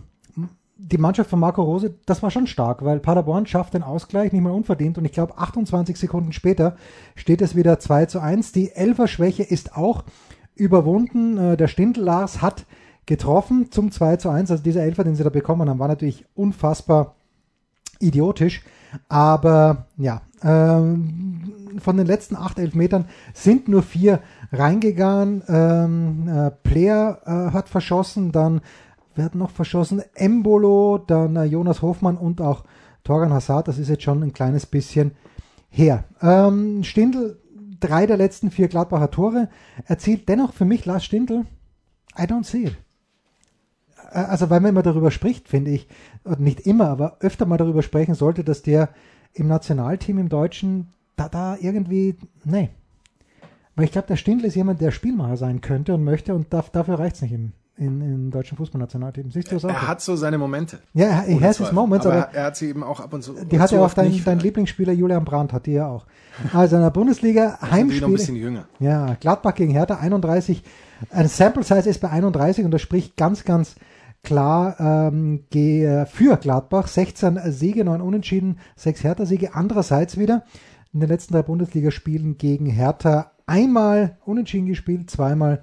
die 0.86 0.98
Mannschaft 0.98 1.30
von 1.30 1.40
Marco 1.40 1.62
Rose, 1.62 1.96
das 2.06 2.22
war 2.24 2.32
schon 2.32 2.48
stark, 2.48 2.84
weil 2.84 3.00
Paderborn 3.00 3.46
schafft 3.46 3.74
den 3.74 3.84
Ausgleich 3.84 4.34
nicht 4.34 4.42
mal 4.42 4.52
unverdient 4.52 4.98
und 4.98 5.06
ich 5.06 5.12
glaube 5.12 5.38
28 5.38 5.98
Sekunden 5.98 6.34
später 6.34 6.76
steht 7.16 7.42
es 7.42 7.56
wieder 7.56 7.80
2 7.80 8.08
zu 8.08 8.20
1. 8.20 8.52
Die 8.52 8.72
Elferschwäche 8.72 9.44
ist 9.44 9.78
auch 9.78 10.04
überwunden. 10.56 11.38
Äh, 11.38 11.58
der 11.58 11.68
Stindl 11.68 12.02
Lars 12.02 12.42
hat 12.42 12.66
getroffen 13.06 13.72
zum 13.72 13.92
2 13.92 14.18
zu 14.18 14.30
1. 14.30 14.52
Also 14.52 14.64
dieser 14.64 14.84
Elfer, 14.84 15.04
den 15.04 15.16
sie 15.16 15.24
da 15.24 15.30
bekommen 15.30 15.70
haben, 15.70 15.80
war 15.80 15.88
natürlich 15.88 16.26
unfassbar 16.36 17.16
idiotisch. 18.00 18.64
Aber 19.10 19.88
ja, 19.98 20.22
ähm, 20.44 21.80
von 21.80 21.98
den 21.98 22.06
letzten 22.06 22.36
acht 22.36 22.60
Elfmetern 22.60 23.06
sind 23.34 23.68
nur 23.68 23.82
vier 23.82 24.20
reingegangen. 24.52 25.44
Ähm, 25.48 26.28
äh, 26.28 26.52
Player 26.52 27.20
äh, 27.26 27.54
hat 27.54 27.70
verschossen, 27.70 28.32
dann 28.32 28.62
wer 29.16 29.26
hat 29.26 29.36
noch 29.36 29.52
verschossen? 29.52 30.02
Embolo, 30.16 31.00
dann 31.00 31.36
äh, 31.36 31.46
Jonas 31.46 31.82
Hofmann 31.82 32.18
und 32.18 32.42
auch 32.42 32.64
Torgan 33.04 33.34
Hazard. 33.34 33.68
Das 33.68 33.80
ist 33.80 33.90
jetzt 33.90 34.04
schon 34.04 34.22
ein 34.22 34.34
kleines 34.34 34.66
bisschen 34.66 35.12
her. 35.70 36.04
Ähm, 36.22 36.84
Stindl 36.84 37.40
drei 37.84 38.06
der 38.06 38.18
letzten 38.18 38.52
vier 38.52 38.68
Gladbacher 38.68 39.12
Tore 39.12 39.50
erzielt. 39.86 40.30
Dennoch 40.30 40.54
für 40.54 40.66
mich 40.66 40.86
Lars 40.86 41.04
Stindl, 41.04 41.46
I 42.18 42.24
don't 42.24 42.46
see 42.46 42.66
it. 42.66 42.78
Also, 44.12 44.50
weil 44.50 44.60
man 44.60 44.70
immer 44.70 44.84
darüber 44.84 45.10
spricht, 45.12 45.50
finde 45.50 45.72
ich, 45.72 45.88
nicht 46.38 46.62
immer, 46.62 46.90
aber 46.90 47.18
öfter 47.20 47.46
mal 47.46 47.58
darüber 47.58 47.82
sprechen 47.82 48.14
sollte, 48.14 48.44
dass 48.44 48.62
der 48.62 48.90
im 49.34 49.48
Nationalteam 49.48 50.20
im 50.20 50.30
Deutschen 50.30 50.90
da, 51.16 51.30
da 51.30 51.58
irgendwie, 51.60 52.16
nee. 52.44 52.70
Weil 53.76 53.86
ich 53.86 53.92
glaube, 53.92 54.08
der 54.08 54.18
Stindl 54.18 54.46
ist 54.46 54.56
jemand, 54.56 54.82
der 54.82 54.92
Spielmacher 54.92 55.38
sein 55.38 55.62
könnte 55.62 55.96
und 55.96 56.04
möchte 56.04 56.36
und 56.36 56.54
darf, 56.54 56.70
dafür 56.70 57.00
reicht 57.00 57.16
es 57.16 57.22
nicht 57.24 57.34
im, 57.34 57.54
in, 57.76 58.02
im 58.02 58.32
deutschen 58.32 58.58
Fußballnationalteam. 58.58 59.32
Siehst 59.32 59.52
du 59.52 59.56
das 59.56 59.66
auch? 59.66 59.70
Er 59.70 59.88
hat 59.88 60.02
so 60.02 60.16
seine 60.16 60.38
Momente. 60.38 60.80
Ja, 60.94 61.06
er, 61.06 61.28
er 61.28 61.42
hat 61.42 61.58
his 61.58 61.72
moments, 61.72 62.06
aber, 62.06 62.28
aber, 62.28 62.34
er 62.34 62.44
hat 62.46 62.56
sie 62.56 62.70
eben 62.70 62.84
auch 62.84 63.00
ab 63.00 63.14
und 63.14 63.24
zu. 63.24 63.34
Die 63.34 63.60
hat 63.60 63.72
ja 63.72 63.84
auch 63.84 63.94
dein, 63.94 64.24
dein 64.24 64.40
Lieblingsspieler 64.40 64.94
Julian 64.94 65.26
Brandt, 65.26 65.54
hat 65.54 65.66
die 65.66 65.74
ja 65.74 65.88
auch. 65.88 66.06
Also 66.54 66.76
in 66.76 66.84
der 66.84 66.92
Bundesliga 66.92 67.58
Heimspiele. 67.62 68.02
noch 68.02 68.08
ein 68.10 68.14
bisschen 68.14 68.36
jünger. 68.36 68.68
Ja, 68.80 69.16
Gladbach 69.20 69.56
gegen 69.56 69.72
Hertha 69.72 69.96
31. 69.96 70.64
Ein 71.10 71.28
Sample 71.28 71.64
Size 71.64 71.90
ist 71.90 72.00
bei 72.00 72.10
31 72.10 72.64
und 72.64 72.72
das 72.72 72.82
spricht 72.82 73.18
ganz, 73.18 73.44
ganz 73.44 73.76
klar 74.22 74.80
ähm, 74.80 75.46
für 75.52 76.38
Gladbach. 76.38 76.88
16 76.88 77.40
Siege, 77.52 77.84
9 77.84 78.02
Unentschieden, 78.02 78.60
6 78.76 79.04
Hertha-Siege. 79.04 79.56
Andererseits 79.56 80.18
wieder 80.18 80.44
in 80.94 81.00
den 81.00 81.10
letzten 81.10 81.34
drei 81.34 81.42
Bundesligaspielen 81.42 82.38
gegen 82.38 82.68
Hertha 82.68 83.32
einmal 83.46 84.18
unentschieden 84.26 84.68
gespielt, 84.68 85.10
zweimal 85.10 85.62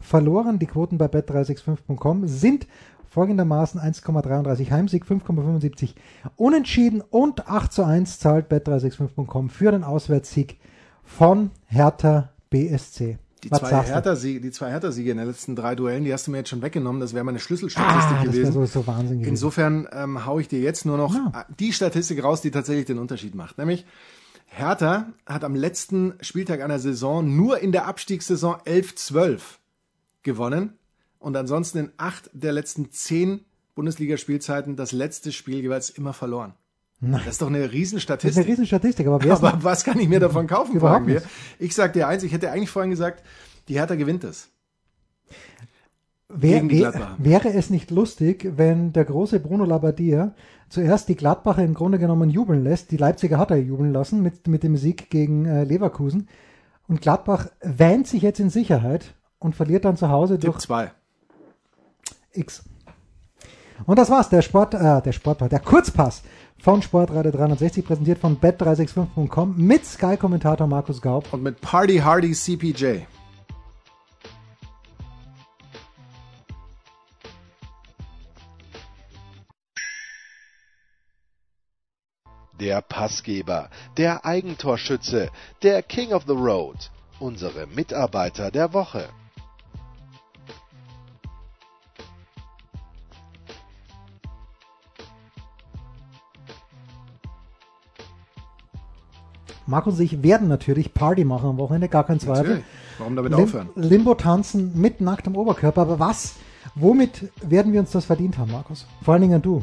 verloren. 0.00 0.58
Die 0.58 0.66
Quoten 0.66 0.98
bei 0.98 1.06
bet365.com 1.06 2.26
sind 2.26 2.66
folgendermaßen 3.08 3.80
1,33 3.80 4.70
Heimsieg, 4.70 5.04
5,75 5.04 5.94
Unentschieden 6.36 7.02
und 7.02 7.48
8 7.48 7.72
zu 7.72 7.84
1 7.84 8.18
zahlt 8.18 8.50
bet365.com 8.50 9.50
für 9.50 9.72
den 9.72 9.84
Auswärtssieg 9.84 10.58
von 11.04 11.50
Hertha 11.66 12.30
BSC. 12.50 13.18
Die 13.42 13.50
zwei, 13.50 13.82
Hertha-Siege, 13.82 14.40
die 14.40 14.50
zwei 14.50 14.70
Hertha-Siege 14.70 15.12
in 15.12 15.16
den 15.16 15.26
letzten 15.26 15.56
drei 15.56 15.74
Duellen, 15.74 16.04
die 16.04 16.12
hast 16.12 16.26
du 16.26 16.30
mir 16.30 16.38
jetzt 16.38 16.50
schon 16.50 16.60
weggenommen. 16.60 17.00
Das 17.00 17.14
wäre 17.14 17.24
meine 17.24 17.38
Schlüsselstatistik 17.38 18.16
ah, 18.18 18.24
gewesen. 18.24 18.52
So, 18.52 18.66
so 18.66 18.82
gewesen. 18.82 19.24
Insofern 19.24 19.88
ähm, 19.92 20.26
haue 20.26 20.42
ich 20.42 20.48
dir 20.48 20.60
jetzt 20.60 20.84
nur 20.84 20.98
noch 20.98 21.14
ja. 21.14 21.46
die 21.58 21.72
Statistik 21.72 22.22
raus, 22.22 22.42
die 22.42 22.50
tatsächlich 22.50 22.84
den 22.84 22.98
Unterschied 22.98 23.34
macht. 23.34 23.56
Nämlich 23.56 23.86
Hertha 24.44 25.06
hat 25.24 25.44
am 25.44 25.54
letzten 25.54 26.14
Spieltag 26.20 26.60
einer 26.60 26.78
Saison 26.78 27.34
nur 27.34 27.60
in 27.60 27.72
der 27.72 27.86
Abstiegssaison 27.86 28.56
11-12 28.66 29.40
gewonnen 30.22 30.78
und 31.18 31.36
ansonsten 31.36 31.78
in 31.78 31.92
acht 31.96 32.30
der 32.32 32.52
letzten 32.52 32.90
zehn 32.90 33.44
Bundesligaspielzeiten 33.74 34.76
das 34.76 34.92
letzte 34.92 35.32
Spiel 35.32 35.60
jeweils 35.60 35.90
immer 35.90 36.12
verloren. 36.12 36.54
Nein. 37.00 37.22
Das 37.24 37.34
ist 37.34 37.42
doch 37.42 37.46
eine 37.46 37.72
Riesenstatistik. 37.72 38.28
Das 38.28 38.36
ist 38.36 38.44
eine 38.44 38.52
Riesenstatistik, 38.52 39.06
aber, 39.06 39.30
aber 39.32 39.58
was 39.62 39.84
kann 39.84 39.98
ich 39.98 40.08
mir 40.08 40.20
davon 40.20 40.46
kaufen, 40.46 40.78
fragen 40.80 41.06
wir. 41.06 41.22
Ich 41.58 41.74
sag 41.74 41.94
dir 41.94 42.06
eins, 42.06 42.22
ich 42.22 42.32
hätte 42.32 42.50
eigentlich 42.50 42.70
vorhin 42.70 42.90
gesagt, 42.90 43.24
die 43.68 43.74
Hertha 43.74 43.94
gewinnt 43.94 44.24
es. 44.24 44.50
Wär, 46.28 46.68
wär, 46.68 47.16
wäre 47.18 47.52
es 47.54 47.70
nicht 47.70 47.90
lustig, 47.90 48.52
wenn 48.56 48.92
der 48.92 49.04
große 49.04 49.40
Bruno 49.40 49.64
Labbadia 49.64 50.34
zuerst 50.68 51.08
die 51.08 51.16
Gladbacher 51.16 51.64
im 51.64 51.74
Grunde 51.74 51.98
genommen 51.98 52.30
jubeln 52.30 52.62
lässt, 52.62 52.92
die 52.92 52.96
Leipziger 52.96 53.38
hat 53.38 53.50
er 53.50 53.56
jubeln 53.56 53.92
lassen 53.92 54.22
mit, 54.22 54.46
mit 54.46 54.62
dem 54.62 54.76
Sieg 54.76 55.10
gegen 55.10 55.46
äh, 55.46 55.64
Leverkusen 55.64 56.28
und 56.86 57.00
Gladbach 57.00 57.48
wähnt 57.62 58.06
sich 58.06 58.22
jetzt 58.22 58.38
in 58.38 58.50
Sicherheit 58.50 59.14
und 59.40 59.56
verliert 59.56 59.84
dann 59.84 59.96
zu 59.96 60.08
Hause 60.08 60.34
Tipp 60.34 60.52
durch 60.52 60.58
zwei. 60.58 60.92
X. 62.32 62.62
Und 63.86 63.98
das 63.98 64.10
war's, 64.10 64.28
der 64.28 64.42
Sport, 64.42 64.74
äh, 64.74 65.02
der 65.02 65.12
Sport, 65.12 65.40
der 65.50 65.58
Kurzpass 65.58 66.22
von 66.58 66.82
Sportradio 66.82 67.32
360, 67.32 67.84
präsentiert 67.84 68.18
von 68.18 68.38
bet365.com 68.38 69.56
mit 69.56 69.84
Sky-Kommentator 69.86 70.66
Markus 70.66 71.00
Gaub. 71.00 71.32
Und 71.32 71.42
mit 71.42 71.60
Party 71.60 71.98
Hardy 71.98 72.32
CPJ. 72.32 73.00
Der 82.60 82.82
Passgeber, 82.82 83.70
der 83.96 84.26
Eigentorschütze, 84.26 85.30
der 85.62 85.82
King 85.82 86.12
of 86.12 86.24
the 86.26 86.34
Road, 86.34 86.90
unsere 87.18 87.66
Mitarbeiter 87.66 88.50
der 88.50 88.74
Woche. 88.74 89.08
Markus 99.70 99.98
und 99.98 100.04
ich 100.04 100.22
werden 100.22 100.48
natürlich 100.48 100.92
Party 100.92 101.24
machen 101.24 101.50
am 101.50 101.58
Wochenende, 101.58 101.88
gar 101.88 102.04
kein 102.04 102.18
Zweifel. 102.18 102.42
Natürlich. 102.42 102.64
Warum 102.98 103.16
damit 103.16 103.32
Lim 103.32 103.44
aufhören? 103.44 103.68
Limbo 103.76 104.14
tanzen 104.14 104.78
mit 104.78 105.00
nacktem 105.00 105.36
Oberkörper. 105.36 105.82
Aber 105.82 105.98
was, 105.98 106.34
womit 106.74 107.30
werden 107.40 107.72
wir 107.72 107.80
uns 107.80 107.92
das 107.92 108.04
verdient 108.04 108.36
haben, 108.36 108.50
Markus? 108.50 108.86
Vor 109.02 109.14
allen 109.14 109.22
Dingen 109.22 109.40
du. 109.40 109.62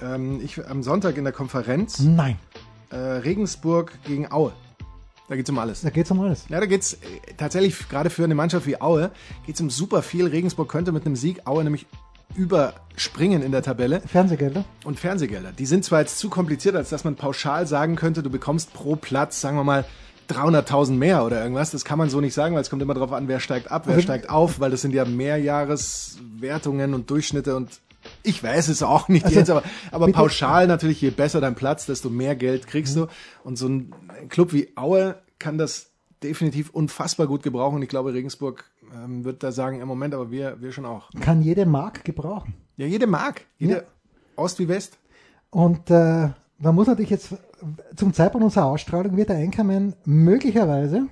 Ähm, 0.00 0.40
ich 0.42 0.64
am 0.68 0.82
Sonntag 0.82 1.16
in 1.16 1.24
der 1.24 1.32
Konferenz 1.32 1.98
Nein, 1.98 2.36
äh, 2.90 2.96
Regensburg 2.96 3.98
gegen 4.04 4.30
Aue. 4.30 4.52
Da 5.28 5.34
geht's 5.34 5.50
um 5.50 5.58
alles. 5.58 5.80
da 5.80 5.90
geht's 5.90 6.10
um 6.12 6.20
alles. 6.20 6.46
Ja, 6.48 6.60
da 6.60 6.66
geht's 6.66 6.94
äh, 6.94 6.98
tatsächlich 7.36 7.88
gerade 7.88 8.10
für 8.10 8.22
eine 8.22 8.36
Mannschaft 8.36 8.66
wie 8.66 8.80
Aue 8.80 9.10
geht's 9.44 9.60
um 9.60 9.70
super 9.70 10.02
viel. 10.02 10.28
Regensburg 10.28 10.68
könnte 10.68 10.92
mit 10.92 11.04
einem 11.04 11.16
Sieg 11.16 11.46
Aue 11.46 11.64
nämlich 11.64 11.86
überspringen 12.36 13.42
in 13.42 13.52
der 13.52 13.62
Tabelle 13.62 14.00
Fernsehgelder? 14.00 14.64
und 14.84 14.98
Fernsehgelder. 14.98 15.52
Die 15.52 15.66
sind 15.66 15.84
zwar 15.84 16.00
jetzt 16.00 16.18
zu 16.18 16.28
kompliziert, 16.28 16.76
als 16.76 16.90
dass 16.90 17.04
man 17.04 17.16
pauschal 17.16 17.66
sagen 17.66 17.96
könnte, 17.96 18.22
du 18.22 18.30
bekommst 18.30 18.72
pro 18.72 18.96
Platz, 18.96 19.40
sagen 19.40 19.56
wir 19.56 19.64
mal, 19.64 19.84
300.000 20.28 20.92
mehr 20.92 21.24
oder 21.24 21.40
irgendwas. 21.40 21.70
Das 21.70 21.84
kann 21.84 21.98
man 21.98 22.10
so 22.10 22.20
nicht 22.20 22.34
sagen, 22.34 22.54
weil 22.54 22.62
es 22.62 22.70
kommt 22.70 22.82
immer 22.82 22.94
darauf 22.94 23.12
an, 23.12 23.28
wer 23.28 23.40
steigt 23.40 23.70
ab, 23.70 23.84
wer 23.86 24.00
steigt 24.00 24.28
auf, 24.28 24.60
weil 24.60 24.70
das 24.70 24.82
sind 24.82 24.92
ja 24.92 25.04
Mehrjahreswertungen 25.04 26.94
und 26.94 27.10
Durchschnitte 27.10 27.56
und 27.56 27.70
ich 28.22 28.42
weiß 28.42 28.68
es 28.68 28.82
auch 28.82 29.08
nicht 29.08 29.24
Also, 29.24 29.38
jetzt, 29.38 29.50
aber, 29.50 29.62
aber 29.90 30.12
pauschal 30.12 30.66
natürlich, 30.66 31.00
je 31.00 31.10
besser 31.10 31.40
dein 31.40 31.54
Platz, 31.54 31.86
desto 31.86 32.10
mehr 32.10 32.36
Geld 32.36 32.66
kriegst 32.66 32.96
du. 32.96 33.08
Und 33.42 33.56
so 33.56 33.68
ein 33.68 33.92
Club 34.28 34.52
wie 34.52 34.68
Aue 34.76 35.16
kann 35.38 35.58
das 35.58 35.90
definitiv 36.22 36.70
unfassbar 36.70 37.26
gut 37.26 37.42
gebrauchen. 37.42 37.76
Und 37.76 37.82
ich 37.82 37.88
glaube, 37.88 38.12
Regensburg 38.14 38.64
ähm, 38.94 39.24
wird 39.24 39.42
da 39.42 39.52
sagen, 39.52 39.80
im 39.80 39.88
Moment, 39.88 40.14
aber 40.14 40.30
wir, 40.30 40.60
wir 40.60 40.72
schon 40.72 40.86
auch. 40.86 41.10
Kann 41.20 41.42
jede 41.42 41.66
Mark 41.66 42.04
gebrauchen. 42.04 42.54
Ja, 42.76 42.86
jede 42.86 43.06
mag. 43.06 43.42
Jede 43.58 43.72
Ja. 43.74 43.82
Ost 44.36 44.58
wie 44.58 44.68
West. 44.68 44.98
Und 45.50 45.90
äh, 45.90 46.30
man 46.58 46.74
muss 46.74 46.86
natürlich 46.86 47.10
jetzt, 47.10 47.34
zum 47.96 48.12
Zeitpunkt 48.12 48.44
unserer 48.44 48.66
Ausstrahlung 48.66 49.16
wird 49.16 49.30
der 49.30 49.36
Anchorman 49.36 49.94
möglicherweise 50.04 51.08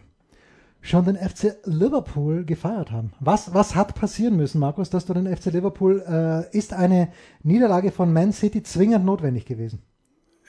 schon 0.80 1.06
den 1.06 1.16
FC 1.16 1.56
Liverpool 1.64 2.44
gefeiert 2.44 2.90
haben. 2.90 3.12
Was, 3.18 3.54
was 3.54 3.74
hat 3.74 3.94
passieren 3.94 4.36
müssen, 4.36 4.58
Markus, 4.58 4.90
dass 4.90 5.06
du 5.06 5.14
den 5.14 5.34
FC 5.34 5.46
Liverpool, 5.46 6.04
äh, 6.06 6.56
ist 6.56 6.74
eine 6.74 7.10
Niederlage 7.42 7.90
von 7.90 8.12
Man 8.12 8.32
City 8.32 8.62
zwingend 8.62 9.04
notwendig 9.04 9.46
gewesen? 9.46 9.82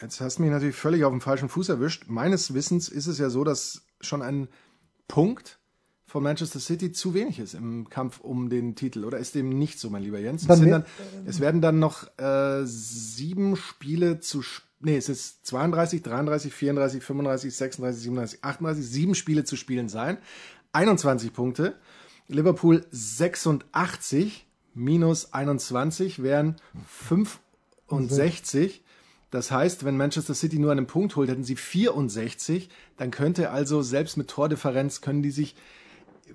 Jetzt 0.01 0.19
hast 0.19 0.37
du 0.37 0.43
mich 0.43 0.51
natürlich 0.51 0.75
völlig 0.75 1.05
auf 1.05 1.11
dem 1.11 1.21
falschen 1.21 1.47
Fuß 1.47 1.69
erwischt. 1.69 2.05
Meines 2.07 2.53
Wissens 2.53 2.89
ist 2.89 3.07
es 3.07 3.17
ja 3.17 3.29
so, 3.29 3.45
dass 3.45 3.85
schon 4.01 4.21
ein 4.21 4.49
Punkt 5.07 5.59
von 6.15 6.23
Manchester 6.23 6.61
City 6.61 6.93
zu 6.93 7.13
wenig 7.13 7.39
ist 7.39 7.55
im 7.55 7.89
Kampf 7.89 8.21
um 8.21 8.49
den 8.49 8.73
Titel. 8.75 9.03
Oder 9.03 9.17
ist 9.17 9.35
dem 9.35 9.49
nicht 9.49 9.81
so, 9.81 9.89
mein 9.89 10.01
lieber 10.01 10.17
Jens? 10.17 10.43
Es, 10.43 10.47
Dann 10.47 10.85
es 11.25 11.41
werden 11.41 11.59
dann 11.59 11.79
noch 11.79 12.07
äh, 12.17 12.61
sieben 12.63 13.57
Spiele 13.57 14.21
zu... 14.21 14.39
sp- 14.39 14.63
Nee, 14.79 14.95
es 14.95 15.09
ist 15.09 15.45
32, 15.47 16.03
33, 16.03 16.53
34, 16.53 17.03
35, 17.03 17.53
36, 17.53 18.03
37, 18.03 18.43
38, 18.45 18.85
sieben 18.87 19.13
Spiele 19.15 19.43
zu 19.43 19.57
spielen 19.57 19.89
sein. 19.89 20.17
21 20.71 21.33
Punkte. 21.33 21.75
Liverpool 22.29 22.85
86 22.91 24.45
minus 24.73 25.33
21 25.33 26.23
wären 26.23 26.55
65. 27.89 28.83
Das 29.31 29.51
heißt, 29.51 29.83
wenn 29.83 29.97
Manchester 29.97 30.33
City 30.33 30.59
nur 30.59 30.71
einen 30.71 30.87
Punkt 30.87 31.17
holt, 31.17 31.29
hätten 31.29 31.43
sie 31.43 31.57
64. 31.57 32.69
Dann 32.95 33.11
könnte 33.11 33.49
also 33.49 33.81
selbst 33.81 34.15
mit 34.15 34.29
Tordifferenz 34.29 35.01
können 35.01 35.21
die 35.23 35.31
sich, 35.31 35.55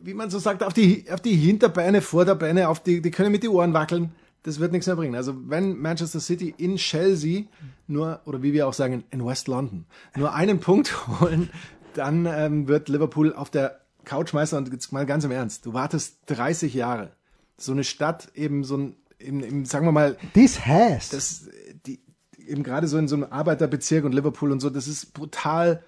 wie 0.02 0.14
man 0.14 0.30
so 0.30 0.38
sagt, 0.38 0.62
auf 0.62 0.72
die, 0.72 1.06
auf 1.10 1.20
die 1.20 1.36
Hinterbeine, 1.36 2.02
Vorderbeine, 2.02 2.68
auf 2.68 2.80
die, 2.80 3.00
die 3.00 3.10
können 3.10 3.32
mit 3.32 3.42
die 3.42 3.48
Ohren 3.48 3.72
wackeln. 3.72 4.12
Das 4.42 4.58
wird 4.58 4.72
nichts 4.72 4.86
mehr 4.86 4.96
bringen. 4.96 5.14
Also 5.14 5.34
wenn 5.48 5.78
Manchester 5.78 6.20
City 6.20 6.54
in 6.56 6.76
Chelsea 6.76 7.44
nur, 7.86 8.20
oder 8.24 8.42
wie 8.42 8.52
wir 8.52 8.66
auch 8.66 8.72
sagen, 8.72 9.04
in 9.10 9.24
West 9.24 9.48
London, 9.48 9.84
nur 10.16 10.34
einen 10.34 10.60
Punkt 10.60 11.06
holen, 11.20 11.50
dann 11.94 12.26
ähm, 12.26 12.68
wird 12.68 12.88
Liverpool 12.88 13.34
auf 13.34 13.50
der 13.50 13.80
Couch 14.04 14.32
Meister 14.32 14.56
und 14.56 14.72
jetzt 14.72 14.92
mal 14.92 15.04
ganz 15.04 15.24
im 15.24 15.30
Ernst, 15.30 15.66
du 15.66 15.74
wartest 15.74 16.18
30 16.26 16.72
Jahre. 16.72 17.12
So 17.58 17.72
eine 17.72 17.84
Stadt, 17.84 18.28
eben 18.34 18.64
so 18.64 18.76
ein, 18.78 18.96
im, 19.18 19.42
im, 19.42 19.64
sagen 19.66 19.86
wir 19.86 19.92
mal, 19.92 20.16
This 20.32 20.64
has. 20.64 21.10
das, 21.10 21.48
die, 21.86 22.00
eben 22.38 22.62
gerade 22.62 22.88
so 22.88 22.96
in 22.96 23.08
so 23.08 23.16
einem 23.16 23.26
Arbeiterbezirk 23.30 24.04
und 24.04 24.12
Liverpool 24.12 24.52
und 24.52 24.60
so, 24.60 24.70
das 24.70 24.88
ist 24.88 25.12
brutal. 25.12 25.84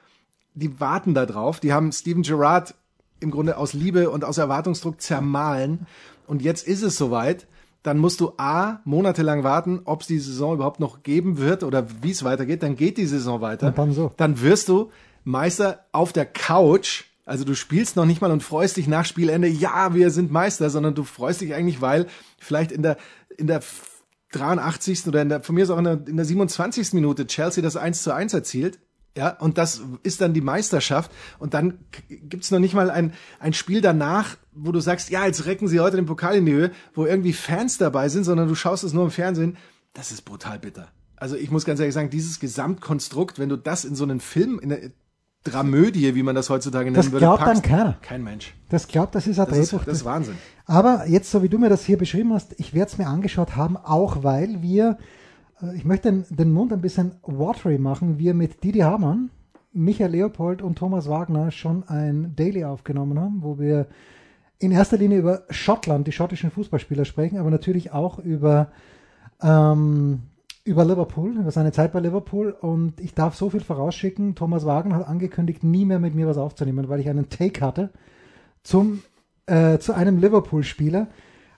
Die 0.54 0.80
warten 0.80 1.14
da 1.14 1.24
drauf. 1.24 1.60
Die 1.60 1.72
haben 1.72 1.92
Steven 1.92 2.22
Gerrard 2.22 2.74
im 3.22 3.30
Grunde 3.30 3.56
aus 3.56 3.72
Liebe 3.72 4.10
und 4.10 4.24
aus 4.24 4.38
Erwartungsdruck 4.38 5.00
zermahlen. 5.00 5.86
Und 6.26 6.42
jetzt 6.42 6.66
ist 6.66 6.82
es 6.82 6.96
soweit. 6.96 7.46
Dann 7.82 7.98
musst 7.98 8.20
du 8.20 8.32
A, 8.36 8.80
monatelang 8.84 9.42
warten, 9.42 9.80
ob 9.84 10.02
es 10.02 10.06
die 10.06 10.18
Saison 10.18 10.54
überhaupt 10.54 10.78
noch 10.78 11.02
geben 11.02 11.38
wird 11.38 11.64
oder 11.64 11.86
wie 12.02 12.12
es 12.12 12.22
weitergeht. 12.22 12.62
Dann 12.62 12.76
geht 12.76 12.96
die 12.96 13.06
Saison 13.06 13.40
weiter. 13.40 13.68
Und 13.68 13.78
dann 13.78 13.92
so. 13.92 14.12
Dann 14.16 14.40
wirst 14.40 14.68
du 14.68 14.90
Meister 15.24 15.86
auf 15.90 16.12
der 16.12 16.26
Couch. 16.26 17.04
Also 17.24 17.44
du 17.44 17.54
spielst 17.54 17.96
noch 17.96 18.04
nicht 18.04 18.20
mal 18.20 18.30
und 18.30 18.42
freust 18.42 18.76
dich 18.76 18.86
nach 18.88 19.04
Spielende, 19.04 19.48
ja, 19.48 19.94
wir 19.94 20.10
sind 20.10 20.30
Meister, 20.30 20.70
sondern 20.70 20.94
du 20.94 21.04
freust 21.04 21.40
dich 21.40 21.54
eigentlich, 21.54 21.80
weil 21.80 22.06
vielleicht 22.38 22.72
in 22.72 22.82
der, 22.82 22.96
in 23.36 23.46
der 23.46 23.62
83. 24.32 25.06
oder 25.06 25.22
in 25.22 25.28
der, 25.28 25.42
von 25.42 25.54
mir 25.54 25.64
ist 25.64 25.70
auch 25.70 25.78
in 25.78 25.84
der, 25.84 26.00
in 26.06 26.16
der 26.16 26.24
27. 26.24 26.94
Minute 26.94 27.26
Chelsea 27.26 27.62
das 27.62 27.76
1 27.76 28.02
zu 28.02 28.14
1 28.14 28.34
erzielt. 28.34 28.78
Ja, 29.16 29.30
und 29.40 29.58
das 29.58 29.82
ist 30.02 30.20
dann 30.20 30.32
die 30.32 30.40
Meisterschaft. 30.40 31.10
Und 31.38 31.52
dann 31.54 31.78
gibt's 32.08 32.50
noch 32.50 32.58
nicht 32.58 32.74
mal 32.74 32.90
ein, 32.90 33.12
ein 33.40 33.52
Spiel 33.52 33.80
danach, 33.80 34.36
wo 34.52 34.72
du 34.72 34.80
sagst, 34.80 35.10
ja, 35.10 35.26
jetzt 35.26 35.44
recken 35.44 35.68
sie 35.68 35.80
heute 35.80 35.96
den 35.96 36.06
Pokal 36.06 36.36
in 36.36 36.46
die 36.46 36.52
Höhe, 36.52 36.70
wo 36.94 37.04
irgendwie 37.04 37.32
Fans 37.34 37.76
dabei 37.78 38.08
sind, 38.08 38.24
sondern 38.24 38.48
du 38.48 38.54
schaust 38.54 38.84
es 38.84 38.92
nur 38.92 39.04
im 39.04 39.10
Fernsehen. 39.10 39.56
Das 39.92 40.12
ist 40.12 40.22
brutal 40.22 40.58
bitter. 40.58 40.88
Also 41.16 41.36
ich 41.36 41.50
muss 41.50 41.64
ganz 41.64 41.78
ehrlich 41.78 41.94
sagen, 41.94 42.10
dieses 42.10 42.40
Gesamtkonstrukt, 42.40 43.38
wenn 43.38 43.48
du 43.48 43.56
das 43.56 43.84
in 43.84 43.94
so 43.94 44.04
einen 44.04 44.20
Film, 44.20 44.58
in 44.58 44.72
eine 44.72 44.92
Dramödie, 45.44 46.14
wie 46.14 46.22
man 46.22 46.34
das 46.34 46.50
heutzutage 46.50 46.84
nennen 46.86 46.96
Das 46.96 47.06
würde, 47.10 47.24
glaubt 47.24 47.40
dann 47.42 47.48
packst, 47.48 47.62
keiner. 47.64 47.98
kein 48.00 48.22
Mensch. 48.22 48.54
Das 48.68 48.86
glaubt, 48.88 49.14
das 49.14 49.26
ist 49.26 49.38
ein 49.38 49.48
Das 49.48 49.58
ist, 49.58 49.72
das 49.72 49.98
ist 49.98 50.04
Wahnsinn. 50.04 50.36
Aber 50.66 51.06
jetzt, 51.08 51.30
so 51.30 51.42
wie 51.42 51.48
du 51.48 51.58
mir 51.58 51.68
das 51.68 51.84
hier 51.84 51.98
beschrieben 51.98 52.32
hast, 52.32 52.54
ich 52.58 52.74
werde 52.74 52.90
es 52.92 52.98
mir 52.98 53.08
angeschaut 53.08 53.56
haben, 53.56 53.76
auch 53.76 54.22
weil 54.22 54.62
wir, 54.62 54.98
ich 55.74 55.84
möchte 55.84 56.10
den, 56.10 56.24
den 56.28 56.52
Mund 56.52 56.72
ein 56.72 56.80
bisschen 56.80 57.12
watery 57.22 57.78
machen, 57.78 58.18
wir 58.18 58.34
mit 58.34 58.64
Didi 58.64 58.80
Hamann, 58.80 59.30
Michael 59.72 60.10
Leopold 60.10 60.62
und 60.62 60.76
Thomas 60.76 61.08
Wagner 61.08 61.50
schon 61.50 61.88
ein 61.88 62.34
Daily 62.36 62.64
aufgenommen 62.64 63.18
haben, 63.18 63.42
wo 63.42 63.58
wir 63.58 63.86
in 64.58 64.70
erster 64.70 64.96
Linie 64.96 65.18
über 65.18 65.42
Schottland, 65.50 66.06
die 66.06 66.12
schottischen 66.12 66.50
Fußballspieler 66.50 67.04
sprechen, 67.04 67.38
aber 67.38 67.50
natürlich 67.50 67.92
auch 67.92 68.18
über, 68.18 68.68
ähm, 69.42 70.22
über 70.64 70.84
Liverpool, 70.84 71.36
über 71.36 71.50
seine 71.50 71.72
Zeit 71.72 71.92
bei 71.92 72.00
Liverpool. 72.00 72.52
Und 72.52 73.00
ich 73.00 73.14
darf 73.14 73.34
so 73.34 73.50
viel 73.50 73.60
vorausschicken, 73.60 74.34
Thomas 74.34 74.64
Wagner 74.64 74.96
hat 74.96 75.08
angekündigt, 75.08 75.64
nie 75.64 75.84
mehr 75.84 75.98
mit 75.98 76.14
mir 76.14 76.28
was 76.28 76.38
aufzunehmen, 76.38 76.88
weil 76.88 77.00
ich 77.00 77.08
einen 77.08 77.28
Take 77.28 77.64
hatte 77.64 77.90
zum, 78.62 79.02
äh, 79.46 79.78
zu 79.78 79.94
einem 79.94 80.18
Liverpool-Spieler. 80.18 81.08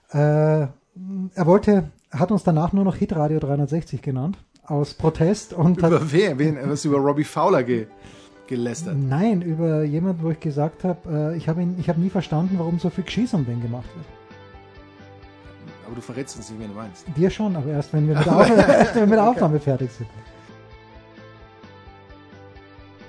Äh, 0.09 0.17
er 0.17 1.45
wollte, 1.45 1.91
hat 2.19 2.31
uns 2.31 2.43
danach 2.43 2.73
nur 2.73 2.83
noch 2.83 2.95
Hitradio 2.95 3.39
360 3.39 4.01
genannt, 4.01 4.37
aus 4.65 4.93
Protest 4.93 5.53
und 5.53 5.77
Über 5.77 6.11
wen? 6.11 6.39
wen 6.39 6.57
was 6.69 6.85
über 6.85 6.97
Robbie 6.97 7.23
Fowler 7.23 7.63
ge, 7.63 7.87
gelästert. 8.47 8.95
nein, 8.97 9.41
über 9.41 9.83
jemanden, 9.83 10.23
wo 10.23 10.29
ich 10.31 10.39
gesagt 10.39 10.83
habe, 10.83 11.33
äh, 11.33 11.37
ich 11.37 11.47
habe 11.49 11.61
habe 11.87 11.99
nie 12.01 12.09
verstanden, 12.09 12.55
warum 12.57 12.79
so 12.79 12.89
viel 12.89 13.03
Geschieß 13.03 13.33
um 13.33 13.45
den 13.45 13.61
gemacht 13.61 13.87
wird. 13.95 14.05
Aber 15.85 15.95
du 15.95 16.01
verrätst 16.01 16.35
uns 16.37 16.49
nicht, 16.49 16.59
wen 16.59 16.69
du 16.69 16.75
meinst. 16.75 17.05
Dir 17.15 17.29
schon, 17.29 17.55
aber 17.55 17.67
erst 17.69 17.93
wenn 17.93 18.07
wir 18.07 18.15
mit 18.15 18.25
der, 18.25 18.35
Auf 18.35 18.49
erst, 18.49 18.95
wenn 18.95 19.01
wir 19.03 19.07
mit 19.07 19.17
der 19.17 19.29
Aufnahme 19.29 19.59
fertig 19.59 19.91
sind. 19.91 20.09